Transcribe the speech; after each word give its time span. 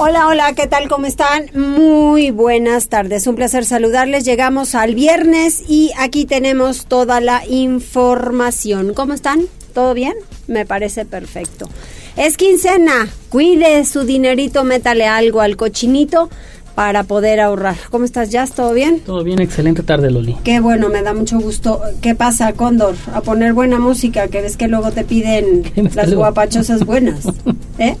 Hola, 0.00 0.28
hola, 0.28 0.52
¿qué 0.52 0.68
tal? 0.68 0.88
¿Cómo 0.88 1.06
están? 1.06 1.46
Muy 1.54 2.30
buenas 2.30 2.88
tardes. 2.88 3.26
Un 3.26 3.34
placer 3.34 3.64
saludarles. 3.64 4.24
Llegamos 4.24 4.76
al 4.76 4.94
viernes 4.94 5.64
y 5.68 5.90
aquí 5.98 6.24
tenemos 6.24 6.86
toda 6.86 7.20
la 7.20 7.42
información. 7.48 8.94
¿Cómo 8.94 9.12
están? 9.12 9.40
¿Todo 9.74 9.94
bien? 9.94 10.14
Me 10.46 10.64
parece 10.64 11.04
perfecto. 11.04 11.68
Es 12.16 12.36
quincena. 12.36 13.08
Cuide 13.28 13.84
su 13.84 14.04
dinerito, 14.04 14.62
métale 14.62 15.08
algo 15.08 15.40
al 15.40 15.56
cochinito 15.56 16.30
para 16.76 17.02
poder 17.02 17.40
ahorrar. 17.40 17.74
¿Cómo 17.90 18.04
estás, 18.04 18.30
Jazz? 18.30 18.52
¿Todo 18.52 18.74
bien? 18.74 19.00
Todo 19.00 19.24
bien, 19.24 19.40
excelente 19.40 19.82
tarde, 19.82 20.12
Loli. 20.12 20.36
Qué 20.44 20.60
bueno, 20.60 20.90
me 20.90 21.02
da 21.02 21.12
mucho 21.12 21.40
gusto. 21.40 21.82
¿Qué 22.00 22.14
pasa, 22.14 22.52
Cóndor? 22.52 22.94
A 23.14 23.20
poner 23.20 23.52
buena 23.52 23.80
música, 23.80 24.28
que 24.28 24.42
ves 24.42 24.56
que 24.56 24.68
luego 24.68 24.92
te 24.92 25.02
piden 25.02 25.64
las 25.96 26.14
guapachosas 26.14 26.84
buenas. 26.86 27.26
¿Eh? 27.80 27.96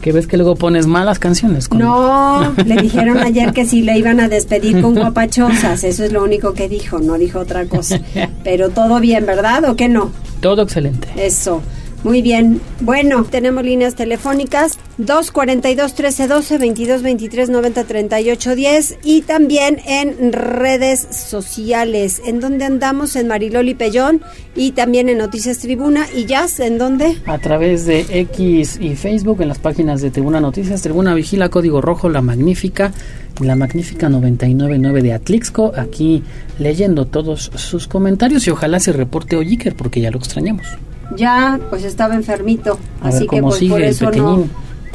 Que 0.00 0.12
ves 0.12 0.26
que 0.26 0.36
luego 0.36 0.56
pones 0.56 0.86
malas 0.86 1.18
canciones. 1.18 1.70
No, 1.70 2.54
le 2.64 2.76
dijeron 2.76 3.18
ayer 3.18 3.52
que 3.52 3.66
si 3.66 3.82
le 3.82 3.98
iban 3.98 4.20
a 4.20 4.28
despedir 4.28 4.80
con 4.80 4.94
guapachosas, 4.94 5.84
eso 5.84 6.04
es 6.04 6.12
lo 6.12 6.22
único 6.22 6.54
que 6.54 6.68
dijo, 6.68 6.98
no 6.98 7.18
dijo 7.18 7.38
otra 7.38 7.66
cosa. 7.66 8.00
Pero 8.44 8.70
todo 8.70 9.00
bien, 9.00 9.26
¿verdad 9.26 9.64
o 9.64 9.76
qué 9.76 9.88
no? 9.88 10.12
Todo 10.40 10.62
excelente. 10.62 11.08
Eso. 11.16 11.62
Muy 12.02 12.22
bien. 12.22 12.62
Bueno, 12.80 13.24
tenemos 13.24 13.62
líneas 13.62 13.94
telefónicas 13.94 14.78
242 14.96 15.92
1312 15.92 16.54
2223 16.54 17.50
90 17.50 17.84
38 17.84 18.54
10 18.54 18.98
y 19.04 19.20
también 19.20 19.80
en 19.86 20.32
redes 20.32 21.06
sociales. 21.10 22.22
¿En 22.24 22.40
dónde 22.40 22.64
andamos? 22.64 23.16
En 23.16 23.28
Mariloli 23.28 23.74
Pellón 23.74 24.22
y 24.56 24.70
también 24.72 25.10
en 25.10 25.18
Noticias 25.18 25.58
Tribuna. 25.58 26.06
¿Y 26.14 26.24
Jazz? 26.24 26.58
¿En 26.60 26.78
dónde? 26.78 27.18
A 27.26 27.36
través 27.36 27.84
de 27.84 28.06
X 28.08 28.78
y 28.80 28.96
Facebook, 28.96 29.42
en 29.42 29.48
las 29.48 29.58
páginas 29.58 30.00
de 30.00 30.10
Tribuna 30.10 30.40
Noticias. 30.40 30.80
Tribuna 30.80 31.12
Vigila, 31.12 31.50
Código 31.50 31.82
Rojo, 31.82 32.08
La 32.08 32.22
Magnífica. 32.22 32.92
La 33.40 33.56
magnífica 33.56 34.10
999 34.10 35.00
de 35.00 35.12
Atlixco, 35.14 35.72
aquí 35.74 36.22
leyendo 36.58 37.06
todos 37.06 37.50
sus 37.54 37.88
comentarios 37.88 38.46
y 38.46 38.50
ojalá 38.50 38.80
se 38.80 38.92
reporte 38.92 39.36
Ojiker 39.36 39.74
porque 39.74 40.02
ya 40.02 40.10
lo 40.10 40.18
extrañamos 40.18 40.66
ya 41.16 41.58
pues 41.70 41.84
estaba 41.84 42.14
enfermito, 42.14 42.78
así 43.02 43.26
que 43.26 43.42
pues 43.42 43.62
por 43.64 43.82
eso 43.82 44.10
no, 44.10 44.48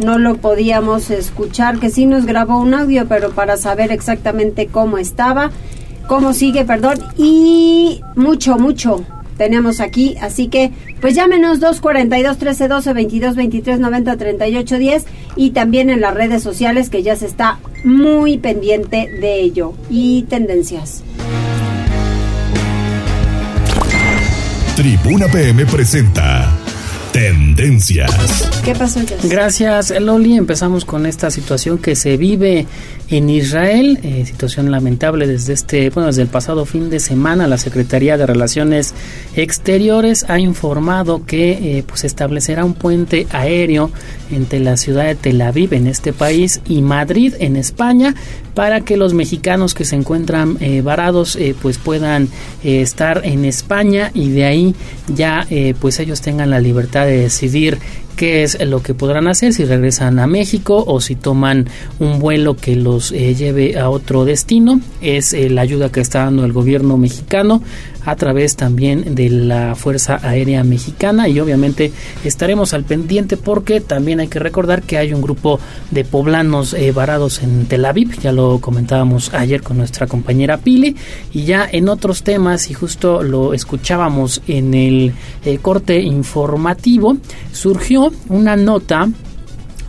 no 0.03 0.17
lo 0.17 0.37
podíamos 0.37 1.09
escuchar, 1.09 1.79
que 1.79 1.89
sí 1.89 2.05
nos 2.05 2.25
grabó 2.25 2.59
un 2.59 2.73
audio, 2.73 3.07
pero 3.07 3.31
para 3.31 3.57
saber 3.57 3.91
exactamente 3.91 4.67
cómo 4.67 4.97
estaba, 4.97 5.51
cómo 6.07 6.33
sigue, 6.33 6.65
perdón, 6.65 6.99
y 7.17 8.01
mucho, 8.15 8.57
mucho 8.57 9.05
tenemos 9.37 9.79
aquí, 9.79 10.15
así 10.21 10.47
que 10.47 10.71
pues 11.01 11.15
llámenos 11.15 11.59
242 11.59 12.37
1312 12.37 12.93
22 12.93 13.35
23 13.35 13.79
90 13.79 14.17
38 14.17 14.77
10 14.77 15.05
y 15.35 15.49
también 15.51 15.89
en 15.89 16.01
las 16.01 16.13
redes 16.13 16.41
sociales 16.41 16.89
que 16.89 17.03
ya 17.03 17.15
se 17.15 17.25
está 17.25 17.59
muy 17.83 18.37
pendiente 18.37 19.09
de 19.19 19.41
ello 19.41 19.73
y 19.89 20.23
tendencias. 20.23 21.03
Tribuna 24.75 25.27
PM 25.29 25.65
presenta 25.67 26.51
Tendencias. 27.13 28.11
¿Qué 28.65 28.75
pasó, 28.75 28.99
Gracias, 29.23 29.93
Loli. 30.01 30.35
Empezamos 30.35 30.83
con 30.83 31.05
esta 31.05 31.31
situación 31.31 31.77
que 31.77 31.95
se 31.95 32.17
vive 32.17 32.65
en 33.09 33.29
Israel, 33.29 33.99
eh, 34.03 34.25
situación 34.25 34.71
lamentable 34.71 35.27
desde 35.27 35.53
este, 35.53 35.89
bueno, 35.91 36.07
desde 36.07 36.23
el 36.23 36.27
pasado 36.27 36.65
fin 36.65 36.89
de 36.89 36.99
semana. 36.99 37.47
La 37.47 37.57
Secretaría 37.57 38.17
de 38.17 38.25
Relaciones 38.25 38.93
Exteriores 39.35 40.25
ha 40.27 40.39
informado 40.39 41.25
que 41.25 41.77
eh, 41.77 41.83
pues 41.85 42.03
establecerá 42.03 42.65
un 42.65 42.73
puente 42.73 43.27
aéreo 43.31 43.91
entre 44.31 44.59
la 44.59 44.75
ciudad 44.77 45.05
de 45.05 45.15
Tel 45.15 45.41
Aviv 45.41 45.73
en 45.73 45.87
este 45.87 46.13
país 46.13 46.61
y 46.67 46.81
Madrid 46.81 47.35
en 47.39 47.55
España 47.55 48.15
para 48.55 48.81
que 48.81 48.97
los 48.97 49.13
mexicanos 49.13 49.73
que 49.73 49.85
se 49.85 49.95
encuentran 49.95 50.57
eh, 50.59 50.81
varados 50.81 51.37
pues 51.61 51.77
puedan 51.77 52.29
estar 52.63 53.21
en 53.25 53.45
España 53.45 54.11
y 54.13 54.29
de 54.29 54.45
ahí 54.45 54.75
ya 55.13 55.45
pues 55.79 55.99
ellos 55.99 56.21
tengan 56.21 56.49
la 56.49 56.59
libertad 56.59 57.05
de 57.05 57.17
decidir 57.17 57.77
qué 58.15 58.43
es 58.43 58.59
lo 58.65 58.81
que 58.81 58.93
podrán 58.93 59.27
hacer, 59.27 59.53
si 59.53 59.65
regresan 59.65 60.19
a 60.19 60.27
México 60.27 60.83
o 60.87 61.01
si 61.01 61.15
toman 61.15 61.67
un 61.99 62.19
vuelo 62.19 62.55
que 62.55 62.75
los 62.75 63.11
eh, 63.11 63.35
lleve 63.35 63.77
a 63.77 63.89
otro 63.89 64.25
destino. 64.25 64.79
Es 65.01 65.33
eh, 65.33 65.49
la 65.49 65.61
ayuda 65.61 65.91
que 65.91 66.01
está 66.01 66.25
dando 66.25 66.45
el 66.45 66.53
gobierno 66.53 66.97
mexicano 66.97 67.61
a 68.05 68.15
través 68.15 68.55
también 68.55 69.15
de 69.15 69.29
la 69.29 69.75
Fuerza 69.75 70.19
Aérea 70.21 70.63
Mexicana. 70.63 71.27
Y 71.27 71.39
obviamente 71.39 71.91
estaremos 72.23 72.73
al 72.73 72.83
pendiente 72.83 73.37
porque 73.37 73.81
también 73.81 74.19
hay 74.19 74.27
que 74.27 74.39
recordar 74.39 74.83
que 74.83 74.97
hay 74.97 75.13
un 75.13 75.21
grupo 75.21 75.59
de 75.91 76.05
poblanos 76.05 76.73
eh, 76.73 76.91
varados 76.91 77.41
en 77.41 77.65
Tel 77.65 77.85
Aviv, 77.85 78.19
ya 78.21 78.31
lo 78.31 78.59
comentábamos 78.59 79.33
ayer 79.33 79.61
con 79.61 79.77
nuestra 79.77 80.07
compañera 80.07 80.57
Pili. 80.57 80.95
Y 81.33 81.43
ya 81.43 81.67
en 81.69 81.89
otros 81.89 82.23
temas 82.23 82.69
y 82.69 82.73
justo 82.73 83.23
lo 83.23 83.53
escuchábamos 83.53 84.41
en 84.47 84.73
el 84.73 85.13
corte 85.61 85.99
informativo, 86.01 87.17
surgió 87.51 88.11
una 88.29 88.55
nota 88.55 89.09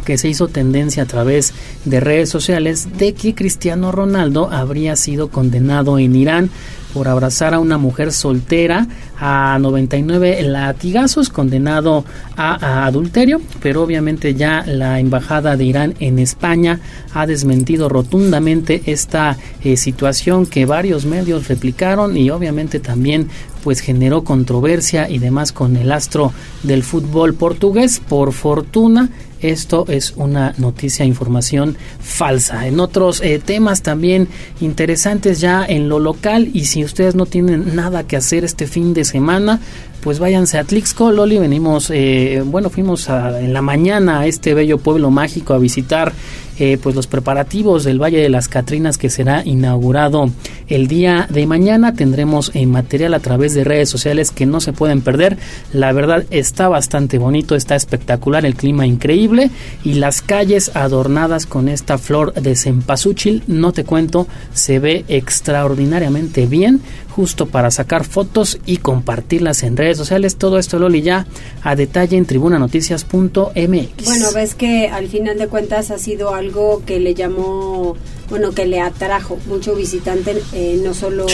que 0.06 0.16
se 0.16 0.28
hizo 0.28 0.48
tendencia 0.48 1.02
a 1.02 1.06
través 1.06 1.52
de 1.84 2.00
redes 2.00 2.30
sociales 2.30 2.88
de 2.96 3.12
que 3.12 3.34
Cristiano 3.34 3.92
Ronaldo 3.92 4.48
habría 4.50 4.96
sido 4.96 5.28
condenado 5.28 5.98
en 5.98 6.14
Irán 6.14 6.50
por 6.92 7.08
abrazar 7.08 7.54
a 7.54 7.58
una 7.58 7.78
mujer 7.78 8.12
soltera 8.12 8.86
a 9.18 9.58
99 9.60 10.42
latigazos, 10.42 11.28
condenado 11.28 12.04
a, 12.36 12.86
adulterio, 12.86 13.40
pero 13.60 13.82
obviamente 13.82 14.34
ya 14.34 14.64
la 14.66 15.00
embajada 15.00 15.56
de 15.56 15.64
Irán 15.64 15.94
en 16.00 16.18
España 16.18 16.80
ha 17.14 17.26
desmentido 17.26 17.88
rotundamente 17.88 18.82
esta 18.86 19.36
eh, 19.62 19.76
situación 19.76 20.46
que 20.46 20.66
varios 20.66 21.04
medios 21.04 21.48
replicaron 21.48 22.16
y 22.16 22.30
obviamente 22.30 22.80
también 22.80 23.28
pues 23.66 23.80
generó 23.80 24.22
controversia 24.22 25.10
y 25.10 25.18
demás 25.18 25.50
con 25.50 25.76
el 25.76 25.90
astro 25.90 26.32
del 26.62 26.84
fútbol 26.84 27.34
portugués. 27.34 28.00
Por 28.00 28.32
fortuna, 28.32 29.10
esto 29.40 29.84
es 29.88 30.14
una 30.16 30.54
noticia, 30.58 31.04
información 31.04 31.76
falsa. 32.00 32.66
En 32.66 32.80
otros 32.80 33.20
eh, 33.20 33.38
temas 33.38 33.82
también 33.82 34.28
interesantes 34.60 35.40
ya 35.40 35.64
en 35.64 35.88
lo 35.88 35.98
local 35.98 36.50
y 36.52 36.66
si 36.66 36.84
ustedes 36.84 37.14
no 37.14 37.26
tienen 37.26 37.76
nada 37.76 38.06
que 38.06 38.16
hacer 38.16 38.44
este 38.44 38.66
fin 38.66 38.94
de 38.94 39.04
semana, 39.04 39.60
pues 40.06 40.20
váyanse 40.20 40.56
a 40.56 40.62
Tlixco, 40.62 41.10
Loli, 41.10 41.40
venimos, 41.40 41.90
eh, 41.90 42.40
bueno, 42.46 42.70
fuimos 42.70 43.08
en 43.08 43.52
la 43.52 43.60
mañana 43.60 44.20
a 44.20 44.26
este 44.28 44.54
bello 44.54 44.78
pueblo 44.78 45.10
mágico 45.10 45.52
a 45.52 45.58
visitar 45.58 46.12
eh, 46.58 46.78
pues 46.82 46.94
los 46.94 47.06
preparativos 47.06 47.84
del 47.84 48.00
Valle 48.00 48.18
de 48.18 48.30
las 48.30 48.48
Catrinas 48.48 48.96
que 48.96 49.10
será 49.10 49.42
inaugurado 49.44 50.30
el 50.68 50.86
día 50.88 51.26
de 51.28 51.46
mañana. 51.46 51.92
Tendremos 51.92 52.50
eh, 52.54 52.64
material 52.66 53.12
a 53.12 53.20
través 53.20 53.52
de 53.52 53.64
redes 53.64 53.90
sociales 53.90 54.30
que 54.30 54.46
no 54.46 54.60
se 54.60 54.72
pueden 54.72 55.02
perder. 55.02 55.36
La 55.74 55.92
verdad 55.92 56.24
está 56.30 56.68
bastante 56.68 57.18
bonito, 57.18 57.56
está 57.56 57.74
espectacular, 57.74 58.46
el 58.46 58.54
clima 58.54 58.86
increíble 58.86 59.50
y 59.84 59.94
las 59.94 60.22
calles 60.22 60.70
adornadas 60.74 61.44
con 61.44 61.68
esta 61.68 61.98
flor 61.98 62.32
de 62.32 62.56
cempasúchil, 62.56 63.42
no 63.48 63.72
te 63.72 63.84
cuento, 63.84 64.26
se 64.54 64.78
ve 64.78 65.04
extraordinariamente 65.08 66.46
bien 66.46 66.80
justo 67.16 67.46
para 67.46 67.70
sacar 67.70 68.04
fotos 68.04 68.58
y 68.66 68.76
compartirlas 68.76 69.62
en 69.62 69.78
redes 69.78 69.96
sociales. 69.96 70.36
Todo 70.36 70.58
esto, 70.58 70.78
Loli, 70.78 71.00
ya 71.00 71.26
a 71.62 71.74
detalle 71.74 72.18
en 72.18 72.26
tribunanoticias.mx. 72.26 74.04
Bueno, 74.04 74.32
ves 74.34 74.54
que 74.54 74.88
al 74.88 75.08
final 75.08 75.38
de 75.38 75.48
cuentas 75.48 75.90
ha 75.90 75.98
sido 75.98 76.34
algo 76.34 76.82
que 76.84 77.00
le 77.00 77.14
llamó, 77.14 77.96
bueno, 78.28 78.52
que 78.52 78.66
le 78.66 78.80
atrajo 78.80 79.38
mucho 79.46 79.74
visitante, 79.74 80.42
eh, 80.52 80.80
no 80.82 80.94
solo 80.94 81.26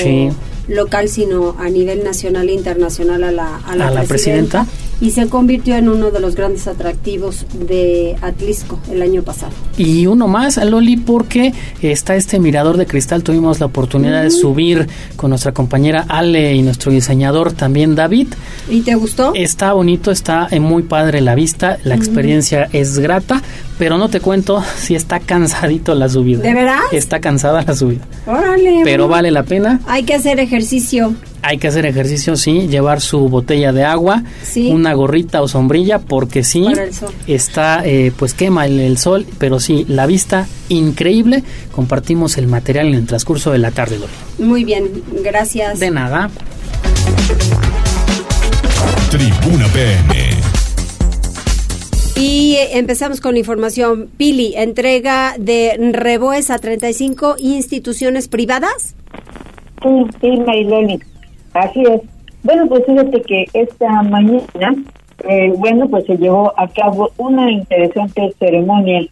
local, 0.69 1.09
sino 1.09 1.57
a 1.59 1.69
nivel 1.69 2.05
nacional 2.05 2.49
e 2.49 2.53
internacional 2.53 3.25
a 3.25 3.33
la, 3.33 3.57
a 3.57 3.77
la, 3.77 4.03
presidenta. 4.05 4.67
y 5.01 5.11
se 5.11 5.27
convirtió 5.27 5.77
en 5.77 5.89
uno 5.89 6.11
de 6.11 6.21
los 6.21 6.37
grandes 6.37 6.69
atractivos 6.69 7.47
de 7.53 8.17
Atlisco 8.23 8.79
el 8.91 9.03
año 9.03 9.23
pasado. 9.23 9.53
Y 9.77 10.07
uno 10.07 10.29
más, 10.29 10.59
Loli, 10.65 10.97
porque 10.97 11.53
está 11.81 12.15
este 12.15 12.39
mirador 12.39 12.77
de 12.77 12.87
cristal. 12.87 13.23
Tuvimos 13.23 13.59
la 13.59 13.67
oportunidad 13.67 14.23
de 14.23 14.31
subir 14.31 14.87
con 15.17 15.31
nuestra 15.31 15.53
compañera 15.53 16.05
Ale 16.09 16.55
y 16.55 16.63
nuestro 16.63 16.93
diseñador 16.93 17.53
también 17.53 17.95
David. 17.95 18.29
¿Y 18.69 18.83
te 18.83 18.95
gustó? 18.95 19.33
Está 19.35 19.73
bonito, 19.73 20.11
está 20.11 20.49
muy 20.61 20.85
padre 20.85 21.21
la 21.21 21.35
vista, 21.35 21.79
la 21.85 21.95
experiencia 21.95 22.69
es 22.73 22.99
grata, 22.99 23.43
pero 23.83 23.99
no 23.99 24.09
te 24.09 24.21
cuento 24.21 24.63
si 24.77 24.95
está 24.95 25.19
cansadito 25.19 25.97
la 25.97 26.09
subida. 26.09 26.41
¿De 26.41 26.55
verdad? 26.55 26.79
Está 26.93 27.21
cansada 27.21 27.65
la 27.67 27.75
subida. 27.75 28.07
Órale. 28.29 28.83
Pero 28.85 29.09
vale 29.09 29.33
la 29.33 29.43
pena. 29.43 29.81
Hay 29.89 30.05
que 30.05 30.15
hacer 30.15 30.39
ejercicio. 30.39 31.17
Hay 31.43 31.59
que 31.59 31.67
hacer 31.67 31.85
ejercicio, 31.85 32.37
sí, 32.37 32.69
llevar 32.69 33.01
su 33.01 33.29
botella 33.29 33.73
de 33.73 33.83
agua, 33.83 34.23
una 34.71 34.95
gorrita 34.95 35.43
o 35.43 35.49
sombrilla, 35.49 35.99
porque 35.99 36.45
sí, 36.45 36.65
está, 37.27 37.83
eh, 37.85 38.13
pues 38.17 38.35
quema 38.35 38.67
el, 38.67 38.79
el, 38.79 38.99
sol, 38.99 39.27
pero 39.39 39.59
sí, 39.59 39.85
la 39.89 40.07
vista 40.07 40.47
increíble. 40.69 41.43
Compartimos 41.73 42.39
el 42.39 42.47
material 42.47 42.87
en 42.87 42.95
el 42.95 43.07
transcurso 43.07 43.51
de 43.51 43.59
la 43.59 43.73
tarde, 43.73 43.99
Muy 44.39 44.63
bien, 44.63 45.03
gracias. 45.25 45.81
De 45.81 45.91
nada. 45.91 46.31
Tribuna 49.11 49.67
PM. 49.73 50.32
Y 52.17 52.57
empezamos 52.73 53.21
con 53.21 53.33
la 53.33 53.39
información. 53.39 54.09
Pili, 54.17 54.55
entrega 54.57 55.35
de 55.39 55.77
Reboes 55.93 56.51
a 56.51 56.59
35 56.59 57.37
instituciones 57.39 58.29
privadas. 58.29 58.95
Sí, 59.83 60.07
sí. 60.21 61.01
Así 61.55 61.83
es. 61.83 62.01
Bueno, 62.43 62.67
pues 62.69 62.85
fíjate 62.87 63.23
que 63.23 63.45
esta 63.53 64.03
mañana, 64.03 64.75
eh, 65.29 65.53
bueno, 65.57 65.89
pues 65.89 66.05
se 66.07 66.17
llevó 66.17 66.53
a 66.59 66.69
cabo 66.69 67.11
una 67.17 67.51
interesante 67.51 68.35
ceremonia 68.39 69.07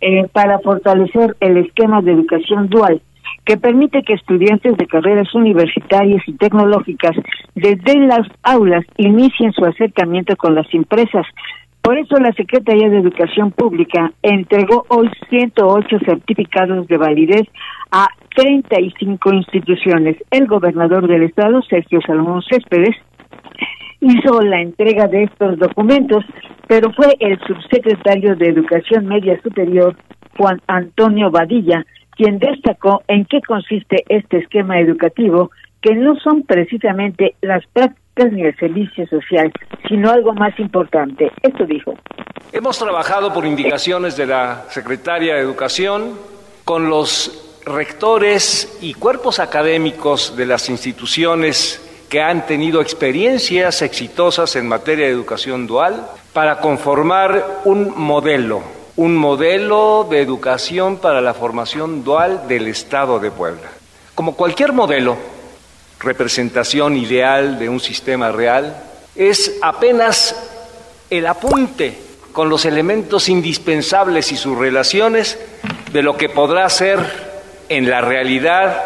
eh, 0.00 0.26
para 0.32 0.58
fortalecer 0.58 1.36
el 1.40 1.58
esquema 1.58 2.02
de 2.02 2.12
educación 2.12 2.68
dual 2.68 3.00
que 3.44 3.56
permite 3.56 4.02
que 4.02 4.14
estudiantes 4.14 4.76
de 4.76 4.86
carreras 4.86 5.34
universitarias 5.34 6.22
y 6.26 6.32
tecnológicas 6.34 7.16
desde 7.54 7.98
las 8.06 8.26
aulas 8.42 8.84
inicien 8.96 9.52
su 9.52 9.64
acercamiento 9.64 10.36
con 10.36 10.54
las 10.54 10.72
empresas. 10.72 11.26
Por 11.82 11.98
eso 11.98 12.14
la 12.16 12.32
Secretaría 12.32 12.88
de 12.88 12.98
Educación 12.98 13.50
Pública 13.50 14.12
entregó 14.22 14.86
hoy 14.88 15.10
108 15.28 15.98
certificados 16.06 16.86
de 16.86 16.96
validez 16.96 17.42
a 17.90 18.06
35 18.36 19.34
instituciones. 19.34 20.16
El 20.30 20.46
gobernador 20.46 21.08
del 21.08 21.24
estado, 21.24 21.60
Sergio 21.62 22.00
Salomón 22.06 22.42
Céspedes, 22.48 22.94
hizo 24.00 24.40
la 24.42 24.60
entrega 24.60 25.08
de 25.08 25.24
estos 25.24 25.58
documentos, 25.58 26.24
pero 26.68 26.92
fue 26.92 27.16
el 27.18 27.38
subsecretario 27.40 28.36
de 28.36 28.46
Educación 28.46 29.06
Media 29.06 29.40
Superior, 29.42 29.96
Juan 30.38 30.60
Antonio 30.68 31.32
Badilla, 31.32 31.84
quien 32.16 32.38
destacó 32.38 33.02
en 33.08 33.24
qué 33.24 33.40
consiste 33.40 34.04
este 34.08 34.38
esquema 34.38 34.78
educativo, 34.78 35.50
que 35.80 35.96
no 35.96 36.14
son 36.20 36.44
precisamente 36.44 37.34
las 37.42 37.66
prácticas 37.72 38.01
ni 38.16 38.42
el 38.42 38.56
servicio 38.56 39.06
social, 39.06 39.50
sino 39.88 40.10
algo 40.10 40.32
más 40.34 40.58
importante. 40.58 41.30
Esto 41.42 41.64
dijo. 41.64 41.94
Hemos 42.52 42.78
trabajado 42.78 43.32
por 43.32 43.46
indicaciones 43.46 44.16
de 44.16 44.26
la 44.26 44.64
Secretaria 44.68 45.34
de 45.34 45.40
Educación 45.40 46.18
con 46.64 46.90
los 46.90 47.60
rectores 47.64 48.78
y 48.82 48.94
cuerpos 48.94 49.38
académicos 49.38 50.36
de 50.36 50.46
las 50.46 50.68
instituciones 50.68 51.88
que 52.10 52.20
han 52.20 52.46
tenido 52.46 52.82
experiencias 52.82 53.80
exitosas 53.80 54.54
en 54.56 54.68
materia 54.68 55.06
de 55.06 55.12
educación 55.12 55.66
dual 55.66 56.06
para 56.34 56.58
conformar 56.58 57.60
un 57.64 57.94
modelo 57.96 58.62
un 58.96 59.16
modelo 59.16 60.06
de 60.10 60.20
educación 60.20 60.98
para 60.98 61.20
la 61.20 61.32
formación 61.32 62.04
dual 62.04 62.46
del 62.46 62.68
Estado 62.68 63.18
de 63.18 63.30
Puebla. 63.30 63.70
Como 64.14 64.36
cualquier 64.36 64.72
modelo, 64.72 65.16
representación 66.02 66.96
ideal 66.96 67.58
de 67.58 67.68
un 67.68 67.80
sistema 67.80 68.32
real, 68.32 68.82
es 69.14 69.58
apenas 69.62 70.34
el 71.10 71.26
apunte 71.26 71.96
con 72.32 72.48
los 72.48 72.64
elementos 72.64 73.28
indispensables 73.28 74.32
y 74.32 74.36
sus 74.36 74.58
relaciones 74.58 75.38
de 75.92 76.02
lo 76.02 76.16
que 76.16 76.28
podrá 76.28 76.68
ser 76.70 76.98
en 77.68 77.88
la 77.88 78.00
realidad 78.00 78.82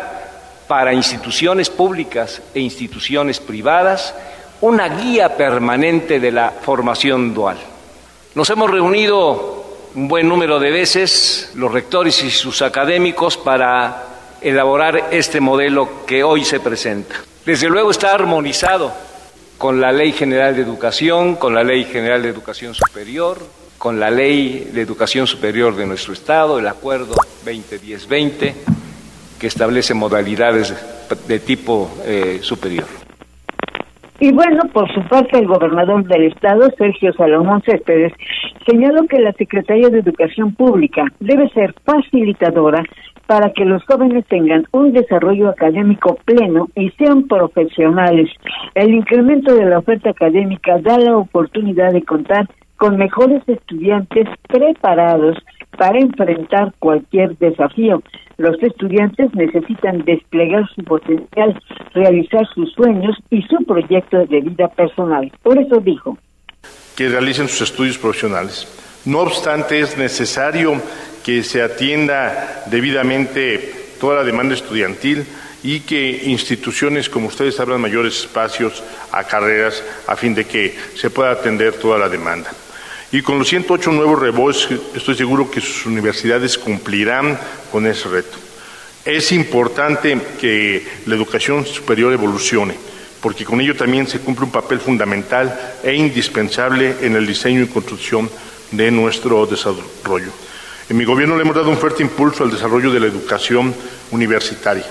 para 0.66 0.92
instituciones 0.92 1.70
públicas 1.70 2.42
e 2.54 2.60
instituciones 2.60 3.38
privadas 3.38 4.14
una 4.60 4.88
guía 4.88 5.36
permanente 5.36 6.18
de 6.18 6.32
la 6.32 6.50
formación 6.50 7.34
dual. 7.34 7.58
Nos 8.34 8.50
hemos 8.50 8.70
reunido 8.70 9.64
un 9.94 10.08
buen 10.08 10.28
número 10.28 10.58
de 10.58 10.70
veces 10.70 11.52
los 11.54 11.70
rectores 11.70 12.22
y 12.22 12.30
sus 12.30 12.62
académicos 12.62 13.36
para 13.36 14.15
elaborar 14.48 15.08
este 15.10 15.40
modelo 15.40 16.06
que 16.06 16.22
hoy 16.22 16.44
se 16.44 16.60
presenta. 16.60 17.16
Desde 17.44 17.68
luego 17.68 17.90
está 17.90 18.12
armonizado 18.12 18.92
con 19.58 19.80
la 19.80 19.90
Ley 19.90 20.12
General 20.12 20.54
de 20.54 20.62
Educación, 20.62 21.36
con 21.36 21.54
la 21.54 21.64
Ley 21.64 21.84
General 21.84 22.22
de 22.22 22.28
Educación 22.28 22.74
Superior, 22.74 23.38
con 23.76 23.98
la 23.98 24.10
Ley 24.10 24.70
de 24.72 24.82
Educación 24.82 25.26
Superior 25.26 25.74
de 25.74 25.86
nuestro 25.86 26.12
Estado, 26.12 26.58
el 26.58 26.68
Acuerdo 26.68 27.14
2010-20, 27.44 28.54
que 29.38 29.46
establece 29.46 29.94
modalidades 29.94 30.72
de 31.26 31.38
tipo 31.40 31.90
eh, 32.04 32.38
superior. 32.42 33.05
Y 34.18 34.32
bueno, 34.32 34.62
por 34.72 34.90
su 34.94 35.02
parte, 35.08 35.38
el 35.38 35.46
gobernador 35.46 36.04
del 36.04 36.24
estado, 36.24 36.70
Sergio 36.78 37.12
Salomón 37.12 37.62
Céspedes, 37.62 38.14
señaló 38.66 39.06
que 39.06 39.20
la 39.20 39.32
Secretaría 39.32 39.90
de 39.90 39.98
Educación 39.98 40.54
Pública 40.54 41.04
debe 41.20 41.50
ser 41.50 41.74
facilitadora 41.84 42.82
para 43.26 43.50
que 43.50 43.64
los 43.64 43.84
jóvenes 43.84 44.24
tengan 44.26 44.64
un 44.72 44.92
desarrollo 44.92 45.50
académico 45.50 46.16
pleno 46.24 46.68
y 46.74 46.90
sean 46.92 47.24
profesionales. 47.24 48.30
El 48.74 48.94
incremento 48.94 49.54
de 49.54 49.66
la 49.66 49.78
oferta 49.78 50.10
académica 50.10 50.78
da 50.78 50.98
la 50.98 51.16
oportunidad 51.16 51.92
de 51.92 52.02
contar 52.02 52.48
con 52.76 52.96
mejores 52.96 53.42
estudiantes 53.46 54.28
preparados 54.48 55.36
para 55.76 55.98
enfrentar 55.98 56.72
cualquier 56.78 57.36
desafío. 57.38 58.02
Los 58.38 58.62
estudiantes 58.62 59.34
necesitan 59.34 60.04
desplegar 60.04 60.68
su 60.74 60.82
potencial, 60.84 61.60
realizar 61.94 62.46
sus 62.54 62.72
sueños 62.72 63.16
y 63.30 63.42
su 63.42 63.64
proyecto 63.64 64.26
de 64.26 64.40
vida 64.40 64.68
personal. 64.68 65.32
Por 65.42 65.58
eso 65.58 65.80
dijo. 65.80 66.18
Que 66.96 67.08
realicen 67.08 67.48
sus 67.48 67.70
estudios 67.70 67.98
profesionales. 67.98 68.66
No 69.04 69.20
obstante, 69.20 69.80
es 69.80 69.96
necesario 69.96 70.74
que 71.24 71.42
se 71.42 71.62
atienda 71.62 72.64
debidamente 72.66 73.72
toda 74.00 74.16
la 74.16 74.24
demanda 74.24 74.54
estudiantil 74.54 75.24
y 75.62 75.80
que 75.80 76.22
instituciones 76.24 77.08
como 77.08 77.28
ustedes 77.28 77.58
abran 77.58 77.80
mayores 77.80 78.20
espacios 78.20 78.82
a 79.12 79.24
carreras 79.24 79.82
a 80.06 80.14
fin 80.14 80.34
de 80.34 80.44
que 80.44 80.76
se 80.94 81.10
pueda 81.10 81.32
atender 81.32 81.74
toda 81.74 81.98
la 81.98 82.08
demanda. 82.08 82.50
Y 83.12 83.22
con 83.22 83.38
los 83.38 83.48
108 83.48 83.92
nuevos 83.92 84.18
rebots 84.18 84.68
estoy 84.94 85.14
seguro 85.14 85.50
que 85.50 85.60
sus 85.60 85.86
universidades 85.86 86.58
cumplirán 86.58 87.38
con 87.70 87.86
ese 87.86 88.08
reto. 88.08 88.36
Es 89.04 89.30
importante 89.30 90.18
que 90.40 90.84
la 91.06 91.14
educación 91.14 91.64
superior 91.64 92.12
evolucione, 92.12 92.74
porque 93.20 93.44
con 93.44 93.60
ello 93.60 93.76
también 93.76 94.08
se 94.08 94.18
cumple 94.18 94.46
un 94.46 94.50
papel 94.50 94.80
fundamental 94.80 95.76
e 95.84 95.94
indispensable 95.94 96.96
en 97.02 97.14
el 97.14 97.26
diseño 97.26 97.62
y 97.62 97.68
construcción 97.68 98.28
de 98.72 98.90
nuestro 98.90 99.46
desarrollo. 99.46 100.32
En 100.88 100.96
mi 100.96 101.04
gobierno 101.04 101.36
le 101.36 101.42
hemos 101.42 101.54
dado 101.54 101.70
un 101.70 101.78
fuerte 101.78 102.02
impulso 102.02 102.42
al 102.42 102.50
desarrollo 102.50 102.92
de 102.92 103.00
la 103.00 103.06
educación 103.06 103.72
universitaria 104.10 104.84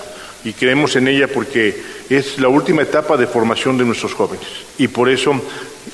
y 0.44 0.52
creemos 0.52 0.96
en 0.96 1.08
ella 1.08 1.28
porque 1.28 1.82
es 2.08 2.38
la 2.38 2.48
última 2.48 2.82
etapa 2.82 3.16
de 3.16 3.26
formación 3.26 3.76
de 3.78 3.84
nuestros 3.84 4.14
jóvenes 4.14 4.46
y 4.78 4.88
por 4.88 5.08
eso 5.08 5.40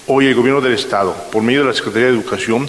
Hoy 0.06 0.26
el 0.26 0.34
gobierno 0.34 0.60
del 0.60 0.72
Estado, 0.72 1.14
por 1.30 1.42
medio 1.42 1.60
de 1.60 1.68
la 1.68 1.74
Secretaría 1.74 2.08
de 2.08 2.14
Educación, 2.14 2.68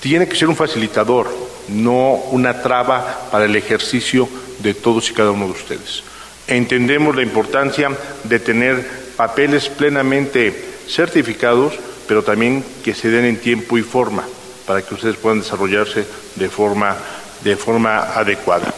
tiene 0.00 0.28
que 0.28 0.36
ser 0.36 0.48
un 0.48 0.56
facilitador, 0.56 1.32
no 1.68 2.14
una 2.32 2.60
traba 2.60 3.28
para 3.30 3.44
el 3.44 3.54
ejercicio 3.54 4.28
de 4.58 4.74
todos 4.74 5.08
y 5.08 5.14
cada 5.14 5.30
uno 5.30 5.46
de 5.46 5.52
ustedes. 5.52 6.02
Entendemos 6.46 7.14
la 7.14 7.22
importancia 7.22 7.90
de 8.24 8.40
tener 8.40 8.84
papeles 9.16 9.68
plenamente 9.68 10.54
certificados, 10.88 11.74
pero 12.08 12.22
también 12.22 12.64
que 12.84 12.94
se 12.94 13.10
den 13.10 13.24
en 13.24 13.38
tiempo 13.38 13.78
y 13.78 13.82
forma 13.82 14.24
para 14.66 14.82
que 14.82 14.94
ustedes 14.94 15.16
puedan 15.16 15.40
desarrollarse 15.40 16.04
de 16.34 16.48
forma, 16.48 16.96
de 17.42 17.56
forma 17.56 18.12
adecuada. 18.12 18.74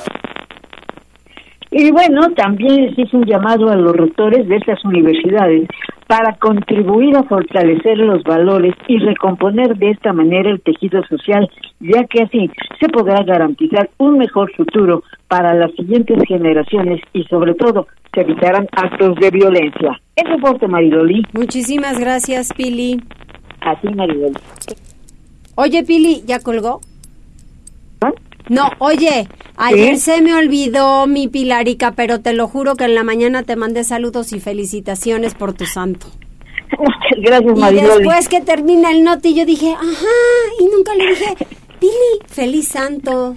Y 1.70 1.90
bueno, 1.90 2.30
también 2.34 2.86
les 2.86 2.98
hice 2.98 3.16
un 3.16 3.24
llamado 3.24 3.68
a 3.68 3.76
los 3.76 3.92
rectores 3.94 4.48
de 4.48 4.56
estas 4.56 4.82
universidades 4.84 5.68
para 6.06 6.34
contribuir 6.36 7.14
a 7.16 7.22
fortalecer 7.24 7.98
los 7.98 8.22
valores 8.24 8.74
y 8.86 8.98
recomponer 8.98 9.76
de 9.76 9.90
esta 9.90 10.14
manera 10.14 10.50
el 10.50 10.62
tejido 10.62 11.02
social, 11.06 11.48
ya 11.80 12.04
que 12.04 12.22
así 12.22 12.50
se 12.80 12.88
podrá 12.88 13.22
garantizar 13.22 13.90
un 13.98 14.16
mejor 14.16 14.50
futuro 14.54 15.02
para 15.28 15.54
las 15.54 15.70
siguientes 15.72 16.16
generaciones 16.26 17.02
y 17.12 17.24
sobre 17.24 17.54
todo 17.54 17.86
se 18.14 18.22
evitarán 18.22 18.66
actos 18.72 19.16
de 19.16 19.30
violencia. 19.30 20.00
Es 20.16 20.28
reporte 20.28 20.66
Maridoli. 20.66 21.22
Muchísimas 21.34 22.00
gracias, 22.00 22.52
Pili. 22.54 23.02
Así, 23.60 23.88
Maribel. 23.88 24.32
Oye, 25.56 25.84
Pili, 25.84 26.22
¿ya 26.24 26.40
colgó? 26.40 26.80
No, 28.48 28.70
oye, 28.78 29.28
ayer 29.56 29.98
se 29.98 30.22
me 30.22 30.34
olvidó 30.34 31.06
mi 31.06 31.28
Pilarica, 31.28 31.92
pero 31.92 32.20
te 32.20 32.32
lo 32.32 32.48
juro 32.48 32.76
que 32.76 32.84
en 32.84 32.94
la 32.94 33.04
mañana 33.04 33.42
te 33.42 33.56
mandé 33.56 33.84
saludos 33.84 34.32
y 34.32 34.40
felicitaciones 34.40 35.34
por 35.34 35.52
tu 35.52 35.66
santo. 35.66 36.06
Muchas 36.78 37.18
gracias, 37.18 37.58
Maribel. 37.58 37.84
Y 37.84 37.88
después 37.88 38.28
que 38.28 38.40
termina 38.40 38.90
el 38.90 39.04
noti, 39.04 39.34
yo 39.34 39.44
dije, 39.44 39.72
ajá, 39.72 40.06
y 40.60 40.64
nunca 40.66 40.94
le 40.94 41.08
dije, 41.08 41.36
Pili, 41.78 41.92
feliz 42.26 42.68
santo. 42.68 43.34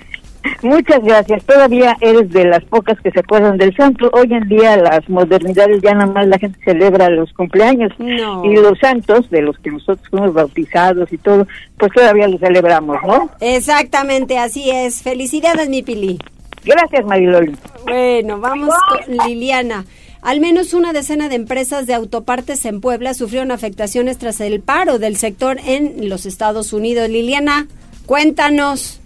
Muchas 0.62 1.03
gracias. 1.03 1.43
Todavía 1.45 1.95
eres 2.01 2.31
de 2.31 2.45
las 2.45 2.63
pocas 2.65 3.00
que 3.01 3.12
se 3.12 3.19
acuerdan 3.19 3.57
del 3.57 3.75
santo. 3.75 4.10
Hoy 4.13 4.27
en 4.31 4.48
día 4.48 4.77
las 4.77 5.07
modernidades 5.10 5.81
ya 5.81 5.93
nada 5.93 6.12
más 6.12 6.27
la 6.27 6.38
gente 6.39 6.60
celebra 6.63 7.10
los 7.10 7.31
cumpleaños 7.33 7.91
y 8.00 8.55
los 8.55 8.77
santos 8.79 9.29
de 9.29 9.41
los 9.41 9.57
que 9.60 9.71
nosotros 9.71 10.07
fuimos 10.10 10.33
bautizados 10.33 11.12
y 11.13 11.17
todo, 11.17 11.48
pues 11.77 11.91
todavía 11.93 12.27
los 12.27 12.39
celebramos, 12.39 12.98
¿no? 13.05 13.29
Exactamente, 13.39 14.38
así 14.38 14.69
es. 14.71 15.01
Felicidades, 15.01 15.69
mi 15.69 15.83
Pili. 15.83 16.19
Gracias, 16.63 17.05
Mariloli. 17.05 17.55
Bueno, 17.86 18.39
vamos 18.39 18.69
con 18.89 19.27
Liliana. 19.27 19.86
Al 20.21 20.39
menos 20.39 20.75
una 20.75 20.93
decena 20.93 21.29
de 21.29 21.36
empresas 21.36 21.88
de 21.88 21.95
autopartes 21.95 22.65
en 22.65 22.79
Puebla 22.79 23.15
sufrieron 23.15 23.51
afectaciones 23.51 24.19
tras 24.19 24.39
el 24.39 24.62
paro 24.62 25.00
del 25.00 25.17
sector 25.17 25.57
en 25.65 26.10
los 26.10 26.27
Estados 26.27 26.74
Unidos. 26.74 27.10
Liliana, 27.10 27.67
cuéntanos. 28.05 29.00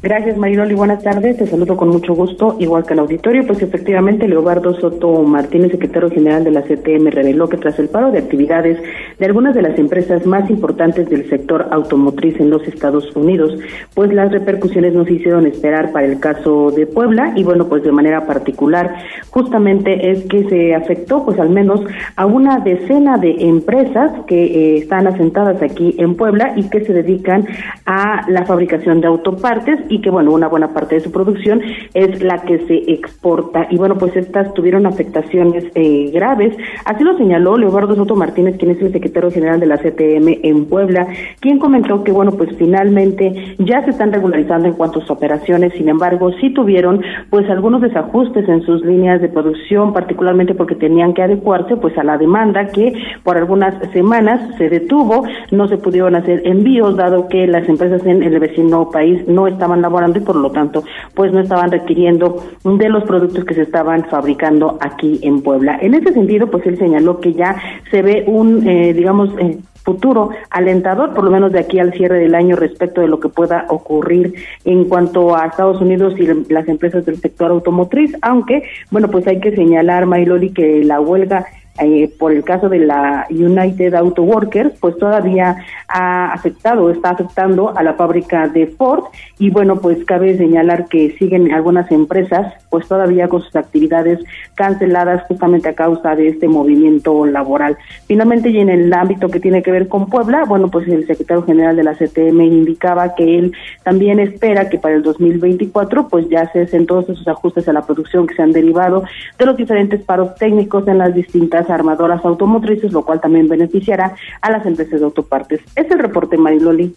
Gracias, 0.00 0.36
Mariloli. 0.36 0.74
Buenas 0.74 1.02
tardes. 1.02 1.38
Te 1.38 1.46
saludo 1.46 1.76
con 1.76 1.88
mucho 1.88 2.14
gusto, 2.14 2.56
igual 2.60 2.84
que 2.86 2.92
al 2.92 3.00
auditorio. 3.00 3.46
Pues 3.46 3.60
efectivamente, 3.62 4.28
Leobardo 4.28 4.74
Soto 4.74 5.22
Martínez, 5.24 5.72
secretario 5.72 6.10
general 6.10 6.44
de 6.44 6.52
la 6.52 6.62
CTM, 6.62 7.10
reveló 7.10 7.48
que 7.48 7.56
tras 7.56 7.78
el 7.78 7.88
paro 7.88 8.12
de 8.12 8.18
actividades 8.18 8.78
de 9.18 9.26
algunas 9.26 9.54
de 9.54 9.62
las 9.62 9.78
empresas 9.78 10.24
más 10.24 10.48
importantes 10.50 11.08
del 11.10 11.28
sector 11.28 11.66
automotriz 11.72 12.38
en 12.38 12.50
los 12.50 12.62
Estados 12.68 13.14
Unidos, 13.16 13.58
pues 13.94 14.12
las 14.12 14.30
repercusiones 14.30 14.94
no 14.94 15.04
se 15.04 15.14
hicieron 15.14 15.46
esperar 15.46 15.90
para 15.90 16.06
el 16.06 16.20
caso 16.20 16.70
de 16.70 16.86
Puebla 16.86 17.32
y 17.34 17.42
bueno, 17.42 17.68
pues 17.68 17.82
de 17.82 17.90
manera 17.90 18.24
particular, 18.24 18.94
justamente 19.30 20.12
es 20.12 20.24
que 20.26 20.48
se 20.48 20.76
afectó 20.76 21.24
pues 21.24 21.40
al 21.40 21.50
menos 21.50 21.80
a 22.14 22.24
una 22.24 22.60
decena 22.60 23.18
de 23.18 23.34
empresas 23.40 24.12
que 24.28 24.44
eh, 24.44 24.78
están 24.78 25.08
asentadas 25.08 25.60
aquí 25.60 25.96
en 25.98 26.14
Puebla 26.14 26.52
y 26.54 26.70
que 26.70 26.84
se 26.84 26.92
dedican 26.92 27.46
a 27.84 28.24
la 28.28 28.44
fabricación 28.44 29.00
de 29.00 29.08
autopartes 29.08 29.38
partes 29.48 29.80
y 29.88 30.00
que, 30.00 30.10
bueno, 30.10 30.32
una 30.32 30.48
buena 30.48 30.68
parte 30.68 30.96
de 30.96 31.00
su 31.00 31.12
producción 31.12 31.60
es 31.94 32.22
la 32.22 32.42
que 32.42 32.58
se 32.66 32.92
exporta. 32.92 33.66
Y 33.70 33.76
bueno, 33.76 33.96
pues 33.96 34.16
estas 34.16 34.52
tuvieron 34.54 34.86
afectaciones 34.86 35.64
eh, 35.74 36.10
graves. 36.12 36.56
Así 36.84 37.04
lo 37.04 37.16
señaló 37.16 37.56
Leobardo 37.56 37.94
Soto 37.94 38.16
Martínez, 38.16 38.56
quien 38.58 38.72
es 38.72 38.80
el 38.80 38.92
secretario 38.92 39.30
general 39.30 39.60
de 39.60 39.66
la 39.66 39.78
CTM 39.78 40.40
en 40.42 40.66
Puebla, 40.66 41.06
quien 41.40 41.58
comentó 41.58 42.04
que, 42.04 42.12
bueno, 42.12 42.32
pues 42.32 42.50
finalmente 42.56 43.56
ya 43.58 43.84
se 43.84 43.90
están 43.90 44.12
regularizando 44.12 44.68
en 44.68 44.74
cuanto 44.74 44.98
a 44.98 45.02
sus 45.02 45.10
operaciones. 45.10 45.72
Sin 45.74 45.88
embargo, 45.88 46.32
sí 46.40 46.50
tuvieron, 46.50 47.02
pues, 47.30 47.48
algunos 47.50 47.80
desajustes 47.80 48.48
en 48.48 48.62
sus 48.62 48.84
líneas 48.84 49.20
de 49.20 49.28
producción, 49.28 49.92
particularmente 49.92 50.54
porque 50.54 50.74
tenían 50.74 51.14
que 51.14 51.22
adecuarse, 51.22 51.76
pues, 51.76 51.96
a 51.98 52.04
la 52.04 52.18
demanda 52.18 52.68
que 52.68 52.92
por 53.22 53.36
algunas 53.36 53.74
semanas 53.92 54.40
se 54.56 54.68
detuvo, 54.68 55.24
no 55.50 55.68
se 55.68 55.78
pudieron 55.78 56.14
hacer 56.14 56.42
envíos, 56.44 56.96
dado 56.96 57.28
que 57.28 57.46
las 57.46 57.68
empresas 57.68 58.04
en 58.06 58.22
el 58.22 58.38
vecino 58.38 58.90
país 58.90 59.26
no 59.26 59.46
estaban 59.46 59.77
laborando 59.82 60.18
y 60.18 60.22
por 60.22 60.36
lo 60.36 60.50
tanto 60.50 60.84
pues 61.14 61.32
no 61.32 61.40
estaban 61.40 61.70
requiriendo 61.70 62.44
de 62.64 62.88
los 62.88 63.04
productos 63.04 63.44
que 63.44 63.54
se 63.54 63.62
estaban 63.62 64.04
fabricando 64.04 64.78
aquí 64.80 65.20
en 65.22 65.42
Puebla. 65.42 65.78
En 65.80 65.94
ese 65.94 66.12
sentido 66.12 66.48
pues 66.48 66.66
él 66.66 66.78
señaló 66.78 67.20
que 67.20 67.34
ya 67.34 67.56
se 67.90 68.02
ve 68.02 68.24
un 68.26 68.66
eh, 68.68 68.92
digamos 68.92 69.30
eh, 69.38 69.58
futuro 69.88 70.28
alentador, 70.50 71.14
por 71.14 71.24
lo 71.24 71.30
menos 71.30 71.50
de 71.50 71.60
aquí 71.60 71.78
al 71.78 71.94
cierre 71.94 72.18
del 72.18 72.34
año, 72.34 72.56
respecto 72.56 73.00
de 73.00 73.08
lo 73.08 73.20
que 73.20 73.30
pueda 73.30 73.64
ocurrir 73.70 74.34
en 74.66 74.84
cuanto 74.84 75.34
a 75.34 75.46
Estados 75.46 75.80
Unidos 75.80 76.12
y 76.18 76.26
las 76.52 76.68
empresas 76.68 77.06
del 77.06 77.16
sector 77.16 77.50
automotriz, 77.50 78.14
aunque, 78.20 78.64
bueno, 78.90 79.08
pues 79.08 79.26
hay 79.26 79.40
que 79.40 79.56
señalar, 79.56 80.04
Mayloli, 80.04 80.50
que 80.50 80.84
la 80.84 81.00
huelga 81.00 81.46
eh, 81.80 82.12
por 82.18 82.32
el 82.32 82.44
caso 82.44 82.68
de 82.68 82.80
la 82.80 83.26
United 83.30 83.94
Auto 83.94 84.22
Workers, 84.22 84.72
pues 84.80 84.96
todavía 84.98 85.56
ha 85.88 86.32
afectado, 86.32 86.90
está 86.90 87.10
afectando 87.10 87.76
a 87.76 87.82
la 87.82 87.94
fábrica 87.94 88.48
de 88.48 88.66
Ford 88.66 89.04
y 89.38 89.50
bueno, 89.50 89.76
pues 89.80 90.04
cabe 90.04 90.36
señalar 90.36 90.88
que 90.88 91.16
siguen 91.18 91.52
algunas 91.52 91.90
empresas 91.90 92.52
pues 92.70 92.86
todavía 92.88 93.28
con 93.28 93.42
sus 93.42 93.56
actividades 93.56 94.20
canceladas 94.54 95.22
justamente 95.28 95.68
a 95.68 95.74
causa 95.74 96.14
de 96.14 96.28
este 96.28 96.48
movimiento 96.48 97.26
laboral. 97.26 97.76
Finalmente 98.06 98.50
y 98.50 98.58
en 98.58 98.68
el 98.68 98.92
ámbito 98.92 99.28
que 99.28 99.40
tiene 99.40 99.62
que 99.62 99.70
ver 99.70 99.88
con 99.88 100.06
Puebla, 100.06 100.44
bueno, 100.44 100.68
pues 100.68 100.88
el 100.88 101.06
secretario 101.06 101.44
general 101.44 101.76
de 101.76 101.84
la 101.84 101.94
CTM 101.94 102.40
indicaba 102.40 103.14
que 103.14 103.38
él 103.38 103.52
también 103.82 104.20
espera 104.20 104.68
que 104.68 104.78
para 104.78 104.94
el 104.94 105.02
2024 105.02 106.08
pues 106.08 106.28
ya 106.28 106.50
se 106.52 106.62
hacen 106.62 106.86
todos 106.86 107.08
esos 107.08 107.26
ajustes 107.28 107.68
a 107.68 107.72
la 107.72 107.82
producción 107.82 108.26
que 108.26 108.34
se 108.34 108.42
han 108.42 108.52
derivado 108.52 109.04
de 109.38 109.46
los 109.46 109.56
diferentes 109.56 110.02
paros 110.02 110.34
técnicos 110.36 110.86
en 110.88 110.98
las 110.98 111.14
distintas 111.14 111.67
armadoras 111.70 112.24
automotrices, 112.24 112.92
lo 112.92 113.04
cual 113.04 113.20
también 113.20 113.48
beneficiará 113.48 114.14
a 114.40 114.50
las 114.50 114.64
empresas 114.66 115.00
de 115.00 115.06
autopartes. 115.06 115.60
Es 115.76 115.90
el 115.90 115.98
reporte, 115.98 116.36
Mariloli. 116.36 116.94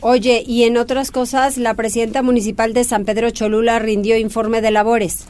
Oye, 0.00 0.42
y 0.46 0.64
en 0.64 0.76
otras 0.76 1.10
cosas, 1.10 1.56
la 1.56 1.74
presidenta 1.74 2.22
municipal 2.22 2.74
de 2.74 2.84
San 2.84 3.04
Pedro 3.04 3.30
Cholula 3.30 3.78
rindió 3.78 4.16
informe 4.16 4.60
de 4.60 4.70
labores. 4.70 5.26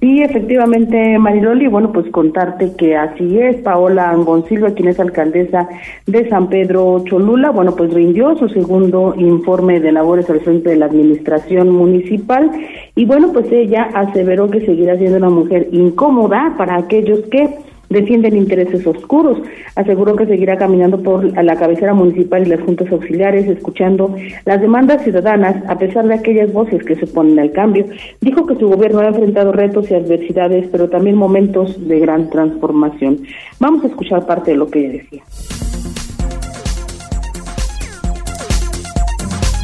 Sí, 0.00 0.22
efectivamente, 0.22 1.18
Mariloli, 1.18 1.66
bueno, 1.66 1.92
pues 1.92 2.10
contarte 2.10 2.72
que 2.74 2.96
así 2.96 3.38
es, 3.38 3.56
Paola 3.56 4.10
Angoncilva, 4.10 4.70
quien 4.70 4.88
es 4.88 4.98
alcaldesa 4.98 5.68
de 6.06 6.26
San 6.30 6.48
Pedro 6.48 7.04
Cholula, 7.04 7.50
bueno, 7.50 7.76
pues 7.76 7.92
rindió 7.92 8.34
su 8.38 8.48
segundo 8.48 9.14
informe 9.18 9.78
de 9.78 9.92
labores 9.92 10.30
al 10.30 10.40
frente 10.40 10.70
de 10.70 10.76
la 10.76 10.86
administración 10.86 11.68
municipal 11.68 12.50
y 12.94 13.04
bueno, 13.04 13.30
pues 13.34 13.52
ella 13.52 13.90
aseveró 13.92 14.50
que 14.50 14.64
seguirá 14.64 14.96
siendo 14.96 15.18
una 15.18 15.28
mujer 15.28 15.68
incómoda 15.70 16.54
para 16.56 16.78
aquellos 16.78 17.20
que 17.30 17.58
defienden 17.90 18.36
intereses 18.36 18.86
oscuros. 18.86 19.38
Aseguró 19.74 20.16
que 20.16 20.26
seguirá 20.26 20.56
caminando 20.56 21.02
por 21.02 21.24
la 21.24 21.56
cabecera 21.56 21.92
municipal 21.92 22.46
y 22.46 22.50
las 22.50 22.60
juntas 22.60 22.90
auxiliares, 22.90 23.46
escuchando 23.46 24.16
las 24.46 24.60
demandas 24.60 25.02
ciudadanas, 25.02 25.56
a 25.68 25.76
pesar 25.78 26.06
de 26.06 26.14
aquellas 26.14 26.52
voces 26.52 26.82
que 26.84 26.96
se 26.96 27.06
ponen 27.06 27.38
al 27.38 27.52
cambio. 27.52 27.84
Dijo 28.20 28.46
que 28.46 28.54
su 28.54 28.68
gobierno 28.68 29.00
ha 29.00 29.08
enfrentado 29.08 29.52
retos 29.52 29.90
y 29.90 29.94
adversidades, 29.94 30.68
pero 30.72 30.88
también 30.88 31.16
momentos 31.16 31.86
de 31.86 31.98
gran 31.98 32.30
transformación. 32.30 33.18
Vamos 33.58 33.84
a 33.84 33.88
escuchar 33.88 34.24
parte 34.24 34.52
de 34.52 34.56
lo 34.56 34.68
que 34.68 34.80
ella 34.80 34.92
decía. 34.92 35.22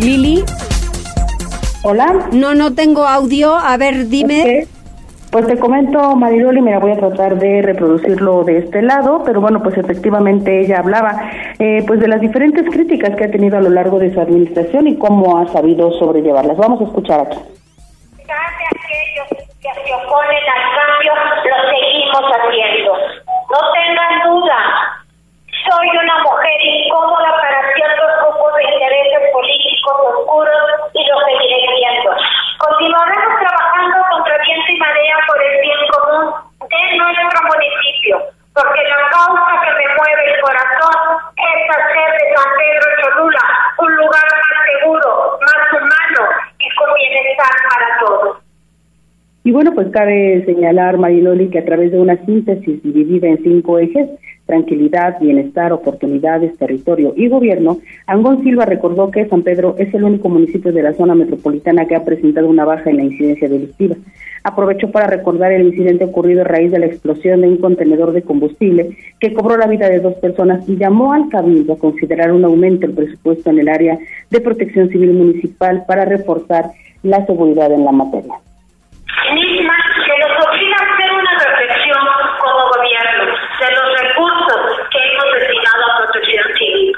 Lili. 0.01 0.45
Hola. 1.83 2.29
No, 2.33 2.55
no 2.55 2.75
tengo 2.75 3.07
audio. 3.07 3.55
A 3.55 3.77
ver, 3.77 4.09
dime. 4.09 4.67
Pues 5.31 5.47
te 5.47 5.59
comento, 5.59 6.17
Mariloli, 6.17 6.63
mira, 6.63 6.79
voy 6.79 6.93
a 6.93 6.97
tratar 6.97 7.37
de 7.37 7.61
reproducirlo 7.61 8.45
de 8.45 8.59
este 8.59 8.81
lado, 8.81 9.23
pero 9.25 9.41
bueno, 9.41 9.63
pues 9.63 9.77
efectivamente 9.77 10.61
ella 10.61 10.79
hablaba 10.79 11.31
eh, 11.59 11.85
pues 11.87 12.01
de 12.01 12.09
las 12.09 12.21
diferentes 12.21 12.65
críticas 12.71 13.17
que 13.17 13.25
ha 13.25 13.31
tenido 13.31 13.59
a 13.59 13.61
lo 13.61 13.71
largo 13.71 13.99
de 13.99 14.15
su 14.15 14.21
administración 14.21 14.87
y 14.87 14.97
cómo 14.97 15.39
ha 15.39 15.47
sabido 15.49 15.93
sobrellevarlas. 15.93 16.57
Vamos 16.57 16.81
a 16.81 16.85
escuchar 16.85 17.21
aquí. 17.21 17.39
aquellos 17.39 19.29
que 19.29 19.69
se 19.75 19.95
oponen 19.95 20.45
al 20.57 20.65
cambio, 20.79 21.13
lo 21.45 21.57
seguimos 21.71 22.25
haciendo. 22.33 22.93
No 23.51 23.61
tengan 23.75 24.31
duda, 24.31 24.59
soy 25.69 25.89
una 25.89 26.19
mujer 26.23 26.59
incómoda 26.63 27.31
para 27.43 27.75
ciertos 27.75 28.11
grupos 28.23 28.55
de 28.55 28.63
intereses 28.63 29.23
políticos 29.33 29.97
oscuros 30.15 30.63
y 30.95 31.03
lo 31.07 31.17
seguiré 31.27 31.61
siendo. 31.77 32.11
Continuaremos 32.59 33.35
trabajando 33.41 33.97
contra 34.11 34.39
viento 34.39 34.73
y 34.73 34.77
marea 34.79 35.17
por 35.27 35.43
el 35.43 35.61
bien 35.61 35.83
común 35.91 36.35
de 36.71 36.97
nuestro 36.97 37.41
municipio, 37.51 38.17
porque 38.55 38.83
la 38.85 39.11
causa 39.11 39.53
que 39.63 39.71
me 39.75 39.87
mueve 39.99 40.23
el 40.35 40.41
corazón 40.41 40.97
es 41.35 41.59
hacer 41.77 42.11
de 42.15 42.35
San 42.35 42.51
Pedro 42.57 42.87
Cholula 43.03 43.45
un 43.79 43.97
lugar 43.97 44.25
más 44.25 44.57
seguro, 44.71 45.39
más 45.41 45.73
humano 45.73 46.23
y 46.59 46.75
con 46.77 46.95
bienestar 46.95 47.55
para 47.71 47.99
todos. 48.01 48.39
Y 49.45 49.46
bueno, 49.57 49.73
pues 49.73 49.89
cabe 49.89 50.45
señalar, 50.45 50.99
Mariloli, 50.99 51.49
que 51.49 51.61
a 51.61 51.65
través 51.65 51.91
de 51.91 51.99
una 51.99 52.23
síntesis 52.27 52.83
dividida 52.83 53.27
en 53.27 53.43
cinco 53.43 53.79
ejes, 53.79 54.07
tranquilidad, 54.45 55.19
bienestar, 55.19 55.73
oportunidades, 55.73 56.59
territorio 56.59 57.15
y 57.17 57.29
gobierno, 57.29 57.79
Angón 58.07 58.43
Silva 58.43 58.67
recordó 58.67 59.11
que 59.11 59.27
San 59.31 59.41
Pedro 59.41 59.75
es 59.79 59.95
el 59.95 60.05
único 60.05 60.29
municipio 60.29 60.75
de 60.75 60.83
la 60.83 60.93
zona 60.93 61.15
metropolitana 61.15 61.87
que 61.87 61.97
ha 61.97 62.05
presentado 62.05 62.49
una 62.49 62.67
baja 62.67 62.91
en 62.91 62.99
la 62.99 63.05
incidencia 63.05 63.49
delictiva. 63.49 63.97
Aprovechó 64.45 64.91
para 64.91 65.07
recordar 65.07 65.53
el 65.53 65.69
incidente 65.69 66.05
ocurrido 66.05 66.43
a 66.43 66.45
raíz 66.45 66.71
de 66.71 66.79
la 66.79 66.87
explosión 66.87 67.41
de 67.41 67.49
un 67.49 67.57
contenedor 67.57 68.13
de 68.13 68.21
combustible 68.21 68.95
que 69.19 69.33
cobró 69.33 69.57
la 69.57 69.69
vida 69.69 69.89
de 69.89 70.01
dos 70.01 70.17
personas 70.17 70.69
y 70.69 70.77
llamó 70.77 71.15
al 71.15 71.31
Cabildo 71.31 71.73
a 71.73 71.79
considerar 71.79 72.31
un 72.31 72.45
aumento 72.45 72.87
del 72.87 72.95
presupuesto 72.95 73.49
en 73.49 73.61
el 73.61 73.71
área 73.71 73.99
de 74.31 74.41
protección 74.43 74.91
civil 74.91 75.15
municipal 75.15 75.85
para 75.89 76.05
reforzar 76.05 76.73
la 77.03 77.25
seguridad 77.25 77.73
en 77.73 77.87
la 77.87 77.93
materia 77.93 78.35
mismas 79.33 79.83
que 80.05 80.19
nos 80.19 80.47
obliga 80.47 80.77
a 80.77 80.95
hacer 80.95 81.13
una 81.13 81.33
reflexión 81.39 82.07
como 82.39 82.69
gobierno 82.71 83.25
de 83.27 83.71
los 83.75 84.01
recursos 84.01 84.89
que 84.91 84.99
hemos 84.99 85.33
destinado 85.35 85.83
a 85.85 85.97
protección 85.99 86.47
civil. 86.57 86.93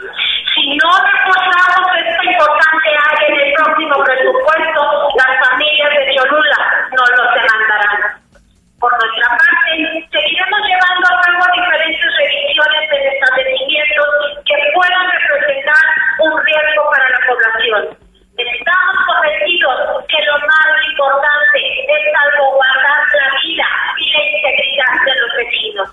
Si 0.54 0.76
no 0.76 0.90
reforzamos 1.04 1.86
esta 1.96 2.24
importante 2.24 2.88
área 3.10 3.28
en 3.28 3.40
el 3.40 3.52
próximo 3.54 4.04
presupuesto, 4.04 4.82
las 5.16 5.48
familias 5.48 5.90
de 5.90 6.14
Cholula 6.16 6.60
no 6.92 7.04
lo 7.16 7.22
demandarán. 7.32 8.20
Por 8.80 8.92
nuestra 8.92 9.28
parte, 9.36 10.08
seguiremos 10.10 10.60
llevando 10.62 11.06
a 11.10 11.20
cabo 11.20 11.44
diferentes 11.54 12.08
revisiones 12.18 12.90
de 12.90 13.08
establecimientos 13.08 14.08
que 14.44 14.56
puedan 14.74 15.06
representar 15.10 15.84
un 16.20 16.44
riesgo 16.44 16.90
para 16.90 17.08
la 17.10 17.20
población 17.26 18.07
Estamos 18.48 18.96
convencidos 19.04 19.76
que 20.08 20.20
lo 20.24 20.34
más 20.40 20.72
importante 20.88 21.60
es 21.84 22.00
salvaguardar 22.16 23.00
la 23.12 23.28
vida 23.44 23.68
y 24.00 24.06
la 24.08 24.20
integridad 24.32 24.94
de 25.04 25.14
los 25.20 25.30
vecinos. 25.36 25.88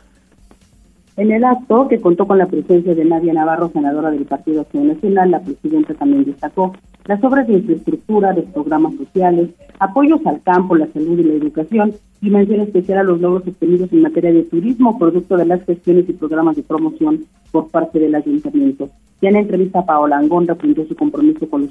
En 1.17 1.31
el 1.31 1.43
acto, 1.43 1.87
que 1.87 1.99
contó 1.99 2.27
con 2.27 2.37
la 2.37 2.45
presencia 2.45 2.95
de 2.95 3.03
Nadia 3.03 3.33
Navarro, 3.33 3.69
senadora 3.69 4.11
del 4.11 4.25
Partido 4.25 4.61
Acción 4.61 4.87
Nacional, 4.87 5.31
la 5.31 5.41
presidenta 5.41 5.93
también 5.95 6.25
destacó 6.25 6.73
las 7.05 7.23
obras 7.23 7.47
de 7.47 7.53
infraestructura, 7.53 8.33
de 8.33 8.43
programas 8.43 8.95
sociales, 8.95 9.49
apoyos 9.79 10.25
al 10.25 10.41
campo, 10.41 10.75
la 10.75 10.87
salud 10.87 11.19
y 11.19 11.23
la 11.23 11.33
educación, 11.33 11.93
y 12.21 12.29
mención 12.29 12.61
especial 12.61 12.99
a 12.99 13.03
los 13.03 13.19
logros 13.19 13.47
obtenidos 13.47 13.91
en 13.91 14.01
materia 14.01 14.31
de 14.31 14.43
turismo, 14.43 14.97
producto 14.97 15.37
de 15.37 15.45
las 15.45 15.63
gestiones 15.65 16.09
y 16.09 16.13
programas 16.13 16.55
de 16.55 16.63
promoción 16.63 17.25
por 17.51 17.69
parte 17.69 17.99
del 17.99 18.15
ayuntamiento. 18.15 18.89
Ya 19.21 19.29
en 19.29 19.37
entrevista, 19.37 19.85
Paola 19.85 20.17
Angón 20.17 20.47
refrendó 20.47 20.85
su 20.85 20.95
compromiso 20.95 21.49
con 21.49 21.63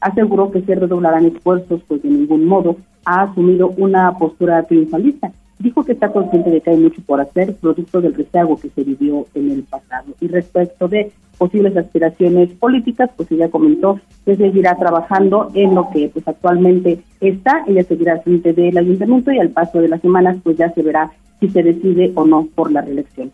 aseguró 0.00 0.50
que 0.50 0.62
se 0.62 0.74
redoblarán 0.74 1.26
esfuerzos, 1.26 1.80
pues 1.86 2.02
de 2.02 2.10
ningún 2.10 2.46
modo 2.46 2.76
ha 3.04 3.22
asumido 3.22 3.72
una 3.76 4.16
postura 4.18 4.62
triunfalista 4.64 5.32
dijo 5.62 5.84
que 5.84 5.92
está 5.92 6.12
consciente 6.12 6.50
de 6.50 6.60
que 6.60 6.70
hay 6.70 6.76
mucho 6.76 7.00
por 7.02 7.20
hacer, 7.20 7.54
producto 7.54 8.00
del 8.00 8.14
rezago 8.14 8.58
que 8.58 8.68
se 8.68 8.82
vivió 8.82 9.26
en 9.34 9.50
el 9.50 9.62
pasado. 9.62 10.12
Y 10.20 10.28
respecto 10.28 10.88
de 10.88 11.12
posibles 11.38 11.76
aspiraciones 11.76 12.50
políticas, 12.50 13.10
pues 13.16 13.30
ella 13.32 13.50
comentó 13.50 14.00
que 14.24 14.36
seguirá 14.36 14.76
trabajando 14.76 15.48
en 15.54 15.74
lo 15.74 15.88
que 15.90 16.10
pues 16.12 16.26
actualmente 16.26 17.00
está, 17.20 17.64
ella 17.66 17.84
seguirá 17.84 18.14
al 18.14 18.22
frente 18.22 18.52
del 18.52 18.76
ayuntamiento 18.76 19.32
y 19.32 19.38
al 19.38 19.50
paso 19.50 19.80
de 19.80 19.88
las 19.88 20.00
semanas 20.00 20.36
pues 20.42 20.56
ya 20.56 20.70
se 20.72 20.82
verá 20.82 21.10
si 21.40 21.48
se 21.48 21.62
decide 21.62 22.12
o 22.14 22.24
no 22.24 22.48
por 22.54 22.70
la 22.70 22.82
reelección. 22.82 23.30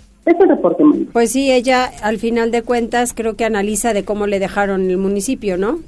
Pues 1.12 1.32
sí, 1.32 1.50
ella 1.50 1.90
al 2.02 2.18
final 2.18 2.50
de 2.50 2.62
cuentas 2.62 3.12
creo 3.14 3.34
que 3.34 3.44
analiza 3.44 3.92
de 3.92 4.04
cómo 4.04 4.26
le 4.26 4.38
dejaron 4.38 4.90
el 4.90 4.98
municipio, 4.98 5.56
¿no? 5.56 5.78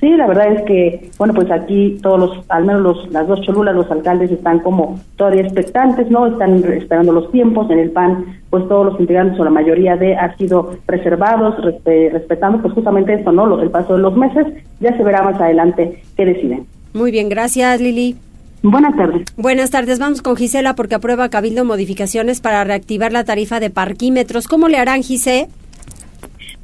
Sí, 0.00 0.08
la 0.10 0.28
verdad 0.28 0.52
es 0.52 0.62
que, 0.62 1.10
bueno, 1.18 1.34
pues 1.34 1.50
aquí 1.50 1.98
todos 2.00 2.20
los, 2.20 2.44
al 2.50 2.64
menos 2.64 2.82
los, 2.82 3.10
las 3.10 3.26
dos 3.26 3.40
cholulas, 3.40 3.74
los 3.74 3.90
alcaldes 3.90 4.30
están 4.30 4.60
como 4.60 5.00
todavía 5.16 5.42
expectantes, 5.42 6.08
¿no? 6.08 6.28
Están 6.28 6.62
esperando 6.72 7.12
los 7.12 7.32
tiempos. 7.32 7.68
En 7.68 7.80
el 7.80 7.90
PAN, 7.90 8.40
pues 8.48 8.68
todos 8.68 8.86
los 8.86 9.00
integrantes 9.00 9.40
o 9.40 9.44
la 9.44 9.50
mayoría 9.50 9.96
de 9.96 10.14
han 10.14 10.36
sido 10.36 10.76
preservados, 10.86 11.56
respetando 11.84 12.62
pues 12.62 12.74
justamente 12.74 13.14
eso, 13.14 13.32
¿no? 13.32 13.60
El 13.60 13.70
paso 13.70 13.94
de 13.94 14.02
los 14.02 14.16
meses. 14.16 14.46
Ya 14.78 14.96
se 14.96 15.02
verá 15.02 15.22
más 15.22 15.40
adelante 15.40 16.00
qué 16.16 16.26
deciden. 16.26 16.66
Muy 16.92 17.10
bien, 17.10 17.28
gracias 17.28 17.80
Lili. 17.80 18.16
Buenas 18.62 18.96
tardes. 18.96 19.24
Buenas 19.36 19.70
tardes. 19.70 19.98
Vamos 19.98 20.22
con 20.22 20.36
Gisela 20.36 20.74
porque 20.74 20.96
aprueba 20.96 21.28
Cabildo 21.28 21.64
modificaciones 21.64 22.40
para 22.40 22.64
reactivar 22.64 23.12
la 23.12 23.24
tarifa 23.24 23.60
de 23.60 23.70
parquímetros. 23.70 24.48
¿Cómo 24.48 24.68
le 24.68 24.78
harán, 24.78 25.02
Gisela? 25.02 25.48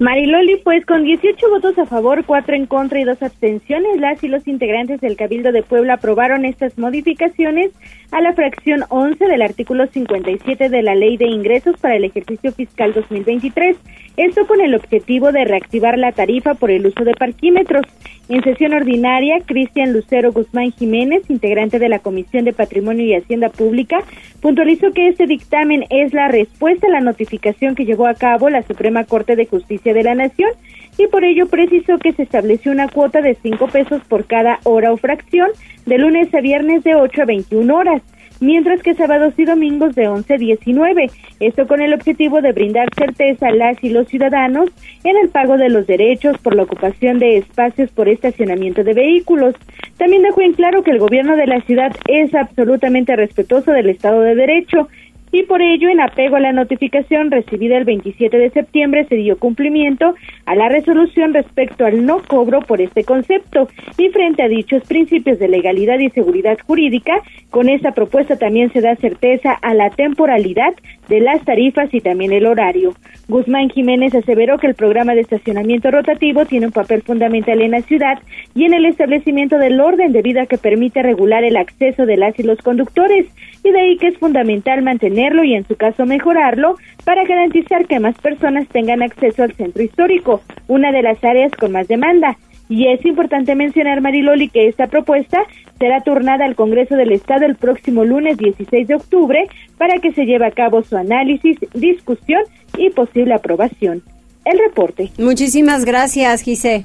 Mariloli, 0.00 0.56
pues 0.64 0.84
con 0.86 1.04
18 1.04 1.50
votos 1.50 1.78
a 1.78 1.86
favor, 1.86 2.24
4 2.24 2.56
en 2.56 2.66
contra 2.66 2.98
y 2.98 3.04
2 3.04 3.22
abstenciones, 3.22 4.00
las 4.00 4.22
y 4.24 4.28
los 4.28 4.48
integrantes 4.48 5.00
del 5.00 5.16
Cabildo 5.16 5.52
de 5.52 5.62
Puebla 5.62 5.94
aprobaron 5.94 6.44
estas 6.44 6.76
modificaciones 6.78 7.70
a 8.10 8.20
la 8.20 8.32
fracción 8.32 8.82
11 8.88 9.24
del 9.24 9.42
artículo 9.42 9.86
57 9.86 10.68
de 10.68 10.82
la 10.82 10.96
Ley 10.96 11.16
de 11.16 11.26
Ingresos 11.26 11.76
para 11.80 11.94
el 11.94 12.04
ejercicio 12.04 12.50
fiscal 12.52 12.92
2023. 12.92 13.76
Esto 14.16 14.46
con 14.46 14.60
el 14.60 14.74
objetivo 14.74 15.30
de 15.30 15.44
reactivar 15.44 15.96
la 15.96 16.12
tarifa 16.12 16.54
por 16.54 16.70
el 16.72 16.86
uso 16.86 17.04
de 17.04 17.14
parquímetros. 17.14 17.82
En 18.28 18.42
sesión 18.42 18.72
ordinaria, 18.72 19.40
Cristian 19.44 19.92
Lucero 19.92 20.32
Guzmán 20.32 20.72
Jiménez, 20.72 21.28
integrante 21.28 21.78
de 21.78 21.88
la 21.88 21.98
Comisión 21.98 22.44
de 22.44 22.52
Patrimonio 22.52 23.04
y 23.04 23.14
Hacienda 23.14 23.48
Pública, 23.48 23.98
puntualizó 24.40 24.92
que 24.92 25.08
este 25.08 25.26
dictamen 25.26 25.84
es 25.90 26.14
la 26.14 26.28
respuesta 26.28 26.86
a 26.86 26.90
la 26.90 27.00
notificación 27.00 27.74
que 27.74 27.84
llevó 27.84 28.06
a 28.06 28.14
cabo 28.14 28.48
la 28.48 28.62
Suprema 28.62 29.04
Corte 29.04 29.36
de 29.36 29.46
Justicia 29.46 29.93
de 29.94 30.02
la 30.02 30.14
Nación 30.14 30.50
y 30.98 31.06
por 31.06 31.24
ello 31.24 31.46
precisó 31.46 31.98
que 31.98 32.12
se 32.12 32.22
estableció 32.22 32.70
una 32.70 32.88
cuota 32.88 33.22
de 33.22 33.36
cinco 33.42 33.66
pesos 33.68 34.02
por 34.08 34.26
cada 34.26 34.60
hora 34.64 34.92
o 34.92 34.96
fracción 34.96 35.48
de 35.86 35.98
lunes 35.98 36.32
a 36.34 36.40
viernes 36.40 36.84
de 36.84 36.94
8 36.94 37.22
a 37.22 37.24
21 37.24 37.74
horas 37.74 38.02
mientras 38.40 38.82
que 38.82 38.94
sábados 38.94 39.34
y 39.36 39.44
domingos 39.44 39.94
de 39.94 40.08
11 40.08 40.34
a 40.34 40.36
19. 40.36 41.10
Esto 41.40 41.66
con 41.66 41.80
el 41.80 41.94
objetivo 41.94 42.40
de 42.40 42.52
brindar 42.52 42.88
certeza 42.94 43.48
a 43.48 43.52
las 43.52 43.82
y 43.82 43.88
los 43.90 44.08
ciudadanos 44.08 44.70
en 45.02 45.16
el 45.16 45.28
pago 45.28 45.56
de 45.56 45.68
los 45.68 45.86
derechos 45.86 46.38
por 46.38 46.54
la 46.54 46.64
ocupación 46.64 47.18
de 47.18 47.38
espacios 47.38 47.90
por 47.90 48.08
estacionamiento 48.08 48.84
de 48.84 48.94
vehículos. 48.94 49.54
También 49.96 50.22
dejó 50.22 50.42
en 50.42 50.52
claro 50.52 50.82
que 50.82 50.90
el 50.90 50.98
gobierno 50.98 51.36
de 51.36 51.46
la 51.46 51.60
ciudad 51.62 51.92
es 52.08 52.34
absolutamente 52.34 53.16
respetuoso 53.16 53.72
del 53.72 53.90
Estado 53.90 54.20
de 54.20 54.34
Derecho 54.34 54.88
y 55.34 55.42
por 55.42 55.60
ello, 55.60 55.88
en 55.88 56.00
apego 56.00 56.36
a 56.36 56.40
la 56.40 56.52
notificación 56.52 57.32
recibida 57.32 57.76
el 57.76 57.84
27 57.84 58.38
de 58.38 58.50
septiembre, 58.50 59.04
se 59.08 59.16
dio 59.16 59.36
cumplimiento 59.36 60.14
a 60.46 60.54
la 60.54 60.68
resolución 60.68 61.34
respecto 61.34 61.84
al 61.84 62.06
no 62.06 62.22
cobro 62.22 62.60
por 62.60 62.80
este 62.80 63.02
concepto. 63.02 63.66
Y 63.98 64.10
frente 64.10 64.44
a 64.44 64.48
dichos 64.48 64.84
principios 64.84 65.40
de 65.40 65.48
legalidad 65.48 65.98
y 65.98 66.08
seguridad 66.10 66.56
jurídica, 66.64 67.20
con 67.50 67.68
esta 67.68 67.90
propuesta 67.90 68.36
también 68.36 68.72
se 68.72 68.80
da 68.80 68.94
certeza 68.94 69.54
a 69.54 69.74
la 69.74 69.90
temporalidad 69.90 70.72
de 71.08 71.20
las 71.20 71.44
tarifas 71.44 71.92
y 71.92 72.00
también 72.00 72.32
el 72.32 72.46
horario. 72.46 72.94
Guzmán 73.28 73.70
Jiménez 73.70 74.14
aseveró 74.14 74.58
que 74.58 74.66
el 74.66 74.74
programa 74.74 75.14
de 75.14 75.22
estacionamiento 75.22 75.90
rotativo 75.90 76.44
tiene 76.44 76.66
un 76.66 76.72
papel 76.72 77.02
fundamental 77.02 77.60
en 77.60 77.70
la 77.70 77.82
ciudad 77.82 78.18
y 78.54 78.64
en 78.64 78.74
el 78.74 78.86
establecimiento 78.86 79.58
del 79.58 79.80
orden 79.80 80.12
debido 80.12 80.42
a 80.42 80.46
que 80.46 80.58
permite 80.58 81.02
regular 81.02 81.44
el 81.44 81.56
acceso 81.56 82.06
de 82.06 82.16
las 82.16 82.38
y 82.38 82.42
los 82.42 82.58
conductores 82.58 83.26
y 83.62 83.70
de 83.70 83.80
ahí 83.80 83.96
que 83.96 84.08
es 84.08 84.18
fundamental 84.18 84.82
mantenerlo 84.82 85.42
y 85.44 85.54
en 85.54 85.66
su 85.66 85.76
caso 85.76 86.04
mejorarlo 86.04 86.76
para 87.04 87.24
garantizar 87.24 87.86
que 87.86 88.00
más 88.00 88.16
personas 88.18 88.68
tengan 88.68 89.02
acceso 89.02 89.42
al 89.42 89.54
centro 89.54 89.82
histórico, 89.82 90.42
una 90.68 90.92
de 90.92 91.02
las 91.02 91.22
áreas 91.24 91.52
con 91.52 91.72
más 91.72 91.88
demanda. 91.88 92.36
Y 92.68 92.88
es 92.88 93.04
importante 93.04 93.54
mencionar, 93.54 94.00
Mariloli, 94.00 94.48
que 94.48 94.68
esta 94.68 94.86
propuesta 94.86 95.38
será 95.78 96.00
turnada 96.00 96.44
al 96.44 96.54
Congreso 96.54 96.96
del 96.96 97.12
Estado 97.12 97.44
el 97.44 97.56
próximo 97.56 98.04
lunes 98.04 98.38
16 98.38 98.88
de 98.88 98.94
octubre 98.94 99.46
para 99.76 99.98
que 100.00 100.12
se 100.12 100.24
lleve 100.24 100.46
a 100.46 100.50
cabo 100.50 100.82
su 100.82 100.96
análisis, 100.96 101.58
discusión 101.74 102.42
y 102.78 102.90
posible 102.90 103.34
aprobación. 103.34 104.02
El 104.44 104.58
reporte. 104.58 105.10
Muchísimas 105.18 105.84
gracias, 105.84 106.42
Gise. 106.42 106.84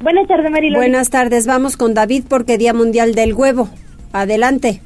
Buenas 0.00 0.28
tardes, 0.28 0.50
Mariloli. 0.50 0.76
Buenas 0.76 1.10
tardes. 1.10 1.46
Vamos 1.46 1.76
con 1.76 1.94
David 1.94 2.24
porque 2.28 2.58
Día 2.58 2.72
Mundial 2.72 3.14
del 3.14 3.34
Huevo. 3.34 3.68
Adelante. 4.12 4.80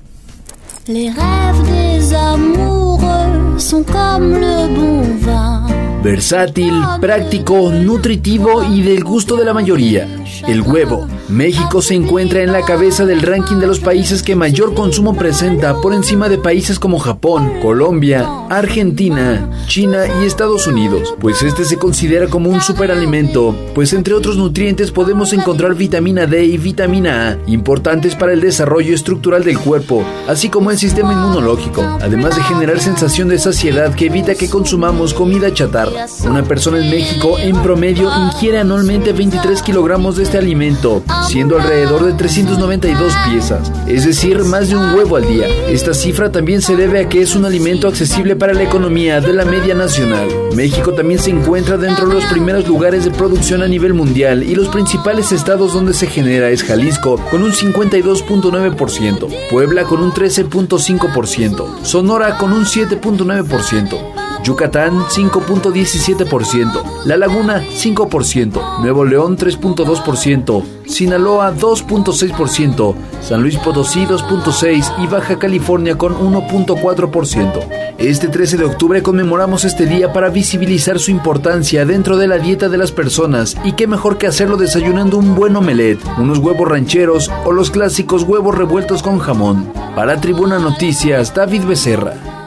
Les 0.89 1.15
rêves 1.15 1.63
des 1.71 2.13
amoureux 2.13 3.59
sont 3.59 3.85
comme 3.85 4.33
le 4.33 4.67
bon 4.75 5.03
vin. 5.21 5.92
Versátil, 6.03 6.75
práctico, 7.01 7.71
nutritivo 7.71 8.65
y 8.65 8.83
del 8.83 9.05
gusto 9.05 9.37
de 9.37 9.45
la 9.45 9.55
mayoría. 9.55 10.09
El 10.49 10.63
huevo. 10.63 11.07
México 11.29 11.81
se 11.81 11.95
encuentra 11.95 12.43
en 12.43 12.53
la 12.53 12.63
cabeza 12.63 13.07
del 13.07 13.23
ranking 13.23 13.57
de 13.57 13.67
los 13.67 13.79
países 13.79 14.23
que 14.23 14.35
mayor 14.35 14.75
consumo 14.75 15.15
presenta 15.15 15.81
por 15.81 15.95
encima 15.95 16.29
de 16.29 16.39
países 16.39 16.79
como 16.79 16.99
Japón, 16.99 17.53
Colombia, 17.63 18.29
Argentina, 18.51 19.49
China 19.67 20.05
y 20.21 20.27
Estados 20.27 20.67
Unidos, 20.67 21.15
pues 21.21 21.43
este 21.43 21.65
se 21.65 21.79
considera 21.79 22.27
como 22.27 22.51
un 22.51 22.61
superalimento, 22.61 23.57
pues 23.75 23.93
entre 23.95 24.13
otros 24.13 24.37
nutrientes 24.37 24.91
podemos 24.91 25.33
encontrar 25.33 25.75
vitamina 25.75 26.27
D 26.27 26.45
y 26.45 26.59
vitamina 26.59 27.31
A, 27.31 27.39
importantes 27.47 28.15
para 28.15 28.33
el 28.33 28.41
desarrollo 28.41 28.95
estructural 28.95 29.45
del 29.45 29.59
cuerpo, 29.59 30.05
así 30.29 30.51
como 30.51 30.71
el 30.71 30.77
sistema 30.77 31.13
inmunológico, 31.13 31.83
además 32.03 32.37
de 32.37 32.43
generar 32.43 32.81
sensación 32.81 33.29
de 33.29 33.39
saciedad 33.39 33.95
que 33.95 34.07
evita 34.07 34.35
que 34.35 34.51
consumamos 34.51 35.15
comida 35.15 35.55
chatarra. 35.55 35.92
Una 36.25 36.43
persona 36.43 36.79
en 36.79 36.91
México 36.91 37.39
en 37.39 37.61
promedio 37.63 38.11
ingiere 38.27 38.59
anualmente 38.59 39.13
23 39.13 39.63
kilogramos 39.63 40.17
de 40.17 40.23
este 40.23 40.39
alimento, 40.39 41.03
siendo 41.29 41.59
alrededor 41.59 42.05
de 42.05 42.13
392 42.15 43.13
piezas, 43.29 43.71
es 43.87 44.07
decir, 44.07 44.43
más 44.45 44.69
de 44.69 44.77
un 44.77 44.95
huevo 44.95 45.17
al 45.17 45.27
día. 45.27 45.47
Esta 45.69 45.95
cifra 45.95 46.33
también 46.33 46.63
se 46.63 46.77
debe 46.77 47.01
a 47.01 47.09
que 47.09 47.21
es 47.21 47.35
un 47.37 47.45
alimento 47.45 47.89
accesible 47.89 48.37
para 48.37 48.55
la 48.55 48.63
economía 48.63 49.21
de 49.21 49.33
la 49.33 49.45
media 49.45 49.75
nacional. 49.75 50.29
México 50.55 50.93
también 50.93 51.21
se 51.21 51.31
encuentra 51.31 51.77
dentro 51.77 52.09
de 52.09 52.15
los 52.15 52.25
primeros 52.27 52.67
lugares 52.67 53.05
de 53.05 53.11
producción 53.11 53.63
a 53.63 53.69
nivel 53.69 53.95
mundial 53.95 54.43
y 54.43 54.55
los 54.55 54.69
principales 54.69 55.33
estados 55.33 55.73
donde 55.73 55.95
se 55.95 56.07
genera 56.07 56.51
es 56.51 56.63
Jalisco 56.63 57.21
con 57.31 57.43
un 57.43 57.53
52.9%, 57.53 59.29
Puebla 59.51 59.85
con 59.85 60.03
un 60.03 60.13
13.5%, 60.13 61.83
Sonora 61.83 62.39
con 62.39 62.53
un 62.53 62.65
7.9%, 62.65 64.32
Yucatán 64.43 65.05
5.17%, 65.05 67.05
La 67.05 67.17
Laguna 67.17 67.63
5%, 67.63 68.81
Nuevo 68.81 69.05
León 69.05 69.37
3.2%, 69.37 70.65
Sinaloa 70.87 71.55
2.6%, 71.55 72.95
San 73.21 73.43
Luis 73.43 73.57
Potosí 73.59 74.05
2.6% 74.05 75.05
y 75.05 75.07
Baja 75.07 75.39
California 75.39 75.97
con 75.97 76.15
1.4%. 76.15 77.69
Este 77.99 78.29
13 78.29 78.57
de 78.57 78.65
octubre 78.65 79.03
conmemoramos 79.03 79.65
este 79.65 79.87
día 79.87 80.13
para 80.13 80.29
visibilizar 80.29 80.99
su 80.99 81.13
importancia 81.13 81.85
dentro 81.85 82.17
de 82.17 82.27
la 82.27 82.39
dieta 82.39 82.69
de 82.69 82.79
las 82.79 82.91
personas 82.91 83.57
y 83.65 83.73
qué 83.73 83.87
mejor 83.87 84.19
que 84.19 84.27
hacerlo 84.27 84.57
desayunando 84.57 85.19
un 85.19 85.37
buen 85.37 85.55
omelet, 85.55 86.01
unos 86.19 86.39
huevos 86.39 86.69
rancheros 86.69 87.31
o 87.45 87.53
los 87.53 87.71
clásicos 87.71 88.25
huevos 88.25 88.57
revueltos 88.57 89.03
con 89.03 89.21
jamón. 89.21 89.73
Para 89.95 90.21
Tribuna 90.21 90.59
Noticias, 90.59 91.33
David 91.33 91.65
Becerra. 91.65 92.42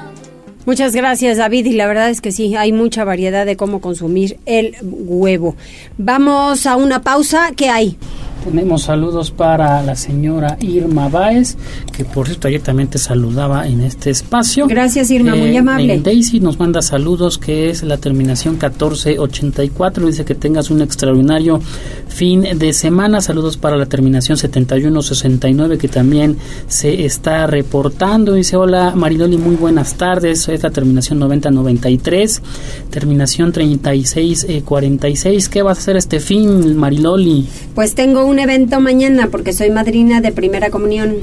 Muchas 0.65 0.95
gracias 0.95 1.37
David 1.37 1.65
y 1.67 1.73
la 1.73 1.85
verdad 1.85 2.09
es 2.09 2.21
que 2.21 2.31
sí, 2.31 2.55
hay 2.55 2.71
mucha 2.71 3.03
variedad 3.03 3.45
de 3.45 3.55
cómo 3.55 3.81
consumir 3.81 4.39
el 4.47 4.75
huevo. 4.81 5.55
Vamos 5.97 6.65
a 6.65 6.75
una 6.75 7.03
pausa, 7.03 7.51
¿qué 7.55 7.69
hay? 7.69 7.97
Tenemos 8.43 8.83
saludos 8.83 9.31
para 9.31 9.81
la 9.81 9.95
señora 9.95 10.57
Irma 10.59 11.09
Báez, 11.09 11.57
que 11.91 12.05
por 12.05 12.27
cierto 12.27 12.47
ayer 12.47 12.61
también 12.61 12.89
te 12.89 12.99
saludaba 12.99 13.67
en 13.67 13.81
este 13.81 14.11
espacio. 14.11 14.67
Gracias 14.67 15.09
Irma, 15.09 15.35
muy 15.35 15.55
eh, 15.55 15.57
amable. 15.57 15.99
Daisy 15.99 16.39
nos 16.39 16.59
manda 16.59 16.81
saludos, 16.81 17.37
que 17.37 17.69
es 17.69 17.83
la 17.83 17.97
terminación 17.97 18.55
1484. 18.55 20.05
Dice 20.05 20.25
que 20.25 20.35
tengas 20.35 20.69
un 20.69 20.81
extraordinario 20.81 21.59
fin 22.07 22.45
de 22.57 22.73
semana. 22.73 23.21
Saludos 23.21 23.57
para 23.57 23.77
la 23.77 23.87
terminación 23.87 24.37
7169, 24.37 25.77
que 25.77 25.87
también 25.87 26.37
se 26.67 27.05
está 27.05 27.47
reportando. 27.47 28.33
Dice, 28.33 28.57
hola 28.57 28.93
Maridoli, 28.95 29.37
muy 29.37 29.55
buenas 29.55 29.95
tardes. 29.95 30.47
Es 30.49 30.63
la 30.63 30.69
terminación 30.69 31.19
9093, 31.19 32.41
terminación 32.89 33.51
3646. 33.51 35.49
¿Qué 35.49 35.61
vas 35.61 35.77
a 35.77 35.81
hacer 35.81 35.97
este 35.97 36.19
fin, 36.19 36.77
Mariloli? 36.77 37.47
Pues 37.73 37.95
tengo 37.95 38.24
un 38.25 38.39
evento 38.39 38.79
mañana 38.79 39.29
porque 39.31 39.53
soy 39.53 39.69
madrina 39.69 40.21
de 40.21 40.31
primera 40.31 40.69
comunión. 40.69 41.15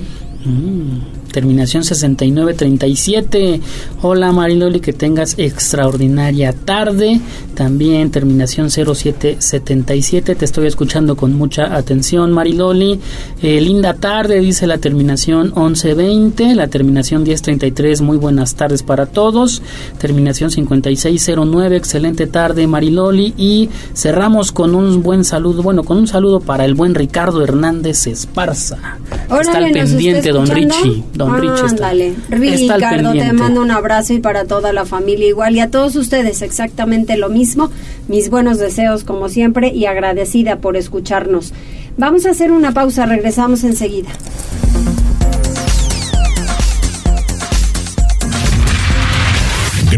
Mm 0.44 1.11
terminación 1.32 1.82
6937. 1.82 3.60
Hola 4.02 4.30
Mariloli, 4.30 4.80
que 4.80 4.92
tengas 4.92 5.38
extraordinaria 5.38 6.52
tarde. 6.52 7.20
También 7.54 8.10
terminación 8.10 8.70
0777. 8.70 10.34
Te 10.34 10.44
estoy 10.44 10.66
escuchando 10.66 11.16
con 11.16 11.34
mucha 11.34 11.74
atención, 11.74 12.32
Mariloli. 12.32 13.00
Eh, 13.42 13.60
linda 13.60 13.94
tarde, 13.94 14.40
dice 14.40 14.66
la 14.66 14.78
terminación 14.78 15.52
1120. 15.56 16.54
La 16.54 16.68
terminación 16.68 17.24
1033. 17.24 18.00
Muy 18.02 18.16
buenas 18.18 18.54
tardes 18.54 18.82
para 18.82 19.06
todos. 19.06 19.62
Terminación 19.98 20.50
5609. 20.50 21.76
Excelente 21.76 22.26
tarde, 22.26 22.66
Mariloli. 22.66 23.34
Y 23.36 23.70
cerramos 23.94 24.52
con 24.52 24.74
un 24.74 25.02
buen 25.02 25.24
saludo. 25.24 25.62
Bueno, 25.62 25.82
con 25.84 25.98
un 25.98 26.06
saludo 26.06 26.40
para 26.40 26.64
el 26.64 26.74
buen 26.74 26.94
Ricardo 26.94 27.42
Hernández 27.42 28.06
Esparza. 28.06 28.98
está 29.40 29.58
al 29.58 29.72
pendiente, 29.72 30.30
don 30.30 30.46
Richie. 30.46 31.04
Ándale. 31.28 32.14
Ricardo, 32.28 33.12
te 33.12 33.32
mando 33.32 33.60
un 33.60 33.70
abrazo 33.70 34.12
y 34.12 34.18
para 34.18 34.44
toda 34.44 34.72
la 34.72 34.84
familia 34.84 35.28
igual 35.28 35.56
y 35.56 35.60
a 35.60 35.70
todos 35.70 35.96
ustedes 35.96 36.42
exactamente 36.42 37.16
lo 37.16 37.28
mismo. 37.28 37.70
Mis 38.08 38.30
buenos 38.30 38.58
deseos 38.58 39.04
como 39.04 39.28
siempre 39.28 39.68
y 39.68 39.86
agradecida 39.86 40.56
por 40.56 40.76
escucharnos. 40.76 41.52
Vamos 41.96 42.26
a 42.26 42.30
hacer 42.30 42.50
una 42.50 42.72
pausa, 42.72 43.06
regresamos 43.06 43.64
enseguida. 43.64 44.10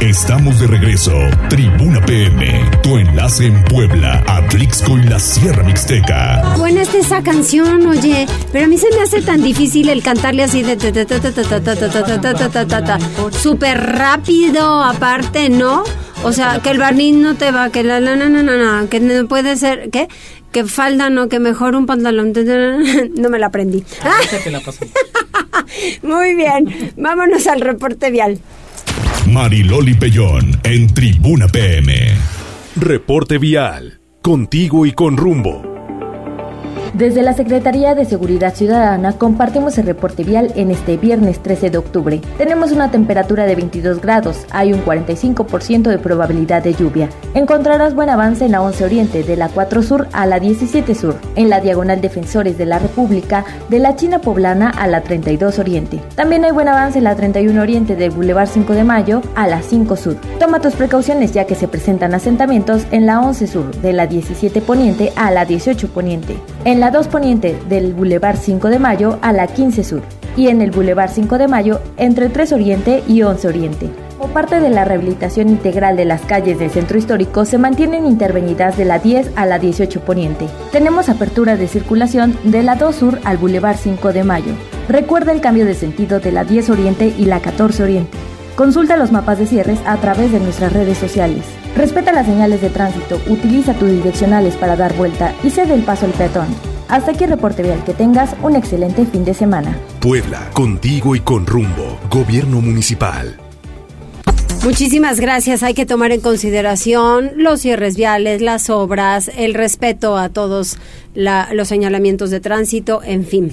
Estamos 0.00 0.58
de 0.58 0.66
regreso. 0.66 1.12
Tribuna 1.50 2.00
PM, 2.06 2.70
tu 2.82 2.96
enlace 2.96 3.46
en 3.46 3.62
Puebla, 3.64 4.24
Atlixco 4.26 4.96
y 4.98 5.02
la 5.02 5.20
Sierra 5.20 5.62
Mixteca. 5.62 6.54
Buena 6.56 6.80
es 6.80 6.94
esa 6.94 7.22
canción, 7.22 7.86
oye, 7.86 8.26
pero 8.50 8.64
a 8.64 8.68
mí 8.68 8.78
se 8.78 8.88
me 8.96 9.02
hace 9.02 9.20
tan 9.20 9.42
difícil 9.42 9.90
el 9.90 10.02
cantarle 10.02 10.44
así 10.44 10.62
de 10.62 10.78
súper 13.42 13.78
rápido, 13.78 14.82
aparte, 14.82 15.50
¿no? 15.50 15.84
O 16.24 16.32
sea, 16.32 16.60
que 16.62 16.70
el 16.70 16.78
barniz 16.78 17.16
no 17.16 17.34
te 17.34 17.50
va, 17.50 17.68
que 17.68 17.82
la 17.82 18.00
no, 18.00 18.16
no, 18.16 18.28
no, 18.30 18.42
no, 18.42 18.88
que 18.88 19.00
no 19.00 19.28
puede 19.28 19.58
ser, 19.58 19.90
¿qué? 19.90 20.08
Que 20.50 20.64
falda, 20.64 21.10
no, 21.10 21.28
que 21.28 21.40
mejor 21.40 21.76
un 21.76 21.84
pantalón. 21.84 22.32
No 23.16 23.28
me 23.28 23.38
la 23.38 23.48
aprendí. 23.48 23.84
Muy 26.02 26.34
bien, 26.34 26.92
vámonos 26.96 27.46
al 27.46 27.60
reporte 27.60 28.10
vial. 28.10 28.38
Mariloli 29.32 29.94
Pellón 29.94 30.60
en 30.64 30.92
Tribuna 30.92 31.46
PM. 31.46 31.94
Reporte 32.74 33.38
vial. 33.38 34.00
Contigo 34.22 34.86
y 34.86 34.92
con 34.92 35.16
rumbo. 35.16 35.79
Desde 36.94 37.22
la 37.22 37.34
Secretaría 37.34 37.94
de 37.94 38.04
Seguridad 38.04 38.52
Ciudadana 38.52 39.12
compartimos 39.12 39.78
el 39.78 39.86
reporte 39.86 40.24
vial 40.24 40.52
en 40.56 40.72
este 40.72 40.96
viernes 40.96 41.40
13 41.40 41.70
de 41.70 41.78
octubre. 41.78 42.20
Tenemos 42.36 42.72
una 42.72 42.90
temperatura 42.90 43.46
de 43.46 43.54
22 43.54 44.00
grados, 44.00 44.44
hay 44.50 44.72
un 44.72 44.84
45% 44.84 45.82
de 45.88 45.98
probabilidad 45.98 46.64
de 46.64 46.74
lluvia. 46.74 47.08
Encontrarás 47.34 47.94
buen 47.94 48.10
avance 48.10 48.44
en 48.44 48.52
la 48.52 48.60
11 48.60 48.84
Oriente, 48.84 49.22
de 49.22 49.36
la 49.36 49.48
4 49.48 49.82
Sur 49.84 50.08
a 50.12 50.26
la 50.26 50.40
17 50.40 50.96
Sur, 50.96 51.14
en 51.36 51.48
la 51.48 51.60
Diagonal 51.60 52.00
Defensores 52.00 52.58
de 52.58 52.66
la 52.66 52.80
República, 52.80 53.44
de 53.68 53.78
la 53.78 53.94
China 53.94 54.20
Poblana 54.20 54.70
a 54.70 54.88
la 54.88 55.02
32 55.02 55.60
Oriente. 55.60 56.00
También 56.16 56.44
hay 56.44 56.50
buen 56.50 56.66
avance 56.66 56.98
en 56.98 57.04
la 57.04 57.14
31 57.14 57.62
Oriente 57.62 57.94
del 57.94 58.10
Boulevard 58.10 58.48
5 58.48 58.72
de 58.72 58.82
Mayo 58.82 59.22
a 59.36 59.46
la 59.46 59.62
5 59.62 59.94
Sur. 59.94 60.16
Toma 60.40 60.60
tus 60.60 60.74
precauciones 60.74 61.32
ya 61.32 61.44
que 61.46 61.54
se 61.54 61.68
presentan 61.68 62.14
asentamientos 62.14 62.82
en 62.90 63.06
la 63.06 63.20
11 63.20 63.46
Sur, 63.46 63.70
de 63.76 63.92
la 63.92 64.08
17 64.08 64.60
Poniente 64.60 65.12
a 65.14 65.30
la 65.30 65.44
18 65.44 65.86
Poniente. 65.88 66.36
En 66.64 66.79
la 66.80 66.90
2 66.90 67.08
Poniente 67.08 67.58
del 67.68 67.92
Boulevard 67.92 68.38
5 68.38 68.70
de 68.70 68.78
Mayo 68.78 69.18
a 69.20 69.34
la 69.34 69.46
15 69.46 69.84
Sur 69.84 70.00
y 70.34 70.48
en 70.48 70.62
el 70.62 70.70
Boulevard 70.70 71.10
5 71.10 71.36
de 71.36 71.46
Mayo 71.46 71.78
entre 71.98 72.30
3 72.30 72.52
Oriente 72.52 73.02
y 73.06 73.20
11 73.20 73.48
Oriente. 73.48 73.90
Como 74.16 74.32
parte 74.32 74.60
de 74.60 74.70
la 74.70 74.86
rehabilitación 74.86 75.50
integral 75.50 75.98
de 75.98 76.06
las 76.06 76.22
calles 76.22 76.58
del 76.58 76.70
centro 76.70 76.96
histórico, 76.96 77.44
se 77.44 77.58
mantienen 77.58 78.06
intervenidas 78.06 78.78
de 78.78 78.86
la 78.86 78.98
10 78.98 79.32
a 79.36 79.44
la 79.44 79.58
18 79.58 80.00
Poniente. 80.00 80.46
Tenemos 80.72 81.10
apertura 81.10 81.56
de 81.56 81.68
circulación 81.68 82.34
de 82.44 82.62
la 82.62 82.76
2 82.76 82.96
Sur 82.96 83.20
al 83.24 83.36
Boulevard 83.36 83.76
5 83.76 84.14
de 84.14 84.24
Mayo. 84.24 84.54
Recuerda 84.88 85.32
el 85.32 85.42
cambio 85.42 85.66
de 85.66 85.74
sentido 85.74 86.18
de 86.18 86.32
la 86.32 86.44
10 86.44 86.70
Oriente 86.70 87.12
y 87.18 87.26
la 87.26 87.40
14 87.40 87.82
Oriente. 87.82 88.16
Consulta 88.56 88.96
los 88.96 89.12
mapas 89.12 89.38
de 89.38 89.46
cierres 89.46 89.80
a 89.84 89.98
través 89.98 90.32
de 90.32 90.40
nuestras 90.40 90.72
redes 90.72 90.96
sociales. 90.96 91.44
Respeta 91.76 92.12
las 92.12 92.24
señales 92.24 92.62
de 92.62 92.70
tránsito, 92.70 93.20
utiliza 93.28 93.74
tus 93.74 93.90
direccionales 93.90 94.56
para 94.56 94.76
dar 94.76 94.94
vuelta 94.94 95.34
y 95.44 95.50
cede 95.50 95.74
el 95.74 95.82
paso 95.82 96.06
al 96.06 96.12
peatón. 96.12 96.69
Hasta 96.90 97.12
aquí 97.12 97.24
el 97.24 97.30
reporte 97.30 97.62
vial. 97.62 97.82
Que 97.84 97.94
tengas 97.94 98.34
un 98.42 98.56
excelente 98.56 99.06
fin 99.06 99.24
de 99.24 99.34
semana. 99.34 99.78
Puebla, 100.00 100.50
contigo 100.52 101.14
y 101.14 101.20
con 101.20 101.46
rumbo. 101.46 101.98
Gobierno 102.10 102.60
Municipal. 102.60 103.38
Muchísimas 104.62 105.20
gracias. 105.20 105.62
Hay 105.62 105.72
que 105.72 105.86
tomar 105.86 106.12
en 106.12 106.20
consideración 106.20 107.32
los 107.36 107.60
cierres 107.60 107.96
viales, 107.96 108.42
las 108.42 108.68
obras, 108.68 109.30
el 109.34 109.54
respeto 109.54 110.18
a 110.18 110.28
todos 110.28 110.76
los 111.14 111.68
señalamientos 111.68 112.30
de 112.30 112.40
tránsito, 112.40 113.02
en 113.02 113.24
fin. 113.24 113.52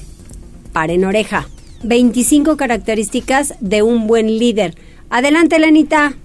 Paren 0.73 1.05
oreja. 1.05 1.47
25 1.83 2.57
características 2.57 3.53
de 3.61 3.83
un 3.83 4.07
buen 4.07 4.37
líder. 4.37 4.75
Adelante, 5.09 5.59
Lenita. 5.59 6.15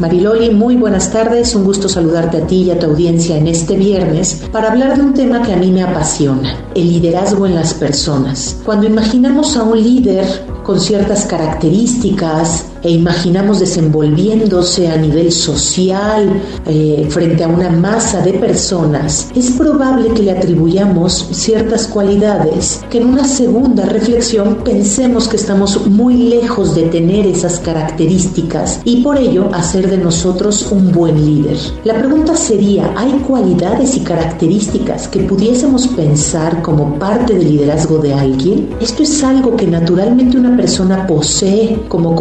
Mariloli, 0.00 0.48
muy 0.48 0.76
buenas 0.76 1.12
tardes. 1.12 1.54
Un 1.54 1.62
gusto 1.62 1.86
saludarte 1.86 2.38
a 2.38 2.46
ti 2.46 2.62
y 2.62 2.70
a 2.70 2.78
tu 2.78 2.86
audiencia 2.86 3.36
en 3.36 3.46
este 3.46 3.76
viernes 3.76 4.42
para 4.50 4.72
hablar 4.72 4.96
de 4.96 5.02
un 5.02 5.12
tema 5.12 5.42
que 5.42 5.52
a 5.52 5.56
mí 5.56 5.70
me 5.70 5.82
apasiona, 5.82 6.56
el 6.74 6.88
liderazgo 6.88 7.44
en 7.44 7.54
las 7.54 7.74
personas. 7.74 8.58
Cuando 8.64 8.86
imaginamos 8.86 9.58
a 9.58 9.62
un 9.62 9.78
líder 9.78 10.24
con 10.64 10.80
ciertas 10.80 11.26
características, 11.26 12.64
e 12.82 12.90
imaginamos 12.90 13.60
desenvolviéndose 13.60 14.88
a 14.88 14.96
nivel 14.96 15.32
social 15.32 16.28
eh, 16.66 17.06
frente 17.10 17.44
a 17.44 17.48
una 17.48 17.70
masa 17.70 18.20
de 18.20 18.34
personas, 18.34 19.30
es 19.34 19.50
probable 19.52 20.10
que 20.14 20.22
le 20.22 20.32
atribuyamos 20.32 21.28
ciertas 21.32 21.86
cualidades 21.86 22.80
que 22.90 22.98
en 22.98 23.06
una 23.06 23.24
segunda 23.24 23.84
reflexión 23.86 24.58
pensemos 24.64 25.28
que 25.28 25.36
estamos 25.36 25.86
muy 25.86 26.14
lejos 26.14 26.74
de 26.74 26.84
tener 26.84 27.26
esas 27.26 27.58
características 27.60 28.80
y 28.84 29.02
por 29.02 29.18
ello 29.18 29.48
hacer 29.52 29.90
de 29.90 29.98
nosotros 29.98 30.68
un 30.70 30.92
buen 30.92 31.24
líder. 31.24 31.56
La 31.84 31.94
pregunta 31.98 32.36
sería, 32.36 32.92
¿hay 32.96 33.12
cualidades 33.26 33.96
y 33.96 34.00
características 34.00 35.08
que 35.08 35.20
pudiésemos 35.20 35.86
pensar 35.88 36.62
como 36.62 36.98
parte 36.98 37.34
del 37.34 37.50
liderazgo 37.50 37.98
de 37.98 38.14
alguien? 38.14 38.70
Esto 38.80 39.02
es 39.02 39.22
algo 39.22 39.56
que 39.56 39.66
naturalmente 39.66 40.36
una 40.36 40.56
persona 40.56 41.06
posee 41.06 41.80
como 41.88 42.14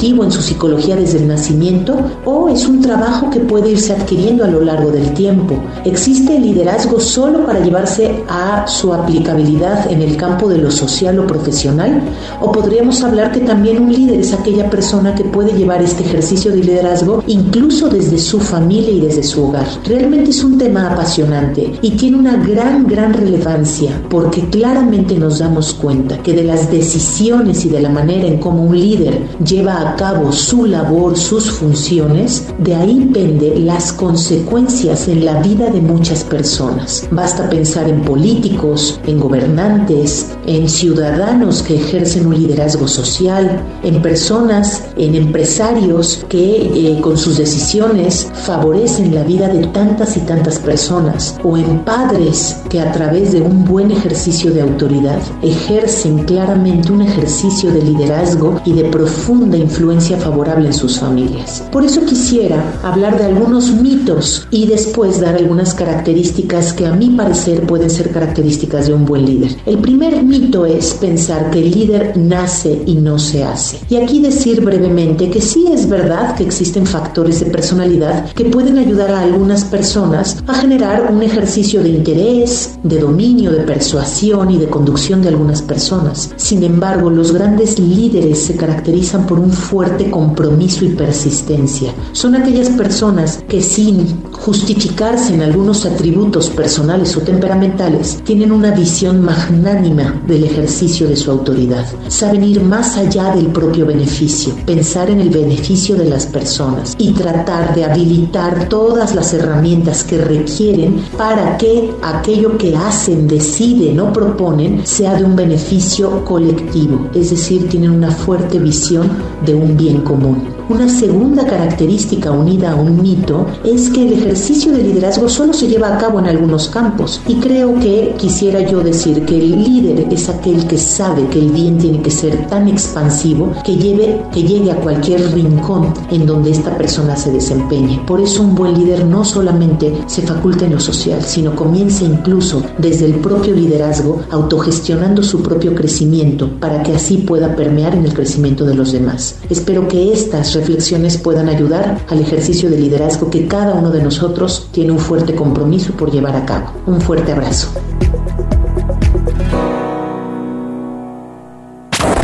en 0.00 0.32
su 0.32 0.42
psicología 0.42 0.96
desde 0.96 1.18
el 1.18 1.28
nacimiento 1.28 1.96
o 2.24 2.48
es 2.48 2.66
un 2.66 2.80
trabajo 2.80 3.30
que 3.30 3.40
puede 3.40 3.70
irse 3.70 3.92
adquiriendo 3.92 4.44
a 4.44 4.48
lo 4.48 4.60
largo 4.60 4.90
del 4.90 5.12
tiempo. 5.12 5.54
¿Existe 5.84 6.36
el 6.36 6.42
liderazgo 6.42 6.98
solo 6.98 7.44
para 7.44 7.60
llevarse 7.60 8.24
a 8.28 8.66
su 8.66 8.92
aplicabilidad 8.92 9.90
en 9.90 10.02
el 10.02 10.16
campo 10.16 10.48
de 10.48 10.58
lo 10.58 10.70
social 10.70 11.18
o 11.18 11.26
profesional? 11.26 12.02
¿O 12.40 12.50
podríamos 12.50 13.02
hablar 13.02 13.32
que 13.32 13.40
también 13.40 13.82
un 13.82 13.92
líder 13.92 14.20
es 14.20 14.32
aquella 14.32 14.68
persona 14.70 15.14
que 15.14 15.24
puede 15.24 15.52
llevar 15.52 15.82
este 15.82 16.04
ejercicio 16.04 16.50
de 16.50 16.58
liderazgo 16.58 17.22
incluso 17.26 17.88
desde 17.88 18.18
su 18.18 18.40
familia 18.40 18.90
y 18.90 19.00
desde 19.00 19.22
su 19.22 19.44
hogar? 19.44 19.66
Realmente 19.84 20.30
es 20.30 20.42
un 20.42 20.58
tema 20.58 20.90
apasionante 20.90 21.72
y 21.82 21.90
tiene 21.92 22.16
una 22.16 22.36
gran, 22.36 22.86
gran 22.86 23.12
relevancia 23.12 24.00
porque 24.08 24.48
claramente 24.48 25.16
nos 25.16 25.38
damos 25.38 25.74
cuenta 25.74 26.18
que 26.18 26.32
de 26.32 26.44
las 26.44 26.70
decisiones 26.70 27.64
y 27.64 27.68
de 27.68 27.80
la 27.80 27.88
manera 27.88 28.26
en 28.26 28.38
cómo 28.38 28.64
un 28.64 28.78
líder 28.78 29.20
lleva 29.44 29.81
a 29.82 29.96
cabo 29.96 30.32
su 30.32 30.64
labor, 30.64 31.16
sus 31.18 31.50
funciones, 31.50 32.46
de 32.58 32.74
ahí 32.74 33.10
pende 33.12 33.58
las 33.58 33.92
consecuencias 33.92 35.08
en 35.08 35.24
la 35.24 35.40
vida 35.42 35.70
de 35.70 35.80
muchas 35.80 36.22
personas. 36.22 37.08
Basta 37.10 37.48
pensar 37.50 37.88
en 37.88 38.02
políticos, 38.02 39.00
en 39.06 39.18
gobernantes, 39.18 40.36
en 40.46 40.68
ciudadanos 40.68 41.62
que 41.62 41.76
ejercen 41.76 42.26
un 42.26 42.34
liderazgo 42.34 42.86
social, 42.86 43.60
en 43.82 44.00
personas, 44.00 44.84
en 44.96 45.14
empresarios 45.14 46.24
que 46.28 46.70
eh, 46.74 47.00
con 47.00 47.18
sus 47.18 47.38
decisiones 47.38 48.30
favorecen 48.32 49.14
la 49.14 49.24
vida 49.24 49.48
de 49.48 49.66
tantas 49.68 50.16
y 50.16 50.20
tantas 50.20 50.58
personas, 50.58 51.36
o 51.42 51.56
en 51.56 51.80
padres 51.80 52.56
que 52.68 52.80
a 52.80 52.92
través 52.92 53.32
de 53.32 53.40
un 53.40 53.64
buen 53.64 53.90
ejercicio 53.90 54.52
de 54.52 54.62
autoridad 54.62 55.18
ejercen 55.42 56.24
claramente 56.24 56.92
un 56.92 57.02
ejercicio 57.02 57.72
de 57.72 57.82
liderazgo 57.82 58.60
y 58.64 58.72
de 58.74 58.84
profunda 58.84 59.56
influencia 59.56 59.71
favorable 60.18 60.66
en 60.66 60.72
sus 60.72 60.98
familias. 60.98 61.64
Por 61.72 61.84
eso 61.84 62.04
quisiera 62.04 62.62
hablar 62.82 63.18
de 63.18 63.24
algunos 63.24 63.70
mitos 63.72 64.46
y 64.50 64.66
después 64.66 65.20
dar 65.20 65.36
algunas 65.36 65.74
características 65.74 66.72
que 66.72 66.86
a 66.86 66.92
mi 66.92 67.10
parecer 67.10 67.66
pueden 67.66 67.90
ser 67.90 68.10
características 68.10 68.86
de 68.86 68.94
un 68.94 69.04
buen 69.04 69.24
líder. 69.24 69.56
El 69.66 69.78
primer 69.78 70.22
mito 70.22 70.66
es 70.66 70.94
pensar 70.94 71.50
que 71.50 71.60
el 71.60 71.70
líder 71.70 72.16
nace 72.16 72.82
y 72.86 72.94
no 72.94 73.18
se 73.18 73.44
hace. 73.44 73.78
Y 73.88 73.96
aquí 73.96 74.20
decir 74.20 74.60
brevemente 74.60 75.30
que 75.30 75.40
sí 75.40 75.66
es 75.72 75.88
verdad 75.88 76.34
que 76.36 76.44
existen 76.44 76.86
factores 76.86 77.40
de 77.40 77.46
personalidad 77.46 78.30
que 78.32 78.44
pueden 78.44 78.78
ayudar 78.78 79.10
a 79.10 79.20
algunas 79.20 79.64
personas 79.64 80.42
a 80.46 80.54
generar 80.54 81.10
un 81.12 81.22
ejercicio 81.22 81.82
de 81.82 81.90
interés, 81.90 82.78
de 82.82 82.98
dominio, 82.98 83.50
de 83.52 83.60
persuasión 83.60 84.50
y 84.50 84.58
de 84.58 84.68
conducción 84.68 85.22
de 85.22 85.28
algunas 85.28 85.62
personas. 85.62 86.30
Sin 86.36 86.62
embargo, 86.62 87.10
los 87.10 87.32
grandes 87.32 87.78
líderes 87.78 88.42
se 88.42 88.56
caracterizan 88.56 89.26
por 89.26 89.38
un 89.38 89.50
fuerte 89.62 90.10
compromiso 90.10 90.84
y 90.84 90.90
persistencia. 90.90 91.92
Son 92.12 92.34
aquellas 92.34 92.68
personas 92.70 93.42
que 93.48 93.62
sin 93.62 94.22
justificarse 94.42 95.34
en 95.34 95.42
algunos 95.42 95.86
atributos 95.86 96.50
personales 96.50 97.16
o 97.16 97.20
temperamentales, 97.20 98.20
tienen 98.24 98.50
una 98.50 98.72
visión 98.72 99.20
magnánima 99.20 100.20
del 100.26 100.42
ejercicio 100.42 101.08
de 101.08 101.16
su 101.16 101.30
autoridad. 101.30 101.86
Saben 102.08 102.42
ir 102.42 102.60
más 102.60 102.96
allá 102.96 103.34
del 103.34 103.46
propio 103.46 103.86
beneficio, 103.86 104.54
pensar 104.66 105.10
en 105.10 105.20
el 105.20 105.30
beneficio 105.30 105.94
de 105.94 106.06
las 106.06 106.26
personas 106.26 106.96
y 106.98 107.12
tratar 107.12 107.74
de 107.74 107.84
habilitar 107.84 108.68
todas 108.68 109.14
las 109.14 109.32
herramientas 109.32 110.02
que 110.02 110.18
requieren 110.18 111.04
para 111.16 111.56
que 111.56 111.94
aquello 112.02 112.58
que 112.58 112.74
hacen, 112.74 113.28
deciden 113.28 114.00
o 114.00 114.12
proponen 114.12 114.84
sea 114.84 115.14
de 115.14 115.24
un 115.24 115.36
beneficio 115.36 116.24
colectivo, 116.24 117.08
es 117.14 117.30
decir, 117.30 117.68
tienen 117.68 117.92
una 117.92 118.10
fuerte 118.10 118.58
visión 118.58 119.08
de 119.46 119.51
un 119.54 119.76
bien 119.76 120.00
común. 120.00 120.51
Una 120.72 120.88
segunda 120.88 121.44
característica 121.44 122.30
unida 122.30 122.72
a 122.72 122.76
un 122.76 123.02
mito 123.02 123.46
es 123.62 123.90
que 123.90 124.06
el 124.06 124.14
ejercicio 124.14 124.72
de 124.72 124.82
liderazgo 124.82 125.28
solo 125.28 125.52
se 125.52 125.68
lleva 125.68 125.94
a 125.94 125.98
cabo 125.98 126.18
en 126.18 126.28
algunos 126.28 126.68
campos 126.68 127.20
y 127.28 127.34
creo 127.34 127.78
que 127.78 128.14
quisiera 128.16 128.60
yo 128.60 128.80
decir 128.80 129.26
que 129.26 129.36
el 129.36 129.62
líder 129.62 130.06
es 130.10 130.30
aquel 130.30 130.66
que 130.66 130.78
sabe 130.78 131.26
que 131.26 131.40
el 131.40 131.50
bien 131.50 131.76
tiene 131.76 132.00
que 132.00 132.10
ser 132.10 132.46
tan 132.46 132.68
expansivo 132.68 133.52
que 133.62 133.76
lleve 133.76 134.22
que 134.32 134.44
llegue 134.44 134.70
a 134.70 134.76
cualquier 134.76 135.34
rincón 135.34 135.92
en 136.10 136.24
donde 136.24 136.52
esta 136.52 136.74
persona 136.74 137.16
se 137.16 137.30
desempeñe. 137.30 138.00
Por 138.06 138.22
eso 138.22 138.42
un 138.42 138.54
buen 138.54 138.72
líder 138.72 139.04
no 139.04 139.26
solamente 139.26 139.92
se 140.06 140.22
faculta 140.22 140.64
en 140.64 140.72
lo 140.72 140.80
social, 140.80 141.22
sino 141.22 141.54
comienza 141.54 142.06
incluso 142.06 142.62
desde 142.78 143.04
el 143.04 143.16
propio 143.16 143.54
liderazgo 143.54 144.22
autogestionando 144.30 145.22
su 145.22 145.42
propio 145.42 145.74
crecimiento 145.74 146.48
para 146.58 146.82
que 146.82 146.94
así 146.94 147.18
pueda 147.18 147.54
permear 147.54 147.94
en 147.94 148.06
el 148.06 148.14
crecimiento 148.14 148.64
de 148.64 148.74
los 148.74 148.92
demás. 148.92 149.36
Espero 149.50 149.86
que 149.86 150.14
estas 150.14 150.61
reflexiones 150.62 151.18
puedan 151.18 151.48
ayudar 151.48 151.98
al 152.08 152.20
ejercicio 152.20 152.70
de 152.70 152.78
liderazgo 152.78 153.30
que 153.30 153.48
cada 153.48 153.74
uno 153.74 153.90
de 153.90 154.00
nosotros 154.00 154.68
tiene 154.70 154.92
un 154.92 155.00
fuerte 155.00 155.34
compromiso 155.34 155.92
por 155.94 156.12
llevar 156.12 156.36
a 156.36 156.46
cabo. 156.46 156.72
Un 156.86 157.00
fuerte 157.00 157.32
abrazo. 157.32 157.72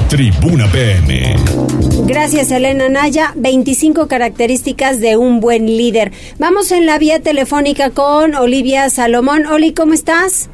Tribuna 0.08 0.70
PM. 0.70 1.36
Gracias, 2.06 2.50
Elena 2.52 2.88
Naya. 2.88 3.32
25 3.34 4.06
características 4.06 5.00
de 5.00 5.16
un 5.16 5.40
buen 5.40 5.66
líder. 5.66 6.12
Vamos 6.38 6.70
en 6.70 6.86
la 6.86 6.98
vía 6.98 7.20
telefónica 7.20 7.90
con 7.90 8.36
Olivia 8.36 8.88
Salomón. 8.88 9.46
Oli, 9.46 9.74
¿cómo 9.74 9.94
estás? 9.94 10.48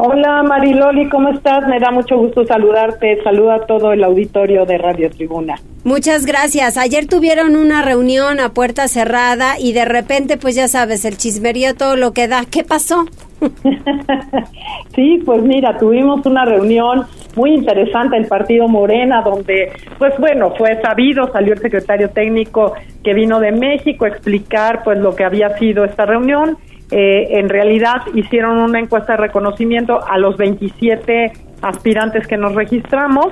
Hola 0.00 0.44
Mariloli, 0.44 1.08
¿cómo 1.08 1.30
estás? 1.30 1.66
Me 1.66 1.80
da 1.80 1.90
mucho 1.90 2.16
gusto 2.16 2.46
saludarte. 2.46 3.20
Saluda 3.24 3.56
a 3.56 3.66
todo 3.66 3.92
el 3.92 4.04
auditorio 4.04 4.64
de 4.64 4.78
Radio 4.78 5.10
Tribuna. 5.10 5.56
Muchas 5.82 6.24
gracias. 6.24 6.76
Ayer 6.76 7.08
tuvieron 7.08 7.56
una 7.56 7.82
reunión 7.82 8.38
a 8.38 8.50
puerta 8.50 8.86
cerrada 8.86 9.58
y 9.58 9.72
de 9.72 9.84
repente, 9.84 10.36
pues 10.36 10.54
ya 10.54 10.68
sabes, 10.68 11.04
el 11.04 11.16
chismerío 11.16 11.74
todo 11.74 11.96
lo 11.96 12.12
que 12.12 12.28
da. 12.28 12.44
¿Qué 12.48 12.62
pasó? 12.62 13.06
sí, 14.94 15.20
pues 15.26 15.42
mira, 15.42 15.76
tuvimos 15.78 16.24
una 16.26 16.44
reunión 16.44 17.04
muy 17.34 17.54
interesante 17.54 18.16
el 18.16 18.28
partido 18.28 18.68
Morena, 18.68 19.22
donde, 19.22 19.72
pues 19.98 20.14
bueno, 20.20 20.54
fue 20.56 20.80
sabido, 20.80 21.32
salió 21.32 21.54
el 21.54 21.60
secretario 21.60 22.10
técnico 22.10 22.74
que 23.02 23.14
vino 23.14 23.40
de 23.40 23.50
México 23.50 24.04
a 24.04 24.08
explicar 24.08 24.84
pues 24.84 25.00
lo 25.00 25.16
que 25.16 25.24
había 25.24 25.58
sido 25.58 25.84
esta 25.84 26.06
reunión 26.06 26.56
eh, 26.90 27.38
en 27.38 27.48
realidad 27.48 28.02
hicieron 28.14 28.58
una 28.58 28.78
encuesta 28.78 29.12
de 29.12 29.18
reconocimiento 29.18 30.00
a 30.06 30.16
los 30.16 30.36
27 30.36 31.32
aspirantes 31.60 32.26
que 32.26 32.36
nos 32.36 32.54
registramos 32.54 33.26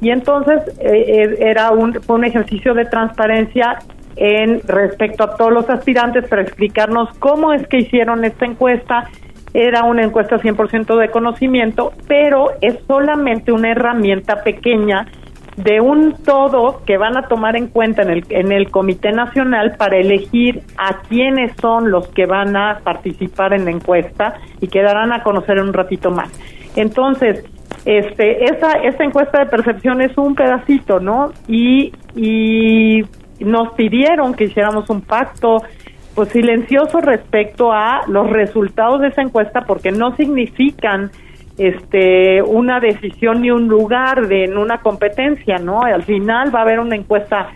y 0.00 0.10
entonces 0.10 0.62
eh, 0.80 1.22
eh, 1.22 1.36
era 1.40 1.70
un, 1.72 1.94
fue 1.94 2.16
un 2.16 2.24
ejercicio 2.24 2.74
de 2.74 2.86
transparencia 2.86 3.78
en 4.16 4.60
respecto 4.66 5.24
a 5.24 5.36
todos 5.36 5.52
los 5.52 5.68
aspirantes 5.68 6.26
para 6.28 6.42
explicarnos 6.42 7.10
cómo 7.18 7.52
es 7.52 7.66
que 7.68 7.78
hicieron 7.78 8.24
esta 8.24 8.46
encuesta. 8.46 9.08
Era 9.54 9.84
una 9.84 10.02
encuesta 10.02 10.38
100% 10.38 10.98
de 10.98 11.08
conocimiento, 11.10 11.92
pero 12.08 12.52
es 12.62 12.78
solamente 12.86 13.52
una 13.52 13.70
herramienta 13.70 14.42
pequeña 14.42 15.06
de 15.56 15.80
un 15.80 16.14
todo 16.24 16.82
que 16.86 16.96
van 16.96 17.16
a 17.16 17.28
tomar 17.28 17.56
en 17.56 17.68
cuenta 17.68 18.02
en 18.02 18.10
el, 18.10 18.24
en 18.30 18.52
el 18.52 18.70
Comité 18.70 19.12
Nacional 19.12 19.74
para 19.76 19.98
elegir 19.98 20.62
a 20.78 21.02
quiénes 21.08 21.52
son 21.60 21.90
los 21.90 22.08
que 22.08 22.26
van 22.26 22.56
a 22.56 22.80
participar 22.82 23.52
en 23.52 23.66
la 23.66 23.70
encuesta 23.70 24.34
y 24.60 24.68
que 24.68 24.82
darán 24.82 25.12
a 25.12 25.22
conocer 25.22 25.58
en 25.58 25.64
un 25.64 25.72
ratito 25.74 26.10
más. 26.10 26.30
Entonces, 26.74 27.44
este, 27.84 28.44
esa, 28.44 28.72
esta 28.82 29.04
encuesta 29.04 29.40
de 29.40 29.46
percepción 29.46 30.00
es 30.00 30.16
un 30.16 30.34
pedacito, 30.34 31.00
¿no? 31.00 31.32
Y, 31.48 31.92
y 32.16 33.02
nos 33.40 33.74
pidieron 33.74 34.34
que 34.34 34.44
hiciéramos 34.44 34.88
un 34.88 35.02
pacto 35.02 35.62
pues 36.14 36.28
silencioso 36.28 37.00
respecto 37.00 37.72
a 37.72 38.02
los 38.06 38.28
resultados 38.28 39.00
de 39.00 39.08
esa 39.08 39.22
encuesta 39.22 39.62
porque 39.62 39.92
no 39.92 40.14
significan 40.16 41.10
este 41.66 42.42
una 42.42 42.80
decisión 42.80 43.42
ni 43.42 43.50
un 43.50 43.68
lugar 43.68 44.28
de 44.28 44.44
en 44.44 44.58
una 44.58 44.78
competencia, 44.78 45.58
¿no? 45.58 45.82
Al 45.82 46.02
final 46.02 46.54
va 46.54 46.60
a 46.60 46.62
haber 46.62 46.80
una 46.80 46.96
encuesta 46.96 47.50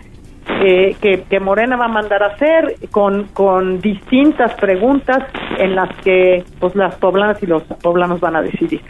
eh, 0.63 0.95
que, 1.01 1.23
que, 1.29 1.39
Morena 1.39 1.75
va 1.75 1.85
a 1.85 1.89
mandar 1.89 2.23
a 2.23 2.27
hacer 2.27 2.75
con, 2.89 3.25
con 3.33 3.79
distintas 3.79 4.53
preguntas 4.55 5.19
en 5.59 5.75
las 5.75 5.95
que 5.97 6.43
pues 6.59 6.73
las 6.75 6.95
poblanas 6.95 7.41
y 7.43 7.45
los 7.47 7.63
poblanos 7.63 8.19
van 8.19 8.37
a 8.37 8.41
decidir. 8.41 8.81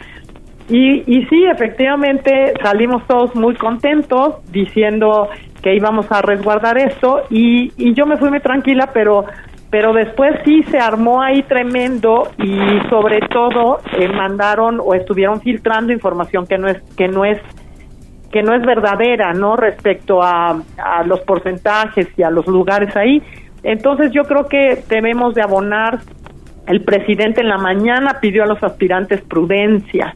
Y, 0.68 1.02
y 1.06 1.26
sí, 1.26 1.44
efectivamente 1.44 2.52
salimos 2.62 3.06
todos 3.06 3.34
muy 3.34 3.54
contentos 3.56 4.36
diciendo 4.52 5.28
que 5.62 5.74
íbamos 5.74 6.10
a 6.12 6.22
resguardar 6.22 6.78
esto 6.78 7.22
y, 7.30 7.72
y 7.76 7.94
yo 7.94 8.06
me 8.06 8.16
fui 8.18 8.30
muy 8.30 8.40
tranquila, 8.40 8.90
pero 8.92 9.24
pero 9.70 9.92
después 9.92 10.34
sí 10.44 10.62
se 10.64 10.78
armó 10.78 11.20
ahí 11.22 11.42
tremendo 11.42 12.30
y 12.38 12.88
sobre 12.88 13.20
todo 13.28 13.80
eh, 13.98 14.08
mandaron 14.08 14.80
o 14.82 14.94
estuvieron 14.94 15.40
filtrando 15.40 15.92
información 15.92 16.46
que 16.46 16.58
no 16.58 16.68
es 16.68 16.78
que 16.96 17.08
no 17.08 17.24
es 17.24 17.38
que 18.32 18.42
no 18.42 18.54
es 18.54 18.62
verdadera 18.62 19.32
no 19.32 19.56
respecto 19.56 20.22
a, 20.22 20.62
a 20.78 21.02
los 21.04 21.20
porcentajes 21.20 22.08
y 22.16 22.22
a 22.22 22.30
los 22.30 22.46
lugares 22.46 22.94
ahí. 22.96 23.22
Entonces 23.62 24.12
yo 24.12 24.24
creo 24.24 24.46
que 24.48 24.82
debemos 24.88 25.34
de 25.34 25.42
abonar. 25.42 26.00
El 26.66 26.82
presidente 26.82 27.40
en 27.40 27.48
la 27.48 27.56
mañana 27.56 28.18
pidió 28.20 28.42
a 28.42 28.46
los 28.46 28.62
aspirantes 28.62 29.22
prudencia 29.22 30.14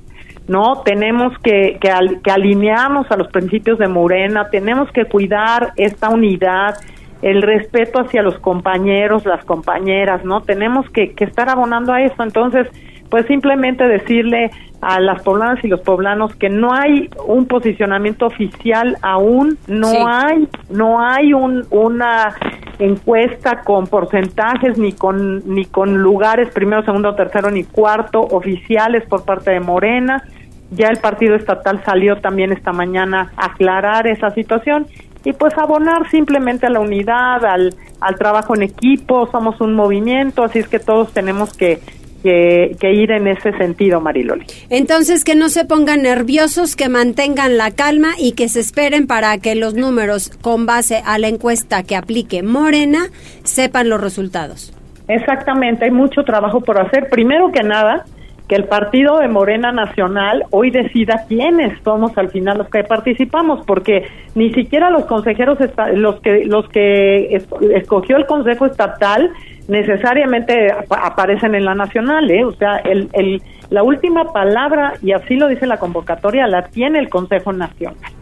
no 0.49 0.83
tenemos 0.85 1.33
que, 1.39 1.79
que, 1.81 1.91
que 2.23 2.31
alinearnos 2.31 3.11
a 3.11 3.17
los 3.17 3.29
principios 3.29 3.79
de 3.79 3.89
Morena 3.89 4.49
tenemos 4.51 4.91
que 4.91 5.05
cuidar 5.05 5.73
esta 5.77 6.09
unidad 6.09 6.75
el 7.23 7.41
respeto 7.43 8.01
hacia 8.01 8.23
los 8.23 8.39
compañeros, 8.39 9.25
las 9.25 9.45
compañeras, 9.45 10.25
¿no? 10.25 10.43
Tenemos 10.43 10.89
que, 10.91 11.13
que 11.15 11.25
estar 11.25 11.49
abonando 11.49 11.93
a 11.93 12.03
eso. 12.03 12.23
Entonces, 12.23 12.69
pues 13.09 13.27
simplemente 13.27 13.87
decirle 13.87 14.51
a 14.81 14.99
las 14.99 15.23
poblanas 15.23 15.63
y 15.65 15.69
los 15.69 15.81
poblanos 15.81 16.35
que 16.35 16.49
no 16.49 16.73
hay 16.73 17.09
un 17.27 17.47
posicionamiento 17.47 18.27
oficial 18.27 18.97
aún, 19.01 19.59
no 19.69 20.09
hay, 20.09 20.49
no 20.71 21.01
hay 21.01 21.33
un, 21.33 21.65
una 21.71 22.35
encuesta 22.79 23.61
con 23.63 23.87
porcentajes 23.87 24.77
ni 24.79 24.93
con 24.93 25.43
ni 25.55 25.67
con 25.67 25.99
lugares 25.99 26.49
primero, 26.53 26.83
segundo, 26.85 27.15
tercero 27.15 27.51
ni 27.51 27.63
cuarto 27.65 28.21
oficiales 28.21 29.05
por 29.07 29.25
parte 29.25 29.53
de 29.53 29.61
Morena. 29.61 30.25
Ya 30.71 30.89
el 30.89 30.97
partido 30.97 31.37
estatal 31.37 31.85
salió 31.85 32.17
también 32.17 32.51
esta 32.51 32.73
mañana 32.73 33.31
a 33.37 33.47
aclarar 33.47 34.07
esa 34.07 34.31
situación 34.31 34.87
y 35.25 35.33
pues 35.33 35.57
abonar 35.57 36.11
simplemente 36.11 36.67
a 36.67 36.71
la 36.71 36.81
unidad, 36.81 37.45
al, 37.45 37.75
al 38.01 38.15
trabajo 38.17 38.55
en 38.55 38.63
equipo, 38.63 39.29
somos 39.31 39.61
un 39.61 39.75
movimiento, 39.75 40.43
así 40.43 40.59
es 40.59 40.69
que 40.69 40.79
todos 40.79 41.13
tenemos 41.13 41.57
que, 41.57 41.81
que, 42.23 42.93
ir 42.93 43.11
en 43.11 43.27
ese 43.27 43.53
sentido, 43.53 44.01
Mariloli. 44.01 44.47
Entonces, 44.71 45.25
que 45.25 45.35
no 45.35 45.49
se 45.49 45.65
pongan 45.65 46.03
nerviosos, 46.03 46.77
que 46.77 46.89
mantengan 46.89 47.57
la 47.57 47.71
calma 47.73 48.11
y 48.19 48.33
que 48.33 48.49
se 48.49 48.61
esperen 48.61 49.07
para 49.07 49.37
que 49.39 49.55
los 49.55 49.75
números 49.75 50.31
con 50.41 50.67
base 50.67 51.03
a 51.05 51.19
la 51.19 51.29
encuesta 51.29 51.83
que 51.83 51.97
aplique 51.97 52.43
Morena 52.43 53.07
sepan 53.45 53.89
los 53.89 54.01
resultados. 54.01 54.73
Exactamente, 55.09 55.85
hay 55.85 55.91
mucho 55.91 56.23
trabajo 56.23 56.61
por 56.61 56.79
hacer. 56.79 57.09
Primero 57.11 57.51
que 57.51 57.63
nada, 57.63 58.05
que 58.49 58.57
el 58.57 58.65
partido 58.65 59.19
de 59.19 59.29
Morena 59.29 59.73
Nacional 59.73 60.45
hoy 60.51 60.71
decida 60.71 61.25
quiénes 61.29 61.79
somos 61.83 62.17
al 62.19 62.31
final 62.31 62.59
los 62.59 62.69
que 62.69 62.85
participamos, 62.85 63.65
porque 63.67 64.07
ni 64.35 64.53
siquiera 64.53 64.91
los 64.91 65.05
consejeros, 65.07 65.59
los 65.95 66.21
que, 66.21 66.45
los 66.45 66.69
que 66.69 67.41
escogió 67.75 68.17
el 68.17 68.27
Consejo 68.27 68.67
Estatal 68.67 69.31
necesariamente 69.69 70.69
aparecen 70.91 71.55
en 71.55 71.65
la 71.65 71.75
nacional, 71.75 72.31
¿eh? 72.31 72.45
o 72.45 72.53
sea, 72.53 72.77
el, 72.79 73.09
el, 73.13 73.41
la 73.71 73.83
última 73.83 74.25
palabra, 74.33 74.95
y 75.03 75.13
así 75.13 75.37
lo 75.37 75.49
dice 75.49 75.67
la 75.67 75.79
convocatoria, 75.79 76.47
la 76.47 76.63
tiene 76.63 76.99
el 76.99 77.09
Consejo 77.09 77.53
Nacional. 77.53 78.13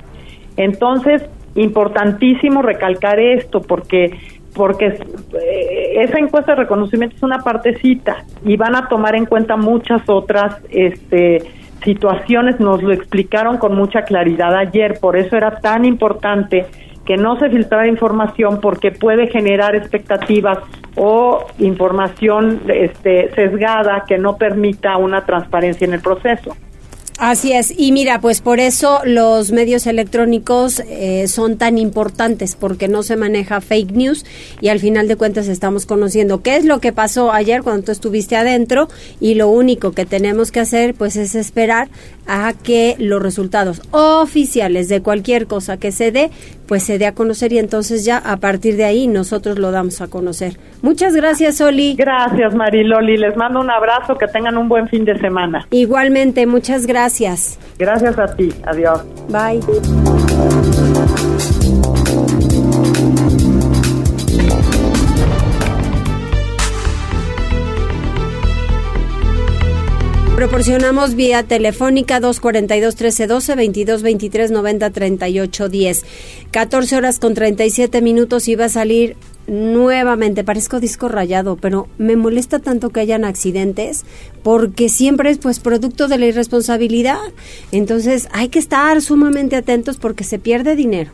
Entonces, 0.56 1.24
importantísimo 1.54 2.62
recalcar 2.62 3.18
esto, 3.18 3.62
porque 3.62 4.18
porque 4.54 4.86
eh, 4.86 5.94
esa 5.96 6.18
encuesta 6.18 6.52
de 6.52 6.62
reconocimiento 6.62 7.16
es 7.16 7.22
una 7.22 7.38
partecita 7.38 8.24
y 8.44 8.56
van 8.56 8.74
a 8.74 8.88
tomar 8.88 9.14
en 9.14 9.26
cuenta 9.26 9.56
muchas 9.56 10.08
otras 10.08 10.56
este, 10.70 11.42
situaciones, 11.82 12.60
nos 12.60 12.82
lo 12.82 12.92
explicaron 12.92 13.58
con 13.58 13.74
mucha 13.74 14.02
claridad 14.02 14.54
ayer, 14.54 14.98
por 15.00 15.16
eso 15.16 15.36
era 15.36 15.60
tan 15.60 15.84
importante 15.84 16.66
que 17.04 17.16
no 17.16 17.38
se 17.38 17.50
filtrara 17.50 17.88
información 17.88 18.60
porque 18.60 18.92
puede 18.92 19.26
generar 19.28 19.74
expectativas 19.74 20.58
o 20.96 21.46
información 21.58 22.60
este, 22.68 23.34
sesgada 23.34 24.04
que 24.06 24.18
no 24.18 24.36
permita 24.36 24.96
una 24.96 25.24
transparencia 25.24 25.86
en 25.86 25.94
el 25.94 26.00
proceso. 26.00 26.56
Así 27.22 27.52
es, 27.52 27.74
y 27.76 27.92
mira, 27.92 28.22
pues 28.22 28.40
por 28.40 28.60
eso 28.60 29.00
los 29.04 29.52
medios 29.52 29.86
electrónicos 29.86 30.80
eh, 30.88 31.28
son 31.28 31.58
tan 31.58 31.76
importantes, 31.76 32.56
porque 32.58 32.88
no 32.88 33.02
se 33.02 33.16
maneja 33.16 33.60
fake 33.60 33.92
news 33.92 34.24
y 34.62 34.68
al 34.68 34.80
final 34.80 35.06
de 35.06 35.16
cuentas 35.16 35.46
estamos 35.46 35.84
conociendo 35.84 36.40
qué 36.40 36.56
es 36.56 36.64
lo 36.64 36.80
que 36.80 36.94
pasó 36.94 37.30
ayer 37.30 37.62
cuando 37.62 37.82
tú 37.82 37.92
estuviste 37.92 38.36
adentro 38.36 38.88
y 39.20 39.34
lo 39.34 39.50
único 39.50 39.92
que 39.92 40.06
tenemos 40.06 40.50
que 40.50 40.60
hacer 40.60 40.94
pues 40.94 41.16
es 41.16 41.34
esperar 41.34 41.90
a 42.30 42.52
que 42.52 42.94
los 42.98 43.20
resultados 43.20 43.82
oficiales 43.90 44.88
de 44.88 45.02
cualquier 45.02 45.46
cosa 45.48 45.78
que 45.78 45.90
se 45.90 46.12
dé 46.12 46.30
pues 46.70 46.84
se 46.84 46.98
dé 46.98 47.06
a 47.06 47.14
conocer 47.16 47.52
y 47.52 47.58
entonces 47.58 48.04
ya 48.04 48.18
a 48.18 48.36
partir 48.36 48.76
de 48.76 48.84
ahí 48.84 49.08
nosotros 49.08 49.58
lo 49.58 49.72
damos 49.72 50.00
a 50.00 50.06
conocer. 50.06 50.56
Muchas 50.82 51.16
gracias, 51.16 51.60
Oli. 51.60 51.96
Gracias, 51.96 52.54
Mariloli. 52.54 53.16
Les 53.16 53.36
mando 53.36 53.58
un 53.58 53.70
abrazo, 53.70 54.16
que 54.16 54.28
tengan 54.28 54.56
un 54.56 54.68
buen 54.68 54.86
fin 54.86 55.04
de 55.04 55.18
semana. 55.18 55.66
Igualmente, 55.72 56.46
muchas 56.46 56.86
gracias. 56.86 57.58
Gracias 57.76 58.16
a 58.20 58.36
ti. 58.36 58.50
Adiós. 58.64 59.02
Bye. 59.28 59.60
Proporcionamos 70.40 71.16
vía 71.16 71.42
telefónica 71.42 72.18
242-1312, 72.18 74.00
22-23-90-38-10. 74.88 76.02
14 76.50 76.96
horas 76.96 77.18
con 77.18 77.34
37 77.34 78.00
minutos 78.00 78.48
y 78.48 78.54
va 78.54 78.64
a 78.64 78.70
salir 78.70 79.18
nuevamente, 79.46 80.42
parezco 80.42 80.80
disco 80.80 81.08
rayado, 81.08 81.56
pero 81.56 81.88
me 81.98 82.16
molesta 82.16 82.58
tanto 82.58 82.88
que 82.88 83.00
hayan 83.00 83.26
accidentes 83.26 84.06
porque 84.42 84.88
siempre 84.88 85.28
es 85.28 85.36
pues 85.36 85.60
producto 85.60 86.08
de 86.08 86.16
la 86.16 86.24
irresponsabilidad. 86.24 87.18
Entonces 87.70 88.26
hay 88.32 88.48
que 88.48 88.60
estar 88.60 89.02
sumamente 89.02 89.56
atentos 89.56 89.98
porque 89.98 90.24
se 90.24 90.38
pierde 90.38 90.74
dinero. 90.74 91.10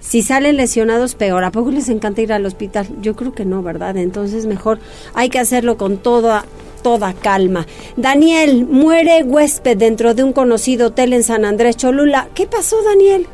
Si 0.00 0.20
salen 0.22 0.58
lesionados, 0.58 1.14
peor. 1.14 1.44
¿A 1.44 1.50
poco 1.50 1.70
les 1.70 1.88
encanta 1.88 2.20
ir 2.20 2.34
al 2.34 2.44
hospital? 2.44 2.86
Yo 3.00 3.16
creo 3.16 3.32
que 3.32 3.46
no, 3.46 3.62
¿verdad? 3.62 3.96
Entonces 3.96 4.44
mejor 4.44 4.80
hay 5.14 5.30
que 5.30 5.38
hacerlo 5.38 5.78
con 5.78 5.96
toda 5.96 6.44
toda 6.82 7.12
calma. 7.12 7.66
Daniel, 7.96 8.66
muere 8.66 9.22
huésped 9.22 9.76
dentro 9.76 10.14
de 10.14 10.24
un 10.24 10.32
conocido 10.32 10.88
hotel 10.88 11.12
en 11.12 11.22
San 11.22 11.44
Andrés 11.44 11.76
Cholula. 11.76 12.28
¿Qué 12.34 12.46
pasó, 12.46 12.82
Daniel? 12.82 13.26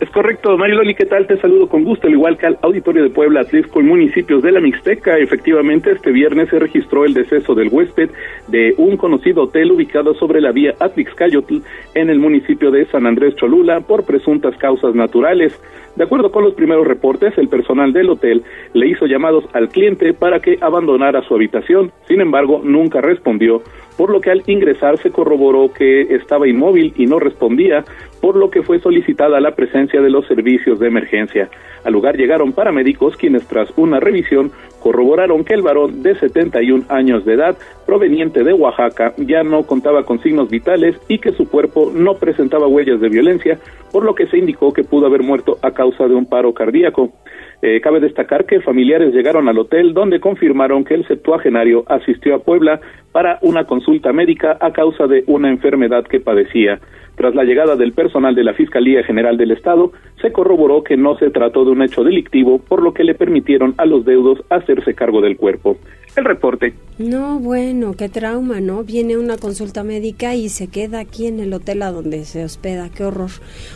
Es 0.00 0.10
correcto, 0.10 0.56
Mariloli, 0.56 0.94
¿qué 0.94 1.06
tal? 1.06 1.26
Te 1.26 1.40
saludo 1.40 1.68
con 1.68 1.82
gusto, 1.82 2.06
al 2.06 2.12
igual 2.12 2.38
que 2.38 2.46
al 2.46 2.58
Auditorio 2.62 3.02
de 3.02 3.10
Puebla, 3.10 3.40
Atlisco 3.40 3.80
y 3.80 3.82
municipios 3.82 4.42
de 4.44 4.52
la 4.52 4.60
Mixteca. 4.60 5.18
Efectivamente, 5.18 5.90
este 5.90 6.12
viernes 6.12 6.50
se 6.50 6.58
registró 6.60 7.04
el 7.04 7.14
deceso 7.14 7.52
del 7.56 7.68
huésped 7.68 8.08
de 8.46 8.74
un 8.78 8.96
conocido 8.96 9.42
hotel 9.42 9.72
ubicado 9.72 10.14
sobre 10.14 10.40
la 10.40 10.52
vía 10.52 10.74
Atlixcayotl 10.78 11.56
en 11.94 12.10
el 12.10 12.20
municipio 12.20 12.70
de 12.70 12.86
San 12.86 13.06
Andrés 13.06 13.34
Cholula 13.34 13.80
por 13.80 14.04
presuntas 14.04 14.56
causas 14.56 14.94
naturales. 14.94 15.60
De 15.96 16.04
acuerdo 16.04 16.30
con 16.30 16.44
los 16.44 16.54
primeros 16.54 16.86
reportes, 16.86 17.36
el 17.36 17.48
personal 17.48 17.92
del 17.92 18.10
hotel 18.10 18.44
le 18.74 18.86
hizo 18.86 19.06
llamados 19.06 19.44
al 19.52 19.68
cliente 19.68 20.12
para 20.12 20.38
que 20.38 20.56
abandonara 20.60 21.22
su 21.22 21.34
habitación. 21.34 21.90
Sin 22.06 22.20
embargo, 22.20 22.60
nunca 22.62 23.00
respondió, 23.00 23.62
por 23.96 24.10
lo 24.10 24.20
que 24.20 24.30
al 24.30 24.44
ingresar 24.46 24.96
se 24.98 25.10
corroboró 25.10 25.72
que 25.72 26.02
estaba 26.02 26.46
inmóvil 26.46 26.92
y 26.96 27.06
no 27.06 27.18
respondía, 27.18 27.82
por 28.20 28.36
lo 28.36 28.48
que 28.48 28.62
fue 28.62 28.78
solicitada 28.78 29.40
la 29.40 29.56
presencia 29.56 29.87
de 29.96 30.10
los 30.10 30.26
servicios 30.26 30.78
de 30.78 30.88
emergencia. 30.88 31.48
Al 31.84 31.94
lugar 31.94 32.16
llegaron 32.16 32.52
paramédicos 32.52 33.16
quienes 33.16 33.46
tras 33.46 33.70
una 33.76 33.98
revisión 33.98 34.52
corroboraron 34.80 35.44
que 35.44 35.54
el 35.54 35.62
varón 35.62 36.02
de 36.02 36.14
71 36.14 36.84
años 36.88 37.24
de 37.24 37.34
edad, 37.34 37.56
proveniente 37.86 38.44
de 38.44 38.52
Oaxaca, 38.52 39.14
ya 39.16 39.42
no 39.42 39.62
contaba 39.64 40.04
con 40.04 40.20
signos 40.20 40.50
vitales 40.50 40.96
y 41.08 41.18
que 41.18 41.32
su 41.32 41.48
cuerpo 41.48 41.90
no 41.94 42.14
presentaba 42.14 42.66
huellas 42.66 43.00
de 43.00 43.08
violencia, 43.08 43.58
por 43.90 44.04
lo 44.04 44.14
que 44.14 44.26
se 44.26 44.38
indicó 44.38 44.72
que 44.72 44.84
pudo 44.84 45.06
haber 45.06 45.22
muerto 45.22 45.58
a 45.62 45.70
causa 45.70 46.06
de 46.06 46.14
un 46.14 46.26
paro 46.26 46.52
cardíaco. 46.52 47.12
Eh, 47.60 47.80
cabe 47.80 47.98
destacar 47.98 48.46
que 48.46 48.60
familiares 48.60 49.12
llegaron 49.12 49.48
al 49.48 49.58
hotel 49.58 49.92
donde 49.92 50.20
confirmaron 50.20 50.84
que 50.84 50.94
el 50.94 51.06
septuagenario 51.08 51.84
asistió 51.88 52.36
a 52.36 52.38
Puebla 52.38 52.80
para 53.10 53.38
una 53.42 53.64
consulta 53.64 54.12
médica 54.12 54.56
a 54.60 54.72
causa 54.72 55.08
de 55.08 55.24
una 55.26 55.48
enfermedad 55.48 56.04
que 56.04 56.20
padecía. 56.20 56.78
Tras 57.16 57.34
la 57.34 57.42
llegada 57.42 57.74
del 57.74 57.94
personal 57.94 58.36
de 58.36 58.44
la 58.44 58.54
Fiscalía 58.54 59.02
General 59.02 59.36
del 59.36 59.50
Estado, 59.50 59.90
se 60.22 60.30
corroboró 60.30 60.84
que 60.84 60.96
no 60.96 61.16
se 61.16 61.30
trató 61.30 61.64
de 61.64 61.72
un 61.72 61.82
hecho 61.82 62.04
delictivo, 62.04 62.60
por 62.60 62.80
lo 62.80 62.94
que 62.94 63.02
le 63.02 63.16
permitieron 63.16 63.74
a 63.76 63.86
los 63.86 64.04
deudos 64.04 64.40
hacerse 64.50 64.94
cargo 64.94 65.20
del 65.20 65.36
cuerpo. 65.36 65.78
El 66.18 66.24
reporte. 66.24 66.74
No, 66.98 67.38
bueno, 67.38 67.94
qué 67.94 68.08
trauma, 68.08 68.60
¿no? 68.60 68.82
Viene 68.82 69.16
una 69.16 69.36
consulta 69.36 69.84
médica 69.84 70.34
y 70.34 70.48
se 70.48 70.66
queda 70.66 70.98
aquí 70.98 71.28
en 71.28 71.38
el 71.38 71.54
hotel 71.54 71.80
a 71.82 71.92
donde 71.92 72.24
se 72.24 72.42
hospeda, 72.44 72.88
qué 72.88 73.04
horror. 73.04 73.30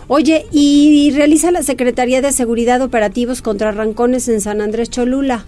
Oye, 0.09 0.47
y 0.51 1.13
realiza 1.15 1.53
la 1.53 1.63
Secretaría 1.63 2.21
de 2.21 2.33
Seguridad 2.33 2.83
Operativos 2.83 3.43
contra 3.43 3.71
Rancones 3.71 4.27
en 4.27 4.41
San 4.41 4.61
Andrés 4.61 4.91
Cholula. 4.91 5.45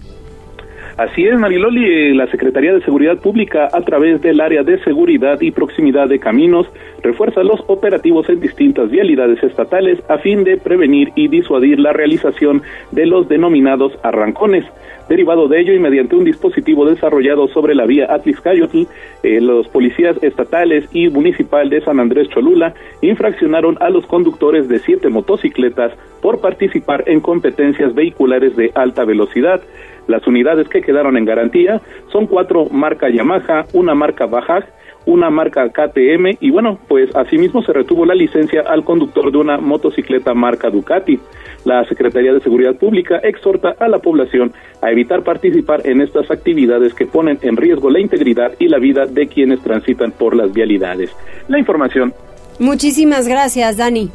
Así 0.97 1.27
es, 1.27 1.37
Mariloli, 1.37 1.83
eh, 1.83 2.15
la 2.15 2.25
Secretaría 2.27 2.73
de 2.73 2.79
Seguridad 2.79 3.17
Pública, 3.17 3.67
a 3.73 3.81
través 3.81 4.21
del 4.21 4.39
área 4.39 4.63
de 4.63 4.81
seguridad 4.81 5.41
y 5.41 5.51
proximidad 5.51 6.07
de 6.07 6.19
caminos, 6.19 6.67
refuerza 7.03 7.43
los 7.43 7.59
operativos 7.67 8.29
en 8.29 8.39
distintas 8.39 8.89
vialidades 8.89 9.43
estatales 9.43 9.99
a 10.07 10.19
fin 10.19 10.45
de 10.45 10.55
prevenir 10.55 11.11
y 11.15 11.27
disuadir 11.27 11.79
la 11.79 11.91
realización 11.91 12.61
de 12.93 13.07
los 13.07 13.27
denominados 13.27 13.91
arrancones. 14.03 14.63
Derivado 15.09 15.49
de 15.49 15.59
ello 15.59 15.73
y 15.73 15.79
mediante 15.79 16.15
un 16.15 16.23
dispositivo 16.23 16.85
desarrollado 16.85 17.49
sobre 17.49 17.75
la 17.75 17.85
vía 17.85 18.07
Atlixcayotl, 18.09 18.83
eh, 19.23 19.41
los 19.41 19.67
policías 19.67 20.15
estatales 20.23 20.87
y 20.93 21.09
municipal 21.09 21.69
de 21.69 21.81
San 21.81 21.99
Andrés 21.99 22.29
Cholula 22.29 22.73
infraccionaron 23.01 23.77
a 23.81 23.89
los 23.89 24.05
conductores 24.07 24.69
de 24.69 24.79
siete 24.79 25.09
motocicletas 25.09 25.91
por 26.21 26.39
participar 26.39 27.03
en 27.05 27.19
competencias 27.19 27.93
vehiculares 27.93 28.55
de 28.55 28.71
alta 28.73 29.05
velocidad. 29.05 29.61
Las 30.07 30.25
unidades 30.27 30.67
que 30.69 30.81
quedaron 30.81 31.17
en 31.17 31.25
garantía 31.25 31.81
son 32.11 32.27
cuatro 32.27 32.65
marca 32.65 33.09
Yamaha, 33.09 33.65
una 33.73 33.95
marca 33.95 34.25
Bajaj, 34.25 34.65
una 35.05 35.29
marca 35.29 35.69
KTM 35.69 36.37
y 36.39 36.51
bueno, 36.51 36.79
pues 36.87 37.15
asimismo 37.15 37.61
se 37.63 37.73
retuvo 37.73 38.05
la 38.05 38.15
licencia 38.15 38.61
al 38.61 38.83
conductor 38.83 39.31
de 39.31 39.37
una 39.37 39.57
motocicleta 39.57 40.33
marca 40.33 40.69
Ducati. 40.69 41.19
La 41.63 41.83
Secretaría 41.85 42.33
de 42.33 42.41
Seguridad 42.41 42.75
Pública 42.75 43.17
exhorta 43.17 43.75
a 43.79 43.87
la 43.87 43.99
población 43.99 44.53
a 44.81 44.91
evitar 44.91 45.23
participar 45.23 45.81
en 45.85 46.01
estas 46.01 46.29
actividades 46.29 46.93
que 46.93 47.05
ponen 47.05 47.39
en 47.41 47.57
riesgo 47.57 47.89
la 47.89 47.99
integridad 47.99 48.53
y 48.59 48.67
la 48.67 48.77
vida 48.77 49.05
de 49.05 49.27
quienes 49.27 49.61
transitan 49.61 50.11
por 50.11 50.35
las 50.35 50.53
vialidades. 50.53 51.15
La 51.47 51.57
información. 51.57 52.13
Muchísimas 52.59 53.27
gracias, 53.27 53.77
Dani. 53.77 54.09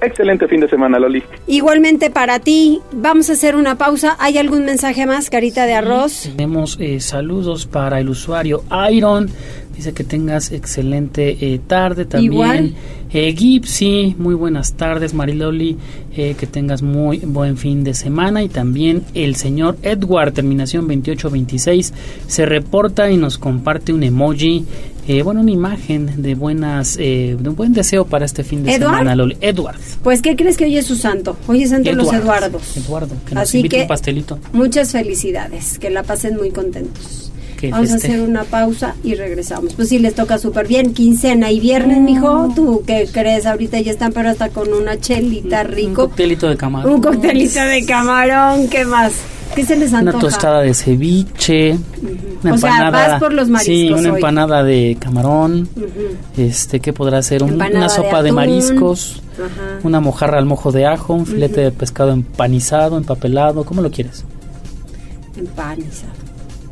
Excelente 0.00 0.46
fin 0.48 0.60
de 0.60 0.68
semana, 0.68 0.98
Loli. 0.98 1.22
Igualmente 1.46 2.10
para 2.10 2.38
ti. 2.40 2.80
Vamos 2.92 3.30
a 3.30 3.34
hacer 3.34 3.56
una 3.56 3.76
pausa. 3.76 4.16
¿Hay 4.18 4.38
algún 4.38 4.64
mensaje 4.64 5.06
más, 5.06 5.30
carita 5.30 5.66
de 5.66 5.74
arroz? 5.74 6.28
tenemos 6.36 6.76
eh, 6.80 7.00
saludos 7.00 7.66
para 7.66 8.00
el 8.00 8.08
usuario 8.08 8.62
Iron. 8.90 9.30
Dice 9.76 9.92
que 9.92 10.04
tengas 10.04 10.52
excelente 10.52 11.36
eh, 11.40 11.60
tarde 11.66 12.06
también. 12.06 12.32
Igual. 12.32 12.74
Eh, 13.12 13.34
Gipsy, 13.36 14.14
muy 14.18 14.34
buenas 14.34 14.72
tardes. 14.74 15.14
Mariloli, 15.14 15.76
eh, 16.16 16.34
que 16.38 16.46
tengas 16.46 16.82
muy 16.82 17.18
buen 17.18 17.56
fin 17.56 17.84
de 17.84 17.94
semana. 17.94 18.42
Y 18.42 18.48
también 18.48 19.02
el 19.14 19.36
señor 19.36 19.76
Edward, 19.82 20.32
terminación 20.32 20.82
2826, 20.82 21.92
se 22.26 22.46
reporta 22.46 23.10
y 23.10 23.16
nos 23.16 23.38
comparte 23.38 23.92
un 23.92 24.02
emoji 24.02 24.64
eh, 25.08 25.22
bueno, 25.22 25.40
una 25.40 25.52
imagen 25.52 26.20
de 26.20 26.34
buenas, 26.34 26.96
eh, 26.98 27.36
de 27.38 27.48
un 27.48 27.54
buen 27.54 27.72
deseo 27.72 28.06
para 28.06 28.24
este 28.24 28.42
fin 28.42 28.64
de 28.64 28.72
semana, 28.72 29.14
Loli. 29.14 29.36
Edward. 29.40 29.78
Pues, 30.02 30.20
¿qué 30.20 30.34
crees 30.34 30.56
que 30.56 30.64
hoy 30.64 30.76
es 30.76 30.86
su 30.86 30.96
santo? 30.96 31.36
Hoy 31.46 31.62
es 31.62 31.70
santo 31.70 31.92
los 31.92 32.12
Eduardos. 32.12 32.76
Eduardo, 32.76 33.14
que 33.24 33.34
nos 33.36 33.44
Así 33.44 33.62
que, 33.68 33.82
un 33.82 33.86
pastelito. 33.86 34.40
Muchas 34.52 34.90
felicidades, 34.90 35.78
que 35.78 35.90
la 35.90 36.02
pasen 36.02 36.36
muy 36.36 36.50
contentos. 36.50 37.25
Vamos 37.70 37.92
a 37.92 37.94
hacer 37.96 38.20
una 38.20 38.44
pausa 38.44 38.94
y 39.02 39.14
regresamos. 39.14 39.74
Pues 39.74 39.88
sí, 39.88 39.98
les 39.98 40.14
toca 40.14 40.38
súper 40.38 40.66
bien. 40.66 40.92
Quincena 40.94 41.50
y 41.50 41.60
viernes, 41.60 41.98
mijo. 41.98 42.52
¿Tú 42.54 42.82
qué 42.86 43.08
crees? 43.10 43.46
Ahorita 43.46 43.80
ya 43.80 43.92
están, 43.92 44.12
pero 44.12 44.30
hasta 44.30 44.50
con 44.50 44.72
una 44.72 44.98
chelita 44.98 45.62
rico. 45.62 45.88
Un 45.88 45.94
coctelito 45.94 46.48
de 46.48 46.56
camarón. 46.56 46.92
Un 46.92 47.00
coctelito 47.00 47.60
de 47.60 47.84
camarón. 47.84 48.68
¿Qué 48.68 48.84
más? 48.84 49.12
¿Qué 49.54 49.64
se 49.64 49.76
les 49.76 49.92
antoja? 49.94 50.18
Una 50.18 50.28
tostada 50.28 50.60
de 50.60 50.74
ceviche, 50.74 51.78
una 52.42 52.54
empanada. 52.54 53.18
por 53.18 53.32
los 53.32 53.48
mariscos 53.48 53.74
Sí, 53.74 53.90
una 53.90 54.08
empanada 54.16 54.62
de 54.62 54.96
camarón. 55.00 55.68
Este, 56.36 56.80
¿qué 56.80 56.92
podrá 56.92 57.22
ser? 57.22 57.42
una 57.42 57.88
sopa 57.88 58.22
de, 58.22 58.32
mariscos, 58.32 59.22
una 59.82 60.00
mojarra 60.00 60.38
al 60.38 60.46
mojo 60.46 60.72
de 60.72 60.86
ajo, 60.86 61.14
un 61.14 61.26
filete 61.26 61.62
de 61.62 61.70
pescado 61.70 62.12
empanizado, 62.12 62.98
empapelado, 62.98 63.64
¿cómo 63.64 63.80
lo 63.80 63.90
quieres? 63.90 64.24
Empanizado. 65.36 66.25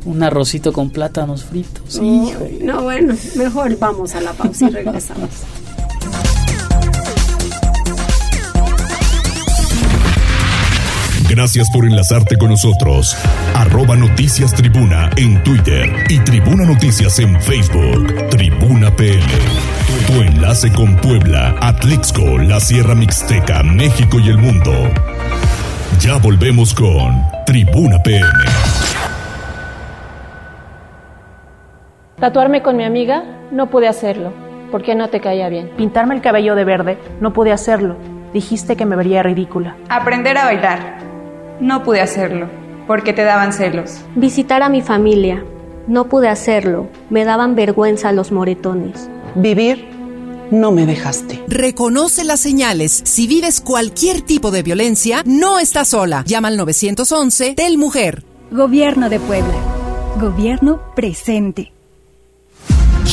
Un 0.05 0.23
arrocito 0.23 0.71
con 0.71 0.91
plátanos 0.91 1.43
fritos. 1.43 1.99
no, 2.61 2.83
bueno, 2.83 3.15
mejor 3.35 3.77
vamos 3.79 4.15
a 4.15 4.21
la 4.21 4.33
pausa 4.33 4.67
y 4.67 4.69
regresamos. 4.69 5.29
Gracias 11.29 11.69
por 11.71 11.85
enlazarte 11.85 12.37
con 12.37 12.51
nosotros. 12.51 13.15
Arroba 13.55 13.95
Noticias 13.95 14.53
Tribuna 14.53 15.09
en 15.17 15.43
Twitter 15.43 16.05
y 16.07 16.19
Tribuna 16.19 16.65
Noticias 16.65 17.19
en 17.19 17.41
Facebook. 17.41 18.29
Tribuna 18.29 18.95
PM. 18.95 19.25
Tu 20.07 20.13
enlace 20.13 20.71
con 20.71 20.95
Puebla, 20.97 21.55
Atlixco, 21.61 22.37
la 22.37 22.59
Sierra 22.59 22.93
Mixteca, 22.93 23.63
México 23.63 24.19
y 24.19 24.29
el 24.29 24.37
mundo. 24.37 24.71
Ya 25.99 26.17
volvemos 26.17 26.73
con 26.73 27.21
Tribuna 27.45 28.01
PM. 28.03 28.29
Tatuarme 32.19 32.63
con 32.63 32.77
mi 32.77 32.85
amiga, 32.85 33.23
no 33.51 33.69
pude 33.69 33.89
hacerlo, 33.89 34.31
porque 34.71 34.95
no 34.95 35.09
te 35.09 35.19
caía 35.19 35.49
bien. 35.49 35.71
Pintarme 35.75 36.15
el 36.15 36.21
cabello 36.21 36.55
de 36.55 36.63
verde, 36.63 36.97
no 37.19 37.33
pude 37.33 37.51
hacerlo. 37.51 37.97
Dijiste 38.33 38.77
que 38.77 38.85
me 38.85 38.95
vería 38.95 39.21
ridícula. 39.21 39.75
Aprender 39.89 40.37
a 40.37 40.45
bailar, 40.45 40.97
no 41.59 41.83
pude 41.83 41.99
hacerlo, 41.99 42.47
porque 42.87 43.11
te 43.11 43.23
daban 43.23 43.51
celos. 43.51 43.99
Visitar 44.15 44.63
a 44.63 44.69
mi 44.69 44.81
familia. 44.81 45.43
No 45.87 46.07
pude 46.07 46.29
hacerlo. 46.29 46.87
Me 47.09 47.25
daban 47.25 47.55
vergüenza 47.55 48.11
los 48.11 48.31
moretones. 48.31 49.09
Vivir. 49.35 49.85
No 50.51 50.71
me 50.71 50.85
dejaste. 50.85 51.43
Reconoce 51.47 52.23
las 52.23 52.39
señales. 52.39 53.01
Si 53.05 53.27
vives 53.27 53.61
cualquier 53.61 54.21
tipo 54.21 54.51
de 54.51 54.63
violencia, 54.63 55.21
no 55.25 55.59
estás 55.59 55.89
sola. 55.89 56.23
Llama 56.25 56.47
al 56.47 56.57
911 56.57 57.55
Tel 57.55 57.77
Mujer. 57.77 58.23
Gobierno 58.51 59.09
de 59.09 59.19
Puebla. 59.19 59.53
Gobierno 60.19 60.81
presente. 60.95 61.74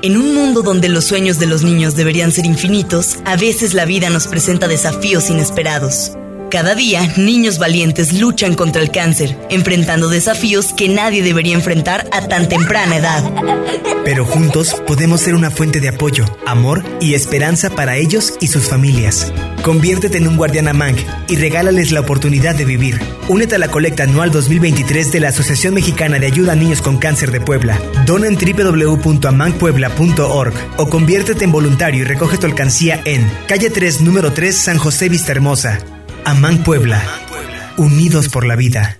En 0.00 0.16
un 0.16 0.32
mundo 0.32 0.62
donde 0.62 0.88
los 0.88 1.06
sueños 1.06 1.40
de 1.40 1.46
los 1.46 1.64
niños 1.64 1.96
deberían 1.96 2.30
ser 2.30 2.46
infinitos, 2.46 3.18
a 3.24 3.36
veces 3.36 3.74
la 3.74 3.84
vida 3.84 4.10
nos 4.10 4.28
presenta 4.28 4.68
desafíos 4.68 5.28
inesperados. 5.28 6.12
Cada 6.50 6.74
día, 6.74 7.06
niños 7.18 7.58
valientes 7.58 8.14
luchan 8.14 8.54
contra 8.54 8.80
el 8.80 8.90
cáncer, 8.90 9.36
enfrentando 9.50 10.08
desafíos 10.08 10.72
que 10.72 10.88
nadie 10.88 11.22
debería 11.22 11.52
enfrentar 11.52 12.08
a 12.10 12.26
tan 12.26 12.48
temprana 12.48 12.96
edad. 12.96 13.22
Pero 14.02 14.24
juntos 14.24 14.74
podemos 14.86 15.20
ser 15.20 15.34
una 15.34 15.50
fuente 15.50 15.78
de 15.80 15.88
apoyo, 15.88 16.24
amor 16.46 16.82
y 17.02 17.12
esperanza 17.12 17.68
para 17.68 17.98
ellos 17.98 18.32
y 18.40 18.46
sus 18.46 18.66
familias. 18.66 19.30
Conviértete 19.62 20.16
en 20.16 20.26
un 20.26 20.38
guardián 20.38 20.68
AMANG 20.68 20.96
y 21.28 21.36
regálales 21.36 21.92
la 21.92 22.00
oportunidad 22.00 22.54
de 22.54 22.64
vivir. 22.64 22.98
Únete 23.28 23.56
a 23.56 23.58
la 23.58 23.68
colecta 23.68 24.04
anual 24.04 24.30
2023 24.30 25.12
de 25.12 25.20
la 25.20 25.28
Asociación 25.28 25.74
Mexicana 25.74 26.18
de 26.18 26.28
Ayuda 26.28 26.52
a 26.52 26.56
Niños 26.56 26.80
con 26.80 26.96
Cáncer 26.96 27.30
de 27.30 27.42
Puebla. 27.42 27.78
Dona 28.06 28.28
en 28.28 28.38
www.amangpuebla.org 28.38 30.54
o 30.78 30.88
conviértete 30.88 31.44
en 31.44 31.52
voluntario 31.52 32.00
y 32.00 32.04
recoge 32.04 32.38
tu 32.38 32.46
alcancía 32.46 33.02
en 33.04 33.30
calle 33.46 33.68
3, 33.68 34.00
número 34.00 34.32
3, 34.32 34.56
San 34.56 34.78
José 34.78 35.10
Vista 35.10 35.32
Hermosa. 35.32 35.97
Amán 36.28 36.62
Puebla. 36.62 37.02
Unidos 37.78 38.28
por 38.28 38.44
la 38.44 38.54
vida. 38.54 38.98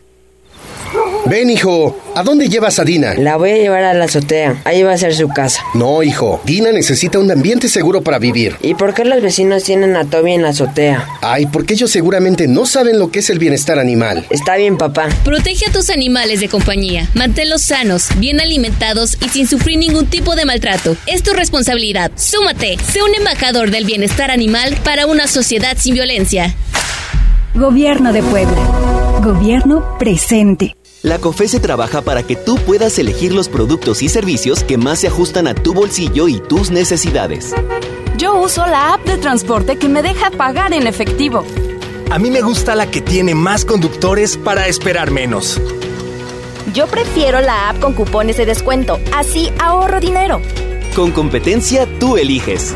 Ven, 1.26 1.50
hijo. 1.50 2.00
¿A 2.14 2.22
dónde 2.22 2.48
llevas 2.48 2.78
a 2.78 2.84
Dina? 2.84 3.12
La 3.14 3.36
voy 3.36 3.50
a 3.50 3.56
llevar 3.58 3.84
a 3.84 3.92
la 3.92 4.06
azotea. 4.06 4.62
Ahí 4.64 4.82
va 4.82 4.94
a 4.94 4.98
ser 4.98 5.14
su 5.14 5.28
casa. 5.28 5.62
No, 5.74 6.02
hijo. 6.02 6.40
Dina 6.46 6.72
necesita 6.72 7.18
un 7.18 7.30
ambiente 7.30 7.68
seguro 7.68 8.00
para 8.00 8.18
vivir. 8.18 8.56
¿Y 8.62 8.74
por 8.74 8.94
qué 8.94 9.04
los 9.04 9.20
vecinos 9.20 9.62
tienen 9.62 9.94
a 9.94 10.06
Toby 10.06 10.32
en 10.32 10.42
la 10.42 10.48
azotea? 10.48 11.06
Ay, 11.20 11.44
porque 11.44 11.74
ellos 11.74 11.90
seguramente 11.90 12.48
no 12.48 12.64
saben 12.64 12.98
lo 12.98 13.10
que 13.10 13.18
es 13.18 13.28
el 13.28 13.38
bienestar 13.38 13.78
animal. 13.78 14.26
Está 14.30 14.56
bien, 14.56 14.78
papá. 14.78 15.10
Protege 15.22 15.66
a 15.66 15.72
tus 15.72 15.90
animales 15.90 16.40
de 16.40 16.48
compañía. 16.48 17.10
Manténlos 17.12 17.60
sanos, 17.60 18.08
bien 18.16 18.40
alimentados 18.40 19.18
y 19.22 19.28
sin 19.28 19.46
sufrir 19.46 19.78
ningún 19.78 20.06
tipo 20.06 20.34
de 20.34 20.46
maltrato. 20.46 20.96
Es 21.06 21.22
tu 21.22 21.34
responsabilidad. 21.34 22.10
Súmate. 22.16 22.78
Sé 22.90 23.02
un 23.02 23.14
embajador 23.14 23.70
del 23.70 23.84
bienestar 23.84 24.30
animal 24.30 24.78
para 24.82 25.06
una 25.06 25.26
sociedad 25.26 25.76
sin 25.78 25.92
violencia. 25.92 26.56
Gobierno 27.54 28.12
de 28.12 28.22
Puebla. 28.22 29.20
Gobierno 29.24 29.98
presente. 29.98 30.76
La 31.02 31.18
COFESE 31.18 31.60
trabaja 31.60 32.02
para 32.02 32.22
que 32.22 32.36
tú 32.36 32.56
puedas 32.56 32.98
elegir 32.98 33.32
los 33.32 33.48
productos 33.48 34.02
y 34.02 34.08
servicios 34.08 34.62
que 34.62 34.76
más 34.76 35.00
se 35.00 35.08
ajustan 35.08 35.46
a 35.48 35.54
tu 35.54 35.72
bolsillo 35.72 36.28
y 36.28 36.40
tus 36.40 36.70
necesidades. 36.70 37.54
Yo 38.16 38.40
uso 38.40 38.66
la 38.66 38.94
app 38.94 39.04
de 39.06 39.16
transporte 39.16 39.76
que 39.76 39.88
me 39.88 40.02
deja 40.02 40.30
pagar 40.30 40.72
en 40.72 40.86
efectivo. 40.86 41.44
A 42.10 42.18
mí 42.18 42.30
me 42.30 42.42
gusta 42.42 42.74
la 42.74 42.90
que 42.90 43.00
tiene 43.00 43.34
más 43.34 43.64
conductores 43.64 44.36
para 44.36 44.68
esperar 44.68 45.10
menos. 45.10 45.60
Yo 46.74 46.86
prefiero 46.86 47.40
la 47.40 47.70
app 47.70 47.80
con 47.80 47.94
cupones 47.94 48.36
de 48.36 48.46
descuento, 48.46 49.00
así 49.16 49.50
ahorro 49.58 50.00
dinero. 50.00 50.40
Con 50.94 51.12
competencia 51.12 51.88
tú 51.98 52.18
eliges. 52.18 52.74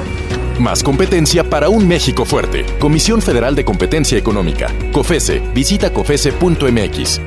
Más 0.62 0.84
competencia 0.84 1.42
para 1.42 1.68
un 1.68 1.88
México 1.88 2.24
fuerte. 2.24 2.64
Comisión 2.78 3.20
Federal 3.20 3.56
de 3.56 3.64
Competencia 3.64 4.16
Económica. 4.16 4.68
COFESE. 4.92 5.40
Visita 5.52 5.92
COFESE.mx. 5.92 7.20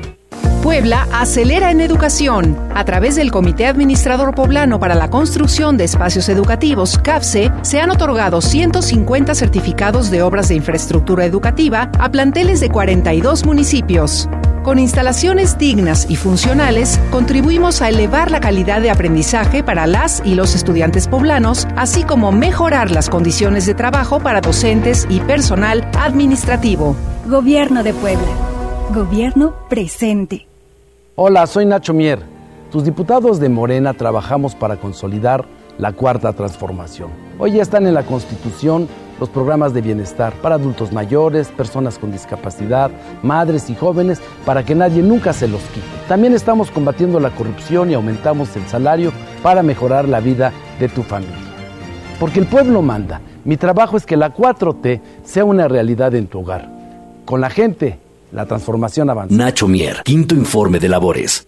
Puebla 0.64 1.06
acelera 1.12 1.70
en 1.70 1.82
educación. 1.82 2.58
A 2.74 2.86
través 2.86 3.18
del 3.18 3.32
Comité 3.32 3.68
Administrador 3.68 4.34
Poblano 4.34 4.80
para 4.80 4.96
la 4.96 5.10
Construcción 5.10 5.76
de 5.76 5.84
Espacios 5.84 6.30
Educativos, 6.30 6.98
CAPSE, 6.98 7.52
se 7.62 7.82
han 7.82 7.92
otorgado 7.92 8.40
150 8.40 9.36
certificados 9.36 10.10
de 10.12 10.22
obras 10.22 10.48
de 10.48 10.56
infraestructura 10.56 11.26
educativa 11.26 11.92
a 12.00 12.10
planteles 12.10 12.62
de 12.62 12.70
42 12.70 13.46
municipios. 13.46 14.30
Con 14.66 14.80
instalaciones 14.80 15.60
dignas 15.60 16.10
y 16.10 16.16
funcionales, 16.16 17.00
contribuimos 17.12 17.84
a 17.84 17.90
elevar 17.90 18.32
la 18.32 18.40
calidad 18.40 18.82
de 18.82 18.90
aprendizaje 18.90 19.64
para 19.64 19.86
las 19.86 20.24
y 20.26 20.34
los 20.34 20.56
estudiantes 20.56 21.08
poblanos, 21.08 21.68
así 21.76 22.02
como 22.02 22.32
mejorar 22.32 22.90
las 22.90 23.08
condiciones 23.08 23.68
de 23.68 23.76
trabajo 23.76 24.20
para 24.20 24.42
docentes 24.42 25.06
y 25.08 25.20
personal 25.20 25.88
administrativo. 26.00 26.96
Gobierno 27.28 27.84
de 27.84 27.94
Puebla. 27.94 28.26
Gobierno 28.92 29.54
presente. 29.70 30.48
Hola, 31.14 31.46
soy 31.46 31.68
Nacho 31.68 31.94
Mier. 31.94 32.24
Tus 32.72 32.84
diputados 32.84 33.40
de 33.40 33.50
Morena 33.50 33.94
trabajamos 33.94 34.56
para 34.56 34.78
consolidar 34.78 35.46
la 35.78 35.92
cuarta 35.92 36.34
transformación. 36.34 37.12
Hoy 37.38 37.52
ya 37.52 37.62
están 37.62 37.86
en 37.86 37.94
la 37.94 38.02
Constitución 38.02 38.88
los 39.20 39.30
programas 39.30 39.74
de 39.74 39.82
bienestar 39.82 40.34
para 40.42 40.56
adultos 40.56 40.92
mayores, 40.92 41.48
personas 41.50 41.98
con 41.98 42.12
discapacidad, 42.12 42.92
madres 43.24 43.70
y 43.70 43.76
jóvenes, 43.76 44.20
para 44.46 44.64
que 44.64 44.76
nadie 44.76 45.02
nunca 45.02 45.34
se 45.34 45.48
los 45.48 45.62
quite. 45.62 45.86
También 46.08 46.34
estamos 46.34 46.72
combatiendo 46.72 47.20
la 47.20 47.32
corrupción 47.32 47.90
y 47.92 47.94
aumentamos 47.94 48.56
el 48.56 48.66
salario 48.68 49.12
para 49.42 49.64
mejorar 49.64 50.08
la 50.08 50.20
vida 50.20 50.52
de 50.80 50.90
tu 50.90 51.04
familia. 51.04 51.36
Porque 52.20 52.40
el 52.40 52.48
pueblo 52.48 52.82
manda. 52.82 53.22
Mi 53.44 53.58
trabajo 53.58 53.98
es 53.98 54.06
que 54.06 54.18
la 54.18 54.34
4T 54.34 55.02
sea 55.24 55.46
una 55.46 55.68
realidad 55.68 56.16
en 56.16 56.28
tu 56.28 56.40
hogar. 56.40 56.70
Con 57.26 57.42
la 57.42 57.50
gente 57.50 58.00
la 58.32 58.46
transformación 58.46 59.10
avanza. 59.10 59.36
Nacho 59.36 59.68
Mier, 59.68 60.02
quinto 60.04 60.36
informe 60.36 60.80
de 60.80 60.90
labores. 60.90 61.48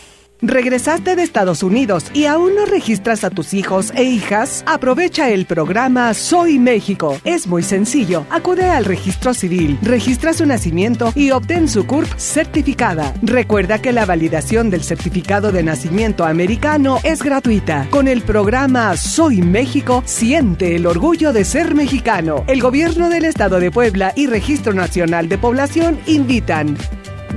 ¿Regresaste 0.43 1.15
de 1.15 1.21
Estados 1.21 1.61
Unidos 1.61 2.05
y 2.15 2.25
aún 2.25 2.55
no 2.55 2.65
registras 2.65 3.23
a 3.23 3.29
tus 3.29 3.53
hijos 3.53 3.93
e 3.95 4.03
hijas? 4.05 4.63
Aprovecha 4.65 5.29
el 5.29 5.45
programa 5.45 6.15
Soy 6.15 6.57
México. 6.57 7.21
Es 7.23 7.45
muy 7.45 7.61
sencillo. 7.61 8.25
Acude 8.31 8.67
al 8.67 8.85
registro 8.85 9.35
civil, 9.35 9.77
registra 9.83 10.33
su 10.33 10.47
nacimiento 10.47 11.13
y 11.15 11.29
obtén 11.29 11.67
su 11.67 11.85
CURP 11.85 12.17
certificada. 12.17 13.13
Recuerda 13.21 13.83
que 13.83 13.91
la 13.91 14.07
validación 14.07 14.71
del 14.71 14.83
certificado 14.83 15.51
de 15.51 15.61
nacimiento 15.61 16.25
americano 16.25 16.97
es 17.03 17.21
gratuita. 17.21 17.87
Con 17.91 18.07
el 18.07 18.23
programa 18.23 18.97
Soy 18.97 19.43
México, 19.43 20.01
siente 20.07 20.75
el 20.75 20.87
orgullo 20.87 21.33
de 21.33 21.45
ser 21.45 21.75
mexicano. 21.75 22.45
El 22.47 22.61
gobierno 22.61 23.09
del 23.09 23.25
estado 23.25 23.59
de 23.59 23.69
Puebla 23.69 24.11
y 24.15 24.25
Registro 24.25 24.73
Nacional 24.73 25.29
de 25.29 25.37
Población 25.37 25.99
invitan. 26.07 26.75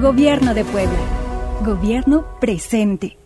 Gobierno 0.00 0.54
de 0.54 0.64
Puebla. 0.64 1.23
Gobierno 1.64 2.26
presente. 2.40 3.16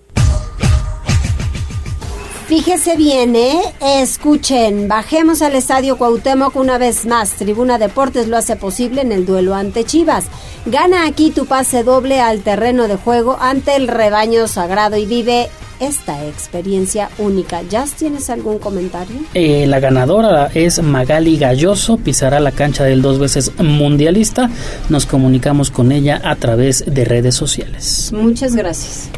Fíjese 2.46 2.96
bien, 2.96 3.36
¿eh? 3.36 3.60
Escuchen, 3.80 4.88
bajemos 4.88 5.42
al 5.42 5.54
Estadio 5.54 5.98
Cuauhtémoc 5.98 6.56
una 6.56 6.78
vez 6.78 7.04
más. 7.04 7.32
Tribuna 7.32 7.78
Deportes 7.78 8.28
lo 8.28 8.36
hace 8.36 8.56
posible 8.56 9.02
en 9.02 9.12
el 9.12 9.26
duelo 9.26 9.54
ante 9.54 9.84
Chivas. 9.84 10.26
Gana 10.64 11.04
aquí 11.06 11.30
tu 11.30 11.46
pase 11.46 11.82
doble 11.82 12.20
al 12.20 12.40
terreno 12.40 12.88
de 12.88 12.96
juego 12.96 13.36
ante 13.40 13.76
el 13.76 13.88
rebaño 13.88 14.46
sagrado 14.46 14.96
y 14.96 15.04
vive 15.04 15.50
esta 15.80 16.26
experiencia 16.26 17.10
única. 17.18 17.62
¿Ya 17.62 17.84
tienes 17.86 18.30
algún 18.30 18.58
comentario? 18.58 19.16
Eh, 19.34 19.66
la 19.66 19.80
ganadora 19.80 20.50
es 20.54 20.82
Magali 20.82 21.38
Galloso, 21.38 21.96
pisará 21.96 22.40
la 22.40 22.52
cancha 22.52 22.84
del 22.84 23.02
dos 23.02 23.18
veces 23.18 23.52
mundialista. 23.58 24.50
Nos 24.88 25.06
comunicamos 25.06 25.70
con 25.70 25.92
ella 25.92 26.20
a 26.24 26.36
través 26.36 26.84
de 26.86 27.04
redes 27.04 27.34
sociales. 27.34 28.12
Muchas 28.12 28.54
gracias. 28.54 29.08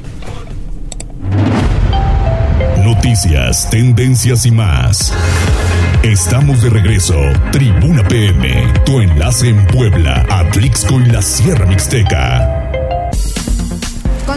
Noticias, 2.85 3.69
tendencias 3.71 4.47
y 4.47 4.51
más. 4.51 5.13
Estamos 6.03 6.63
de 6.63 6.71
regreso. 6.71 7.15
Tribuna 7.53 8.07
PM, 8.09 8.73
tu 8.87 9.01
enlace 9.01 9.51
en 9.51 9.67
Puebla, 9.67 10.25
Atlixco 10.31 10.99
y 10.99 11.07
la 11.07 11.21
Sierra 11.21 11.67
Mixteca. 11.67 12.60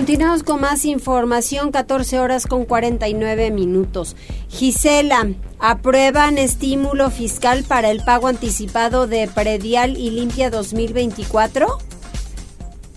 Continuamos 0.04 0.44
con 0.44 0.60
más 0.60 0.84
información, 0.84 1.72
14 1.72 2.20
horas 2.20 2.46
con 2.46 2.66
49 2.66 3.52
minutos. 3.52 4.18
Gisela, 4.50 5.30
¿aprueban 5.60 6.38
estímulo 6.38 7.10
fiscal 7.10 7.64
para 7.66 7.90
el 7.90 8.04
pago 8.04 8.28
anticipado 8.28 9.08
de 9.08 9.30
predial 9.34 9.96
y 9.96 10.10
limpia 10.10 10.50
2024? 10.50 11.68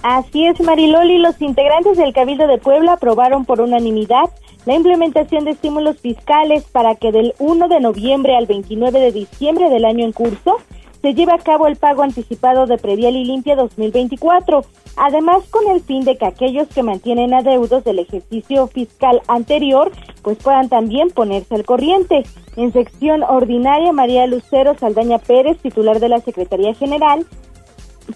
Así 0.03 0.47
es, 0.47 0.59
Mariloli. 0.59 1.19
Los 1.19 1.41
integrantes 1.41 1.97
del 1.97 2.13
Cabildo 2.13 2.49
de 2.49 2.59
Puebla 2.59 2.95
aprobaron 2.95 3.45
por 3.45 3.61
unanimidad 3.61 4.29
la 4.65 4.75
implementación 4.75 5.45
de 5.45 5.53
estímulos 5.53 6.01
fiscales 6.01 6.65
para 6.65 6.97
que 6.97 7.13
del 7.13 7.35
1 7.39 7.69
de 7.69 7.79
noviembre 7.79 8.35
al 8.35 8.47
29 8.47 8.99
de 8.99 9.13
diciembre 9.13 9.71
del 9.71 9.85
año 9.85 10.05
en 10.05 10.11
curso 10.11 10.57
se 11.07 11.15
lleve 11.15 11.35
a 11.35 11.39
cabo 11.39 11.69
el 11.69 11.77
pago 11.77 12.03
anticipado 12.03 12.67
de 12.67 12.79
Predial 12.79 13.15
y 13.15 13.25
Limpia 13.25 13.55
2024, 13.55 14.65
además 14.97 15.45
con 15.51 15.69
el 15.69 15.81
fin 15.81 16.05
de 16.05 16.17
que 16.17 16.27
aquellos 16.27 16.67
que 16.67 16.83
mantienen 16.83 17.33
adeudos 17.33 17.85
del 17.85 18.01
ejercicio 18.01 18.67
fiscal 18.67 19.23
anterior 19.29 19.93
pues 20.23 20.37
puedan 20.39 20.69
también 20.69 21.11
ponerse 21.11 21.55
al 21.55 21.65
corriente. 21.65 22.25
En 22.57 22.73
sección 22.73 23.23
ordinaria, 23.23 23.93
María 23.93 24.27
Lucero 24.27 24.77
Saldaña 24.77 25.19
Pérez, 25.19 25.59
titular 25.59 26.01
de 26.01 26.09
la 26.09 26.19
Secretaría 26.19 26.75
General, 26.75 27.25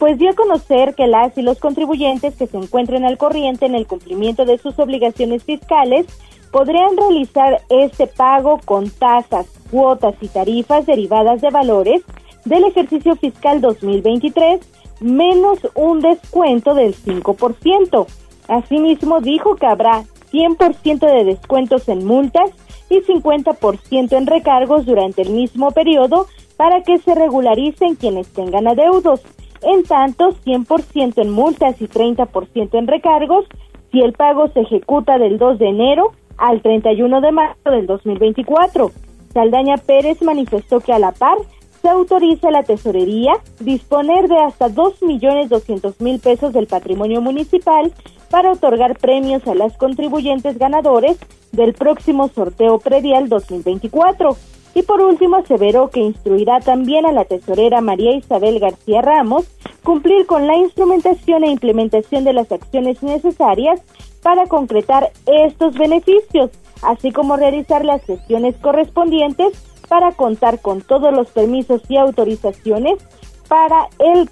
pues 0.00 0.18
dio 0.18 0.30
a 0.30 0.34
conocer 0.34 0.96
que 0.96 1.06
las 1.06 1.38
y 1.38 1.42
los 1.42 1.60
contribuyentes 1.60 2.34
que 2.34 2.48
se 2.48 2.56
encuentren 2.56 3.04
al 3.04 3.18
corriente 3.18 3.66
en 3.66 3.76
el 3.76 3.86
cumplimiento 3.86 4.44
de 4.46 4.58
sus 4.58 4.76
obligaciones 4.80 5.44
fiscales 5.44 6.06
podrían 6.50 6.96
realizar 6.96 7.62
este 7.68 8.08
pago 8.08 8.58
con 8.64 8.90
tasas, 8.90 9.46
cuotas 9.70 10.16
y 10.20 10.26
tarifas 10.26 10.86
derivadas 10.86 11.40
de 11.40 11.50
valores 11.50 12.02
del 12.44 12.64
ejercicio 12.64 13.16
fiscal 13.16 13.60
2023 13.60 14.60
menos 15.00 15.58
un 15.74 16.00
descuento 16.00 16.74
del 16.74 16.94
5%. 16.94 18.06
Asimismo, 18.48 19.20
dijo 19.20 19.56
que 19.56 19.66
habrá 19.66 20.04
100% 20.32 20.98
de 21.00 21.24
descuentos 21.24 21.88
en 21.88 22.04
multas 22.04 22.50
y 22.88 23.00
50% 23.00 24.12
en 24.16 24.26
recargos 24.26 24.86
durante 24.86 25.22
el 25.22 25.30
mismo 25.30 25.70
periodo 25.70 26.26
para 26.56 26.82
que 26.82 26.98
se 26.98 27.14
regularicen 27.14 27.96
quienes 27.96 28.28
tengan 28.32 28.68
adeudos. 28.68 29.20
En 29.62 29.82
tanto, 29.84 30.32
100% 30.44 31.22
en 31.22 31.30
multas 31.30 31.80
y 31.80 31.86
30% 31.86 32.78
en 32.78 32.86
recargos 32.86 33.46
si 33.90 34.00
el 34.00 34.12
pago 34.12 34.48
se 34.48 34.60
ejecuta 34.60 35.18
del 35.18 35.38
2 35.38 35.58
de 35.58 35.68
enero 35.68 36.12
al 36.36 36.62
31 36.62 37.20
de 37.20 37.32
marzo 37.32 37.70
del 37.70 37.86
2024. 37.86 38.90
Saldaña 39.32 39.76
Pérez 39.76 40.22
manifestó 40.22 40.80
que 40.80 40.92
a 40.92 40.98
la 40.98 41.12
par 41.12 41.38
se 41.80 41.88
autoriza 41.88 42.48
a 42.48 42.52
la 42.52 42.62
tesorería 42.62 43.32
disponer 43.60 44.28
de 44.28 44.38
hasta 44.38 44.68
2.200.000 44.68 46.20
pesos 46.20 46.52
del 46.52 46.66
patrimonio 46.66 47.20
municipal 47.20 47.92
para 48.30 48.52
otorgar 48.52 48.98
premios 48.98 49.46
a 49.46 49.54
las 49.54 49.76
contribuyentes 49.76 50.58
ganadores 50.58 51.18
del 51.52 51.74
próximo 51.74 52.28
sorteo 52.28 52.78
predial 52.78 53.28
2024. 53.28 54.36
Y 54.74 54.82
por 54.82 55.00
último, 55.00 55.36
aseveró 55.36 55.90
que 55.90 56.00
instruirá 56.00 56.60
también 56.60 57.04
a 57.04 57.12
la 57.12 57.24
tesorera 57.24 57.80
María 57.80 58.14
Isabel 58.14 58.60
García 58.60 59.02
Ramos 59.02 59.46
cumplir 59.82 60.26
con 60.26 60.46
la 60.46 60.56
instrumentación 60.56 61.42
e 61.42 61.50
implementación 61.50 62.22
de 62.24 62.34
las 62.34 62.52
acciones 62.52 63.02
necesarias 63.02 63.80
para 64.22 64.46
concretar 64.46 65.10
estos 65.26 65.74
beneficios, 65.74 66.50
así 66.82 67.10
como 67.10 67.36
realizar 67.36 67.84
las 67.84 68.04
gestiones 68.04 68.54
correspondientes 68.60 69.69
para 69.90 70.12
contar 70.12 70.60
con 70.60 70.82
todos 70.82 71.12
los 71.12 71.28
permisos 71.30 71.82
y 71.88 71.96
autorizaciones 71.96 73.00
para 73.48 73.88
el, 73.98 74.30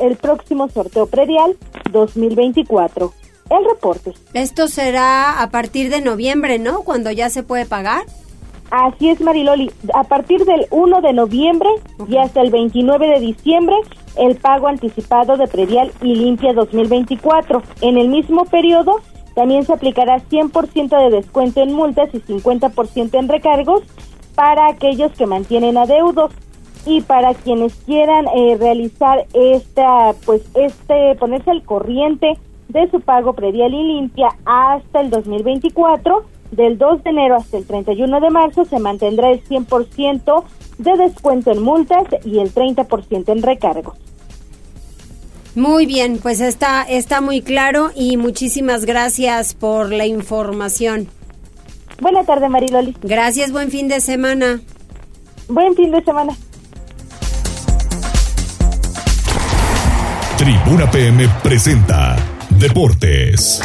el 0.00 0.16
próximo 0.16 0.68
sorteo 0.68 1.06
predial 1.06 1.56
2024. 1.92 3.12
El 3.48 3.64
reporte. 3.64 4.12
Esto 4.34 4.66
será 4.66 5.40
a 5.40 5.50
partir 5.50 5.90
de 5.90 6.00
noviembre, 6.00 6.58
¿no? 6.58 6.80
Cuando 6.80 7.12
ya 7.12 7.30
se 7.30 7.44
puede 7.44 7.66
pagar. 7.66 8.02
Así 8.72 9.08
es, 9.08 9.20
Mariloli. 9.20 9.70
A 9.94 10.02
partir 10.02 10.44
del 10.44 10.66
1 10.72 11.00
de 11.00 11.12
noviembre 11.12 11.68
y 12.08 12.16
hasta 12.16 12.40
el 12.40 12.50
29 12.50 13.06
de 13.06 13.20
diciembre, 13.20 13.76
el 14.16 14.34
pago 14.34 14.66
anticipado 14.66 15.36
de 15.36 15.46
predial 15.46 15.92
y 16.02 16.16
limpia 16.16 16.52
2024. 16.52 17.62
En 17.82 17.96
el 17.96 18.08
mismo 18.08 18.44
periodo, 18.46 19.00
también 19.36 19.64
se 19.64 19.72
aplicará 19.72 20.18
100% 20.18 20.98
de 20.98 21.16
descuento 21.16 21.62
en 21.62 21.72
multas 21.72 22.08
y 22.12 22.18
50% 22.18 23.16
en 23.16 23.28
recargos 23.28 23.82
para 24.36 24.68
aquellos 24.68 25.10
que 25.12 25.26
mantienen 25.26 25.76
adeudos 25.76 26.30
y 26.84 27.00
para 27.00 27.34
quienes 27.34 27.74
quieran 27.84 28.26
eh, 28.28 28.56
realizar 28.60 29.26
esta, 29.34 30.14
pues 30.24 30.42
este, 30.54 31.16
ponerse 31.16 31.50
al 31.50 31.64
corriente 31.64 32.38
de 32.68 32.88
su 32.90 33.00
pago 33.00 33.32
predial 33.32 33.74
y 33.74 33.82
limpia 33.82 34.28
hasta 34.44 35.00
el 35.00 35.10
2024, 35.10 36.24
del 36.52 36.78
2 36.78 37.02
de 37.02 37.10
enero 37.10 37.36
hasta 37.36 37.58
el 37.58 37.66
31 37.66 38.20
de 38.20 38.30
marzo 38.30 38.64
se 38.64 38.78
mantendrá 38.78 39.30
el 39.32 39.42
100% 39.42 40.44
de 40.78 40.96
descuento 40.96 41.50
en 41.50 41.62
multas 41.62 42.04
y 42.24 42.38
el 42.38 42.54
30% 42.54 43.28
en 43.28 43.42
recargos. 43.42 43.96
Muy 45.56 45.86
bien, 45.86 46.18
pues 46.22 46.40
está, 46.40 46.82
está 46.82 47.20
muy 47.20 47.40
claro 47.40 47.90
y 47.96 48.18
muchísimas 48.18 48.84
gracias 48.84 49.54
por 49.54 49.90
la 49.90 50.06
información. 50.06 51.08
Buenas 52.00 52.26
tardes, 52.26 52.50
Mariloli. 52.50 52.94
Gracias, 53.02 53.52
buen 53.52 53.70
fin 53.70 53.88
de 53.88 54.00
semana. 54.00 54.60
Buen 55.48 55.74
fin 55.74 55.90
de 55.90 56.02
semana. 56.02 56.36
Tribuna 60.36 60.90
PM 60.90 61.26
presenta 61.42 62.16
Deportes. 62.50 63.62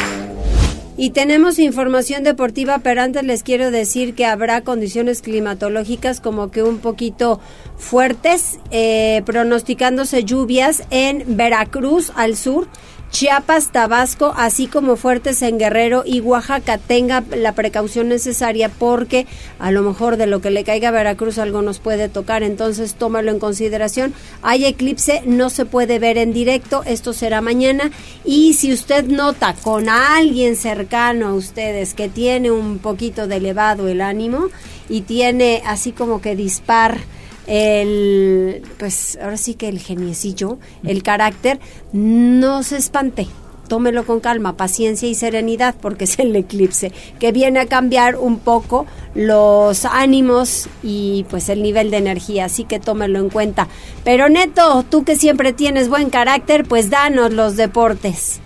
Y 0.96 1.10
tenemos 1.10 1.58
información 1.58 2.22
deportiva, 2.22 2.78
pero 2.78 3.02
antes 3.02 3.24
les 3.24 3.42
quiero 3.42 3.70
decir 3.70 4.14
que 4.14 4.24
habrá 4.24 4.60
condiciones 4.60 5.20
climatológicas 5.20 6.20
como 6.20 6.50
que 6.50 6.62
un 6.62 6.78
poquito 6.78 7.40
fuertes, 7.76 8.58
eh, 8.70 9.22
pronosticándose 9.26 10.24
lluvias 10.24 10.84
en 10.90 11.36
Veracruz 11.36 12.12
al 12.14 12.36
sur 12.36 12.68
Chiapas, 13.12 13.72
Tabasco, 13.72 14.32
así 14.38 14.66
como 14.66 14.96
fuertes 14.96 15.42
en 15.42 15.58
Guerrero 15.58 16.02
y 16.06 16.20
Oaxaca. 16.20 16.78
Tenga 16.78 17.22
la 17.36 17.52
precaución 17.52 18.08
necesaria 18.08 18.70
porque 18.70 19.26
a 19.58 19.70
lo 19.70 19.82
mejor 19.82 20.16
de 20.16 20.26
lo 20.26 20.40
que 20.40 20.50
le 20.50 20.64
caiga 20.64 20.88
a 20.88 20.92
Veracruz 20.92 21.36
algo 21.36 21.60
nos 21.60 21.78
puede 21.78 22.08
tocar, 22.08 22.42
entonces 22.42 22.94
tómalo 22.94 23.30
en 23.30 23.38
consideración. 23.38 24.14
Hay 24.40 24.64
eclipse, 24.64 25.20
no 25.26 25.50
se 25.50 25.66
puede 25.66 25.98
ver 25.98 26.16
en 26.16 26.32
directo, 26.32 26.84
esto 26.86 27.12
será 27.12 27.42
mañana 27.42 27.90
y 28.24 28.54
si 28.54 28.72
usted 28.72 29.04
nota 29.04 29.54
con 29.62 29.90
alguien 29.90 30.56
cercano 30.56 31.28
a 31.28 31.34
ustedes 31.34 31.92
que 31.92 32.08
tiene 32.08 32.50
un 32.50 32.78
poquito 32.78 33.26
de 33.26 33.36
elevado 33.36 33.88
el 33.88 34.00
ánimo 34.00 34.48
y 34.88 35.02
tiene 35.02 35.62
así 35.66 35.92
como 35.92 36.22
que 36.22 36.34
dispar 36.34 36.98
el, 37.46 38.62
pues 38.78 39.18
ahora 39.22 39.36
sí 39.36 39.54
que 39.54 39.68
el 39.68 39.78
geniecillo, 39.78 40.58
el 40.84 41.02
carácter, 41.02 41.60
no 41.92 42.62
se 42.62 42.76
espante. 42.76 43.26
Tómelo 43.68 44.04
con 44.04 44.20
calma, 44.20 44.56
paciencia 44.56 45.08
y 45.08 45.14
serenidad 45.14 45.74
porque 45.80 46.04
es 46.04 46.18
el 46.18 46.36
eclipse 46.36 46.92
que 47.18 47.32
viene 47.32 47.60
a 47.60 47.66
cambiar 47.66 48.16
un 48.16 48.38
poco 48.38 48.86
los 49.14 49.86
ánimos 49.86 50.68
y 50.82 51.24
pues 51.30 51.48
el 51.48 51.62
nivel 51.62 51.90
de 51.90 51.96
energía, 51.96 52.44
así 52.46 52.64
que 52.64 52.80
tómelo 52.80 53.18
en 53.18 53.30
cuenta. 53.30 53.68
Pero 54.04 54.28
Neto, 54.28 54.84
tú 54.88 55.04
que 55.04 55.16
siempre 55.16 55.52
tienes 55.52 55.88
buen 55.88 56.10
carácter, 56.10 56.64
pues 56.64 56.90
danos 56.90 57.32
los 57.32 57.56
deportes. 57.56 58.41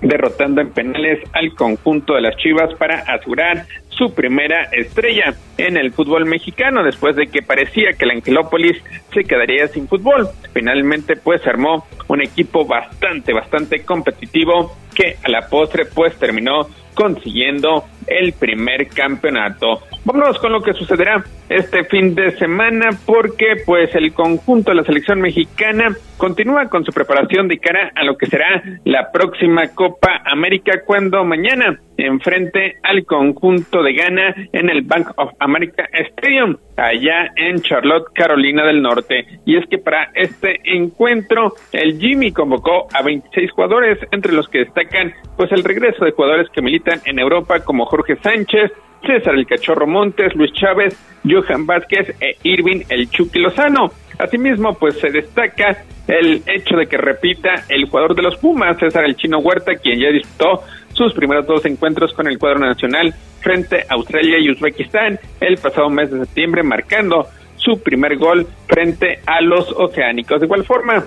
derrotando 0.00 0.60
en 0.60 0.70
penales 0.70 1.20
al 1.32 1.54
conjunto 1.54 2.14
de 2.14 2.20
las 2.20 2.36
Chivas 2.36 2.72
para 2.74 3.00
asegurar 3.00 3.66
su 3.88 4.14
primera 4.14 4.64
estrella 4.72 5.34
en 5.56 5.76
el 5.76 5.92
fútbol 5.92 6.24
mexicano 6.24 6.84
después 6.84 7.16
de 7.16 7.26
que 7.26 7.42
parecía 7.42 7.92
que 7.98 8.06
la 8.06 8.14
Angelópolis 8.14 8.80
se 9.12 9.24
quedaría 9.24 9.66
sin 9.66 9.88
fútbol. 9.88 10.28
Finalmente 10.52 11.16
pues 11.16 11.44
armó 11.46 11.84
un 12.06 12.22
equipo 12.22 12.64
bastante, 12.64 13.32
bastante 13.32 13.84
competitivo 13.84 14.76
que 14.94 15.16
a 15.22 15.28
la 15.28 15.48
postre 15.48 15.84
pues 15.86 16.16
terminó 16.16 16.68
consiguiendo 16.94 17.84
el 18.08 18.32
primer 18.32 18.88
campeonato. 18.88 19.82
Vámonos 20.04 20.38
con 20.38 20.52
lo 20.52 20.62
que 20.62 20.72
sucederá 20.72 21.24
este 21.48 21.84
fin 21.84 22.14
de 22.14 22.32
semana 22.38 22.90
porque 23.06 23.62
pues 23.64 23.94
el 23.94 24.12
conjunto 24.12 24.70
de 24.70 24.76
la 24.76 24.84
selección 24.84 25.20
mexicana 25.20 25.94
continúa 26.16 26.68
con 26.68 26.84
su 26.84 26.92
preparación 26.92 27.48
de 27.48 27.58
cara 27.58 27.92
a 27.94 28.04
lo 28.04 28.16
que 28.16 28.26
será 28.26 28.62
la 28.84 29.10
próxima 29.10 29.68
Copa 29.74 30.22
América 30.24 30.82
cuando 30.84 31.24
mañana 31.24 31.78
enfrente 31.96 32.76
al 32.82 33.04
conjunto 33.04 33.82
de 33.82 33.92
Ghana 33.92 34.34
en 34.52 34.70
el 34.70 34.82
Bank 34.82 35.10
of 35.16 35.32
America 35.40 35.88
Stadium 35.92 36.56
allá 36.76 37.32
en 37.34 37.60
Charlotte, 37.60 38.06
Carolina 38.14 38.64
del 38.64 38.80
Norte. 38.80 39.26
Y 39.44 39.56
es 39.56 39.66
que 39.68 39.78
para 39.78 40.10
este 40.14 40.60
encuentro 40.64 41.54
el 41.72 41.98
Jimmy 41.98 42.32
convocó 42.32 42.86
a 42.92 43.02
26 43.02 43.50
jugadores 43.50 43.98
entre 44.12 44.32
los 44.32 44.48
que 44.48 44.60
destacan 44.60 45.12
pues 45.36 45.50
el 45.50 45.64
regreso 45.64 46.04
de 46.04 46.12
jugadores 46.12 46.48
que 46.50 46.62
militan 46.62 47.00
en 47.04 47.18
Europa 47.18 47.60
como 47.64 47.86
Jorge 47.86 47.97
Sánchez, 48.22 48.72
César 49.06 49.34
el 49.34 49.46
Cachorro 49.46 49.86
Montes, 49.86 50.34
Luis 50.34 50.52
Chávez, 50.52 50.96
Johan 51.24 51.66
Vázquez 51.66 52.14
e 52.20 52.36
Irving 52.42 52.82
el 52.88 53.10
Chucky 53.10 53.38
Lozano. 53.40 53.90
Asimismo, 54.18 54.74
pues 54.74 54.98
se 54.98 55.10
destaca 55.10 55.84
el 56.08 56.42
hecho 56.46 56.76
de 56.76 56.86
que 56.86 56.96
repita 56.96 57.54
el 57.68 57.88
jugador 57.88 58.14
de 58.14 58.22
los 58.22 58.36
Pumas, 58.38 58.78
César 58.78 59.04
el 59.04 59.16
Chino 59.16 59.38
Huerta, 59.38 59.76
quien 59.76 60.00
ya 60.00 60.08
disputó 60.08 60.62
sus 60.92 61.12
primeros 61.14 61.46
dos 61.46 61.64
encuentros 61.66 62.12
con 62.12 62.26
el 62.26 62.38
cuadro 62.38 62.58
nacional 62.58 63.14
frente 63.40 63.84
a 63.88 63.94
Australia 63.94 64.38
y 64.38 64.50
Uzbekistán 64.50 65.18
el 65.40 65.56
pasado 65.58 65.88
mes 65.90 66.10
de 66.10 66.24
septiembre, 66.24 66.62
marcando 66.62 67.26
su 67.56 67.80
primer 67.82 68.16
gol 68.16 68.46
frente 68.66 69.20
a 69.26 69.40
los 69.40 69.70
oceánicos. 69.72 70.40
De 70.40 70.46
igual 70.46 70.64
forma, 70.64 71.04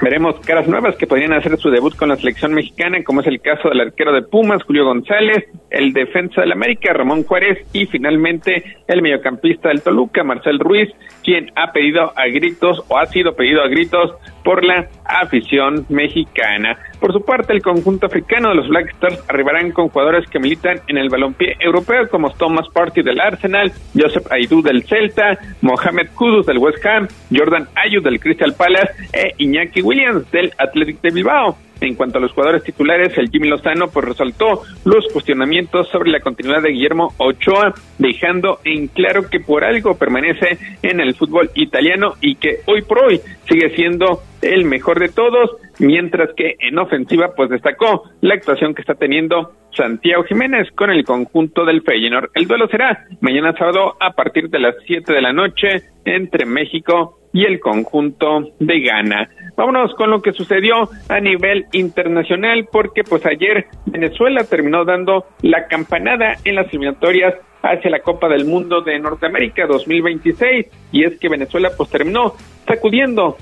Veremos 0.00 0.38
caras 0.46 0.68
nuevas 0.68 0.94
que 0.94 1.08
podrían 1.08 1.32
hacer 1.32 1.58
su 1.58 1.70
debut 1.70 1.96
con 1.96 2.08
la 2.08 2.16
selección 2.16 2.54
mexicana, 2.54 3.02
como 3.02 3.20
es 3.20 3.26
el 3.26 3.40
caso 3.40 3.68
del 3.68 3.80
arquero 3.80 4.12
de 4.12 4.22
Pumas, 4.22 4.62
Julio 4.62 4.84
González, 4.84 5.44
el 5.70 5.92
defensa 5.92 6.40
del 6.40 6.52
América, 6.52 6.92
Ramón 6.92 7.24
Juárez, 7.24 7.66
y 7.72 7.86
finalmente 7.86 8.62
el 8.86 9.02
mediocampista 9.02 9.70
del 9.70 9.82
Toluca, 9.82 10.22
Marcel 10.22 10.60
Ruiz, 10.60 10.88
quien 11.24 11.50
ha 11.56 11.72
pedido 11.72 12.12
a 12.16 12.26
gritos 12.28 12.84
o 12.88 12.96
ha 12.96 13.06
sido 13.06 13.34
pedido 13.34 13.60
a 13.60 13.68
gritos 13.68 14.14
por 14.44 14.64
la 14.64 14.88
afición 15.04 15.84
mexicana. 15.88 16.76
Por 17.00 17.12
su 17.12 17.24
parte, 17.24 17.52
el 17.52 17.62
conjunto 17.62 18.06
africano 18.06 18.50
de 18.50 18.56
los 18.56 18.68
Black 18.68 18.90
Stars 18.94 19.24
arribarán 19.28 19.72
con 19.72 19.88
jugadores 19.88 20.28
que 20.28 20.38
militan 20.38 20.80
en 20.88 20.98
el 20.98 21.08
balompié 21.08 21.56
europeo 21.60 22.08
como 22.08 22.30
Thomas 22.30 22.66
Partey 22.72 23.02
del 23.02 23.20
Arsenal, 23.20 23.72
Joseph 23.94 24.26
Aidú 24.30 24.62
del 24.62 24.84
Celta, 24.84 25.38
Mohamed 25.60 26.08
Kudus 26.14 26.46
del 26.46 26.58
West 26.58 26.84
Ham, 26.84 27.08
Jordan 27.32 27.68
Ayew 27.74 28.02
del 28.02 28.20
Crystal 28.20 28.54
Palace 28.54 28.92
e 29.12 29.34
Iñaki 29.38 29.82
Williams 29.82 30.30
del 30.30 30.52
Athletic 30.58 31.00
de 31.00 31.10
Bilbao. 31.10 31.56
En 31.80 31.94
cuanto 31.94 32.18
a 32.18 32.20
los 32.20 32.32
jugadores 32.32 32.64
titulares, 32.64 33.16
el 33.16 33.30
Jimmy 33.30 33.48
Lozano 33.48 33.88
pues 33.88 34.04
resaltó 34.04 34.62
los 34.84 35.06
cuestionamientos 35.12 35.88
sobre 35.88 36.10
la 36.10 36.20
continuidad 36.20 36.62
de 36.62 36.70
Guillermo 36.70 37.14
Ochoa, 37.18 37.74
dejando 37.98 38.58
en 38.64 38.88
claro 38.88 39.28
que 39.30 39.40
por 39.40 39.64
algo 39.64 39.96
permanece 39.96 40.58
en 40.82 41.00
el 41.00 41.14
fútbol 41.14 41.50
italiano 41.54 42.14
y 42.20 42.36
que 42.36 42.60
hoy 42.66 42.82
por 42.82 43.04
hoy 43.04 43.20
sigue 43.48 43.70
siendo 43.74 44.22
el 44.42 44.64
mejor 44.64 45.00
de 45.00 45.08
todos, 45.08 45.56
mientras 45.78 46.30
que 46.36 46.56
en 46.58 46.78
ofensiva 46.78 47.32
pues 47.36 47.50
destacó 47.50 48.10
la 48.20 48.34
actuación 48.34 48.74
que 48.74 48.82
está 48.82 48.94
teniendo 48.94 49.52
Santiago 49.76 50.24
Jiménez 50.24 50.68
con 50.74 50.90
el 50.90 51.04
conjunto 51.04 51.64
del 51.64 51.82
Feyenoord. 51.82 52.30
El 52.34 52.46
duelo 52.46 52.68
será 52.68 53.06
mañana 53.20 53.54
sábado 53.56 53.96
a 54.00 54.12
partir 54.12 54.50
de 54.50 54.58
las 54.58 54.74
7 54.86 55.12
de 55.12 55.22
la 55.22 55.32
noche 55.32 55.84
entre 56.04 56.44
México 56.46 57.17
y 57.38 57.44
el 57.44 57.60
conjunto 57.60 58.50
de 58.58 58.80
Ghana. 58.80 59.30
Vámonos 59.56 59.94
con 59.94 60.10
lo 60.10 60.20
que 60.20 60.32
sucedió 60.32 60.90
a 61.08 61.20
nivel 61.20 61.66
internacional 61.70 62.68
porque 62.72 63.04
pues 63.04 63.24
ayer 63.26 63.66
Venezuela 63.86 64.42
terminó 64.42 64.84
dando 64.84 65.24
la 65.42 65.68
campanada 65.68 66.34
en 66.44 66.56
las 66.56 66.66
eliminatorias 66.70 67.34
hacia 67.62 67.92
la 67.92 68.00
Copa 68.00 68.28
del 68.28 68.44
Mundo 68.44 68.80
de 68.80 68.98
Norteamérica 68.98 69.68
2026 69.68 70.66
y 70.90 71.04
es 71.04 71.16
que 71.20 71.28
Venezuela 71.28 71.70
pues 71.76 71.88
terminó 71.90 72.34
sacudiendo 72.66 73.36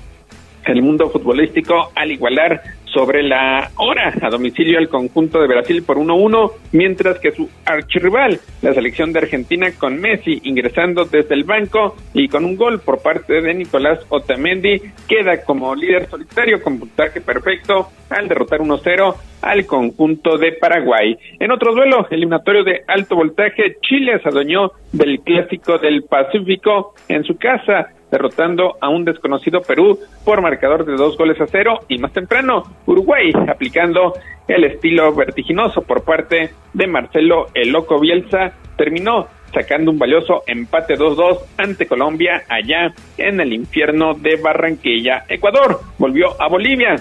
el 0.65 0.83
mundo 0.83 1.09
futbolístico 1.09 1.91
al 1.95 2.11
igualar 2.11 2.61
sobre 2.97 3.21
la 3.21 3.69
hora 3.75 4.11
a 4.23 4.29
domicilio 4.31 4.79
al 4.79 4.89
conjunto 4.89 5.39
de 5.39 5.47
Brasil 5.47 5.83
por 5.83 5.97
1-1, 5.97 6.51
mientras 6.71 7.19
que 7.19 7.31
su 7.31 7.47
archirrival, 7.63 8.39
la 8.63 8.73
selección 8.73 9.13
de 9.13 9.19
Argentina 9.19 9.67
con 9.77 10.01
Messi 10.01 10.41
ingresando 10.45 11.05
desde 11.05 11.35
el 11.35 11.43
banco 11.43 11.95
y 12.15 12.27
con 12.27 12.43
un 12.43 12.55
gol 12.55 12.79
por 12.79 13.03
parte 13.03 13.39
de 13.39 13.53
Nicolás 13.53 13.99
Otamendi, 14.09 14.81
queda 15.07 15.43
como 15.43 15.75
líder 15.75 16.09
solitario 16.09 16.59
con 16.59 16.79
puntaje 16.79 17.21
perfecto 17.21 17.89
al 18.09 18.27
derrotar 18.27 18.61
1-0 18.61 19.15
al 19.43 19.65
conjunto 19.67 20.39
de 20.39 20.53
Paraguay. 20.53 21.15
En 21.39 21.51
otro 21.51 21.75
duelo, 21.75 22.07
eliminatorio 22.09 22.63
de 22.63 22.81
alto 22.87 23.15
voltaje, 23.15 23.77
Chile 23.81 24.19
se 24.23 24.29
adueñó 24.29 24.71
del 24.91 25.19
clásico 25.19 25.77
del 25.77 26.01
Pacífico 26.01 26.95
en 27.07 27.23
su 27.23 27.37
casa 27.37 27.89
derrotando 28.11 28.77
a 28.79 28.89
un 28.89 29.05
desconocido 29.05 29.61
Perú 29.61 29.99
por 30.23 30.41
marcador 30.41 30.85
de 30.85 30.95
dos 30.95 31.17
goles 31.17 31.39
a 31.41 31.47
cero 31.47 31.79
y 31.87 31.97
más 31.97 32.13
temprano 32.13 32.63
Uruguay 32.85 33.31
aplicando 33.47 34.13
el 34.47 34.63
estilo 34.63 35.13
vertiginoso 35.13 35.81
por 35.81 36.03
parte 36.03 36.51
de 36.73 36.87
Marcelo 36.87 37.47
El 37.53 37.69
Loco 37.69 37.99
Bielsa 37.99 38.53
terminó 38.77 39.27
sacando 39.53 39.91
un 39.91 39.99
valioso 39.99 40.43
empate 40.45 40.97
2-2 40.97 41.39
ante 41.57 41.87
Colombia 41.87 42.43
allá 42.49 42.93
en 43.17 43.39
el 43.39 43.53
infierno 43.53 44.13
de 44.13 44.35
Barranquilla. 44.35 45.23
Ecuador 45.27 45.79
volvió 45.97 46.39
a 46.39 46.47
Bolivia 46.47 46.95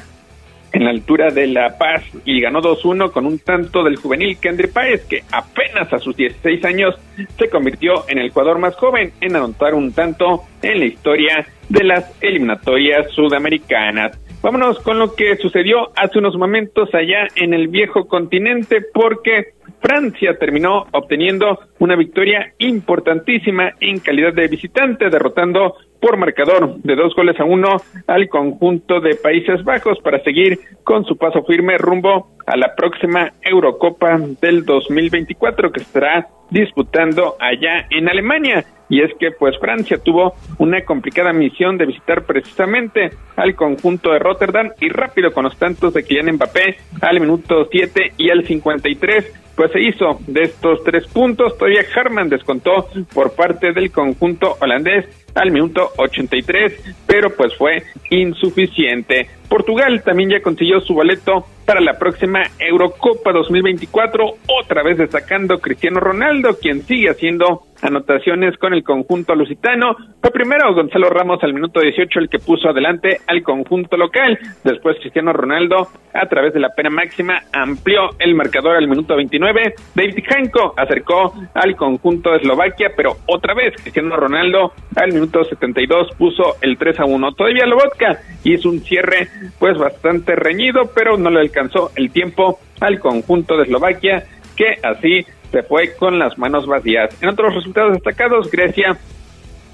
en 0.77 0.85
la 0.85 0.91
altura 0.91 1.31
de 1.31 1.47
La 1.47 1.79
Paz 1.79 2.05
y 2.27 2.39
ganó 2.39 2.61
2-1 2.61 3.11
con 3.11 3.25
un 3.25 3.39
tanto 3.39 3.83
del 3.83 3.97
juvenil 3.97 4.37
Kendry 4.39 4.69
Páez, 4.69 5.07
que 5.07 5.23
apenas 5.33 5.91
a 5.91 5.99
sus 5.99 6.15
16 6.15 6.63
años 6.67 6.95
se 7.39 7.49
convirtió 7.49 8.05
en 8.09 8.19
el 8.19 8.29
jugador 8.29 8.59
más 8.59 8.77
joven 8.77 9.13
en 9.23 9.37
anotar 9.37 9.75
un 9.75 9.93
tanto 9.95 10.43
en 10.61 10.81
la 10.81 10.85
historia 10.85 11.47
de 11.71 11.83
las 11.83 12.15
eliminatorias 12.21 13.11
sudamericanas. 13.13 14.21
Vámonos 14.43 14.79
con 14.81 14.99
lo 14.99 15.15
que 15.15 15.37
sucedió 15.37 15.93
hace 15.97 16.19
unos 16.19 16.37
momentos 16.37 16.95
allá 16.95 17.27
en 17.37 17.55
el 17.55 17.69
viejo 17.69 18.07
continente, 18.07 18.83
porque 18.93 19.55
Francia 19.81 20.37
terminó 20.39 20.87
obteniendo 20.93 21.59
una 21.79 21.97
victoria 21.97 22.53
importantísima 22.59 23.73
en 23.81 23.99
calidad 24.01 24.35
de 24.35 24.49
visitante, 24.49 25.09
derrotando 25.09 25.77
por 26.01 26.17
marcador 26.17 26.77
de 26.79 26.97
dos 26.97 27.15
goles 27.15 27.39
a 27.41 27.45
uno 27.45 27.77
al 28.07 28.29
conjunto 28.29 29.01
de 29.01 29.15
Países 29.15 29.65
Bajos 29.65 29.99
para 30.01 30.23
seguir 30.23 30.59
con 30.85 31.05
su 31.05 31.17
paso 31.17 31.43
firme 31.45 31.79
rumbo 31.79 32.29
a 32.47 32.57
la 32.57 32.75
próxima 32.75 33.33
Eurocopa 33.43 34.19
del 34.41 34.65
2024 34.65 35.73
que 35.73 35.81
estará 35.81 36.29
disputando 36.51 37.37
allá 37.41 37.87
en 37.91 38.09
Alemania. 38.09 38.65
Y 38.89 39.03
es 39.03 39.11
que 39.19 39.33
pues 39.33 39.59
Francia 39.59 39.99
tuvo 39.99 40.35
una 40.59 40.83
complicada 40.83 41.33
misión 41.33 41.77
de 41.77 41.87
visitar 41.87 42.25
precisamente 42.25 43.11
al 43.35 43.57
conjunto 43.57 44.13
de 44.13 44.21
Rotterdam 44.21 44.71
y 44.81 44.89
rápido 44.91 45.33
con 45.33 45.45
los 45.45 45.57
tantos 45.59 45.93
de 45.93 46.05
Kylian 46.05 46.37
Mbappé 46.37 46.77
al 47.01 47.21
minuto 47.21 47.67
7 47.69 48.13
y 48.17 48.31
al 48.31 48.47
53 48.47 49.43
pues 49.57 49.73
se 49.73 49.81
hizo 49.81 50.21
de 50.29 50.43
estos 50.43 50.85
tres 50.85 51.07
puntos. 51.09 51.57
Todavía 51.59 51.83
Harman 51.97 52.29
descontó 52.29 52.89
por 53.13 53.35
parte 53.35 53.73
del 53.73 53.91
conjunto 53.91 54.57
holandés 54.61 55.26
al 55.37 55.51
minuto 55.53 55.91
83, 55.97 56.97
pero 57.07 57.31
pues 57.31 57.55
fue 57.57 57.83
insuficiente. 58.11 59.29
Portugal 59.49 60.03
también 60.03 60.31
ya 60.31 60.43
consiguió 60.43 60.81
su 60.81 60.95
boleto 60.95 61.47
para 61.65 61.81
la 61.81 61.99
próxima 61.99 62.43
Eurocopa 62.59 63.33
2024, 63.33 64.25
otra 64.61 64.83
vez 64.83 64.99
destacando 64.99 65.59
Cristiano 65.59 66.01
Ronaldo, 66.01 66.57
quien 66.61 66.83
sigue 66.83 67.11
haciendo 67.11 67.63
anotaciones 67.83 68.57
con 68.57 68.73
el 68.73 68.83
conjunto 68.85 69.35
lusitano. 69.35 69.97
Fue 70.21 70.31
primero 70.31 70.73
Gonzalo 70.75 71.11
Ramos 71.11 71.43
al 71.43 71.53
minuto 71.53 71.81
18 71.81 72.21
el 72.21 72.29
que 72.29 72.39
puso 72.39 72.69
adelante 72.69 73.21
al 73.27 73.43
conjunto 73.43 73.97
local. 73.97 74.39
Después 74.65 74.97
Cristiano 75.01 75.33
Ronaldo, 75.33 75.89
a 76.15 76.27
través 76.27 76.55
de 76.55 76.61
la 76.61 76.71
pena 76.71 76.91
máxima, 76.91 77.43
amplió 77.53 78.11
el 78.19 78.35
marcador 78.35 78.77
al 78.77 78.89
minuto 78.89 79.17
29. 79.17 79.75
David 79.95 80.25
Janko 80.27 80.75
acercó 80.77 81.35
al 81.55 81.77
conjunto 81.77 82.31
de 82.31 82.39
Eslovaquia, 82.39 82.93
pero 82.97 83.17
otra 83.27 83.55
vez 83.55 83.75
Cristiano 83.83 84.17
Ronaldo 84.17 84.73
al 84.95 85.13
minuto 85.13 85.26
72 85.31 86.09
puso 86.19 86.57
el 86.61 86.77
3 86.77 87.01
a 87.01 87.05
1. 87.05 87.33
Todavía 87.33 87.67
Lobotka 87.67 88.21
hizo 88.45 88.71
un 88.71 88.81
cierre 88.81 89.29
pues 89.59 89.77
bastante 89.79 90.35
reñido, 90.37 90.91
pero 90.95 91.17
no 91.17 91.31
le 91.31 91.41
alcanzó 91.41 91.91
el 91.97 92.11
tiempo 92.11 92.59
al 92.81 92.99
conjunto 92.99 93.57
de 93.57 93.65
Eslovaquia, 93.65 94.25
que 94.57 94.79
así 94.83 95.27
se 95.51 95.63
fue 95.63 95.95
con 95.97 96.19
las 96.19 96.39
manos 96.39 96.67
vacías. 96.67 97.23
En 97.23 97.29
otros 97.29 97.55
resultados 97.55 97.95
destacados, 97.95 98.51
Grecia 98.51 98.97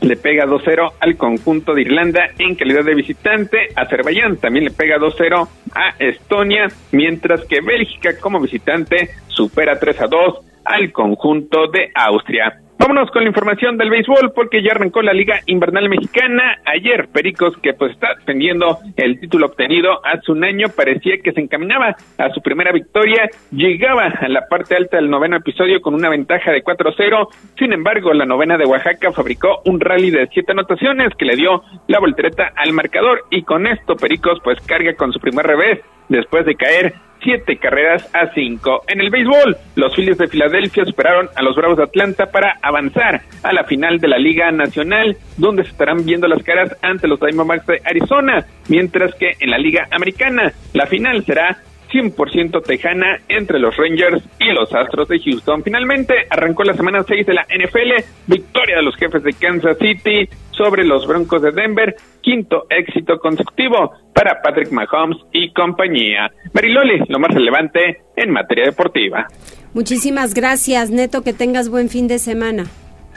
le 0.00 0.16
pega 0.16 0.44
2-0 0.46 0.92
al 0.98 1.16
conjunto 1.16 1.74
de 1.74 1.82
Irlanda 1.82 2.30
en 2.38 2.54
calidad 2.56 2.84
de 2.84 2.94
visitante. 2.94 3.68
Azerbaiyán 3.76 4.36
también 4.36 4.64
le 4.64 4.70
pega 4.72 4.98
2-0 4.98 5.48
a 5.74 5.94
Estonia, 5.98 6.68
mientras 6.90 7.44
que 7.44 7.60
Bélgica 7.60 8.18
como 8.20 8.40
visitante 8.40 9.10
supera 9.28 9.78
3-2 9.78 10.51
al 10.64 10.92
conjunto 10.92 11.66
de 11.68 11.90
Austria. 11.94 12.62
Vámonos 12.82 13.12
con 13.12 13.22
la 13.22 13.28
información 13.28 13.78
del 13.78 13.90
béisbol 13.90 14.32
porque 14.34 14.60
ya 14.60 14.72
arrancó 14.72 15.02
la 15.02 15.12
Liga 15.12 15.38
Invernal 15.46 15.88
Mexicana. 15.88 16.58
Ayer 16.64 17.06
Pericos, 17.12 17.56
que 17.58 17.74
pues 17.74 17.92
está 17.92 18.08
defendiendo 18.16 18.78
el 18.96 19.20
título 19.20 19.46
obtenido 19.46 20.04
hace 20.04 20.32
un 20.32 20.42
año, 20.42 20.66
parecía 20.74 21.18
que 21.22 21.30
se 21.30 21.40
encaminaba 21.40 21.94
a 22.18 22.30
su 22.30 22.42
primera 22.42 22.72
victoria. 22.72 23.30
Llegaba 23.52 24.06
a 24.06 24.28
la 24.28 24.48
parte 24.48 24.74
alta 24.74 24.96
del 24.96 25.10
noveno 25.10 25.36
episodio 25.36 25.80
con 25.80 25.94
una 25.94 26.08
ventaja 26.08 26.50
de 26.50 26.64
4-0. 26.64 27.28
Sin 27.56 27.72
embargo, 27.72 28.12
la 28.14 28.26
novena 28.26 28.58
de 28.58 28.64
Oaxaca 28.64 29.12
fabricó 29.12 29.62
un 29.64 29.78
rally 29.78 30.10
de 30.10 30.26
siete 30.32 30.50
anotaciones 30.50 31.14
que 31.16 31.24
le 31.24 31.36
dio 31.36 31.62
la 31.86 32.00
voltereta 32.00 32.52
al 32.56 32.72
marcador 32.72 33.26
y 33.30 33.44
con 33.44 33.68
esto 33.68 33.94
Pericos 33.94 34.40
pues 34.42 34.60
carga 34.66 34.96
con 34.96 35.12
su 35.12 35.20
primer 35.20 35.46
revés 35.46 35.78
después 36.12 36.46
de 36.46 36.54
caer 36.54 36.94
siete 37.22 37.56
carreras 37.56 38.08
a 38.14 38.32
cinco. 38.34 38.82
En 38.88 39.00
el 39.00 39.10
béisbol, 39.10 39.56
los 39.76 39.94
Phillies 39.94 40.18
de 40.18 40.28
Filadelfia 40.28 40.84
superaron 40.84 41.28
a 41.36 41.42
los 41.42 41.54
Bravos 41.56 41.76
de 41.76 41.84
Atlanta 41.84 42.26
para 42.26 42.58
avanzar 42.62 43.22
a 43.42 43.52
la 43.52 43.64
final 43.64 43.98
de 43.98 44.08
la 44.08 44.18
Liga 44.18 44.50
Nacional, 44.50 45.16
donde 45.36 45.64
se 45.64 45.70
estarán 45.70 46.04
viendo 46.04 46.26
las 46.26 46.42
caras 46.42 46.76
ante 46.82 47.08
los 47.08 47.20
Diamondbacks 47.20 47.66
de 47.66 47.80
Arizona, 47.84 48.44
mientras 48.68 49.14
que 49.14 49.32
en 49.38 49.50
la 49.50 49.58
Liga 49.58 49.86
Americana 49.90 50.52
la 50.72 50.86
final 50.86 51.24
será 51.24 51.58
100% 51.92 52.62
tejana 52.62 53.18
entre 53.28 53.58
los 53.58 53.76
Rangers 53.76 54.22
y 54.38 54.52
los 54.52 54.74
Astros 54.74 55.08
de 55.08 55.20
Houston. 55.20 55.62
Finalmente 55.62 56.14
arrancó 56.30 56.64
la 56.64 56.74
semana 56.74 57.04
6 57.06 57.26
de 57.26 57.34
la 57.34 57.42
NFL, 57.42 58.04
victoria 58.26 58.76
de 58.76 58.82
los 58.82 58.96
jefes 58.96 59.22
de 59.22 59.32
Kansas 59.34 59.76
City 59.78 60.28
sobre 60.50 60.84
los 60.84 61.06
Broncos 61.06 61.42
de 61.42 61.52
Denver, 61.52 61.94
quinto 62.20 62.66
éxito 62.70 63.18
consecutivo 63.18 63.92
para 64.14 64.40
Patrick 64.42 64.70
Mahomes 64.70 65.18
y 65.32 65.52
compañía. 65.52 66.30
Mariloli, 66.52 67.04
lo 67.08 67.18
más 67.18 67.34
relevante 67.34 68.02
en 68.16 68.30
materia 68.30 68.66
deportiva. 68.66 69.26
Muchísimas 69.74 70.34
gracias, 70.34 70.90
Neto, 70.90 71.22
que 71.22 71.32
tengas 71.32 71.68
buen 71.68 71.88
fin 71.88 72.08
de 72.08 72.18
semana. 72.18 72.64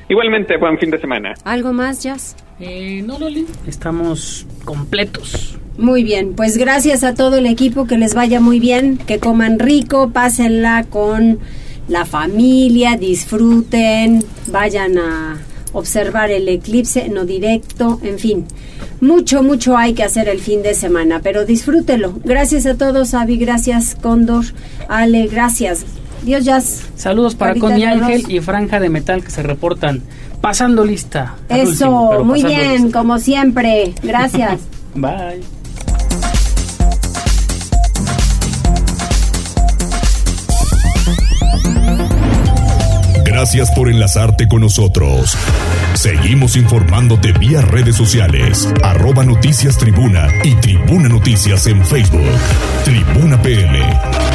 Igualmente, 0.08 0.58
buen 0.58 0.78
fin 0.78 0.91
de 0.91 0.99
semana. 0.99 1.34
¿Algo 1.43 1.74
más, 1.74 2.03
Jazz? 2.03 2.36
Eh, 2.60 3.03
no, 3.06 3.20
Loli, 3.20 3.45
estamos 3.68 4.45
completos. 4.64 5.58
Muy 5.78 6.03
bien, 6.03 6.34
pues 6.36 6.58
gracias 6.58 7.03
a 7.03 7.16
todo 7.16 7.38
el 7.38 7.47
equipo, 7.47 7.86
que 7.86 7.97
les 7.97 8.14
vaya 8.14 8.39
muy 8.39 8.60
bien, 8.60 8.97
que 8.97 9.20
coman 9.20 9.60
rico, 9.60 10.12
pásenla 10.12 10.86
con 10.89 11.39
la 11.89 12.06
familia, 12.06 12.95
disfruten, 12.95 14.24
vayan 14.47 14.97
a 14.97 15.38
observar 15.74 16.32
el 16.32 16.47
eclipse, 16.47 17.10
no 17.10 17.26
directo, 17.26 17.99
en 18.03 18.20
fin. 18.20 18.45
Mucho, 19.01 19.43
mucho 19.43 19.78
hay 19.78 19.93
que 19.93 20.03
hacer 20.03 20.30
el 20.30 20.39
fin 20.39 20.64
de 20.64 20.74
semana, 20.74 21.20
pero 21.22 21.45
disfrútelo. 21.45 22.14
Gracias 22.24 22.66
a 22.66 22.78
todos, 22.78 23.14
Avi, 23.14 23.38
gracias, 23.38 23.95
Cóndor, 24.01 24.45
Ale, 24.88 25.28
gracias. 25.28 25.86
Dios 26.26 26.44
Jazz. 26.44 26.82
Saludos 26.96 27.36
para 27.36 27.56
Connie 27.56 27.86
Ángel 27.86 28.26
y 28.28 28.40
Franja 28.40 28.80
de 28.80 28.90
Metal 28.90 29.24
que 29.24 29.30
se 29.30 29.44
reportan. 29.44 30.02
Pasando 30.42 30.84
lista. 30.84 31.36
Eso, 31.50 32.24
muy 32.24 32.44
bien, 32.44 32.92
como 32.92 33.20
siempre. 33.20 33.94
Gracias. 34.04 34.60
Bye. 34.96 35.42
Gracias 43.24 43.70
por 43.72 43.90
enlazarte 43.90 44.48
con 44.48 44.62
nosotros. 44.62 45.38
Seguimos 45.94 46.56
informándote 46.56 47.34
vía 47.34 47.62
redes 47.62 47.96
sociales, 47.96 48.68
arroba 48.82 49.24
noticias 49.24 49.78
tribuna 49.78 50.28
y 50.44 50.56
tribuna 50.56 51.10
noticias 51.10 51.68
en 51.68 51.86
Facebook. 51.86 52.22
Tribuna 52.86 53.42
PM. 53.42 54.35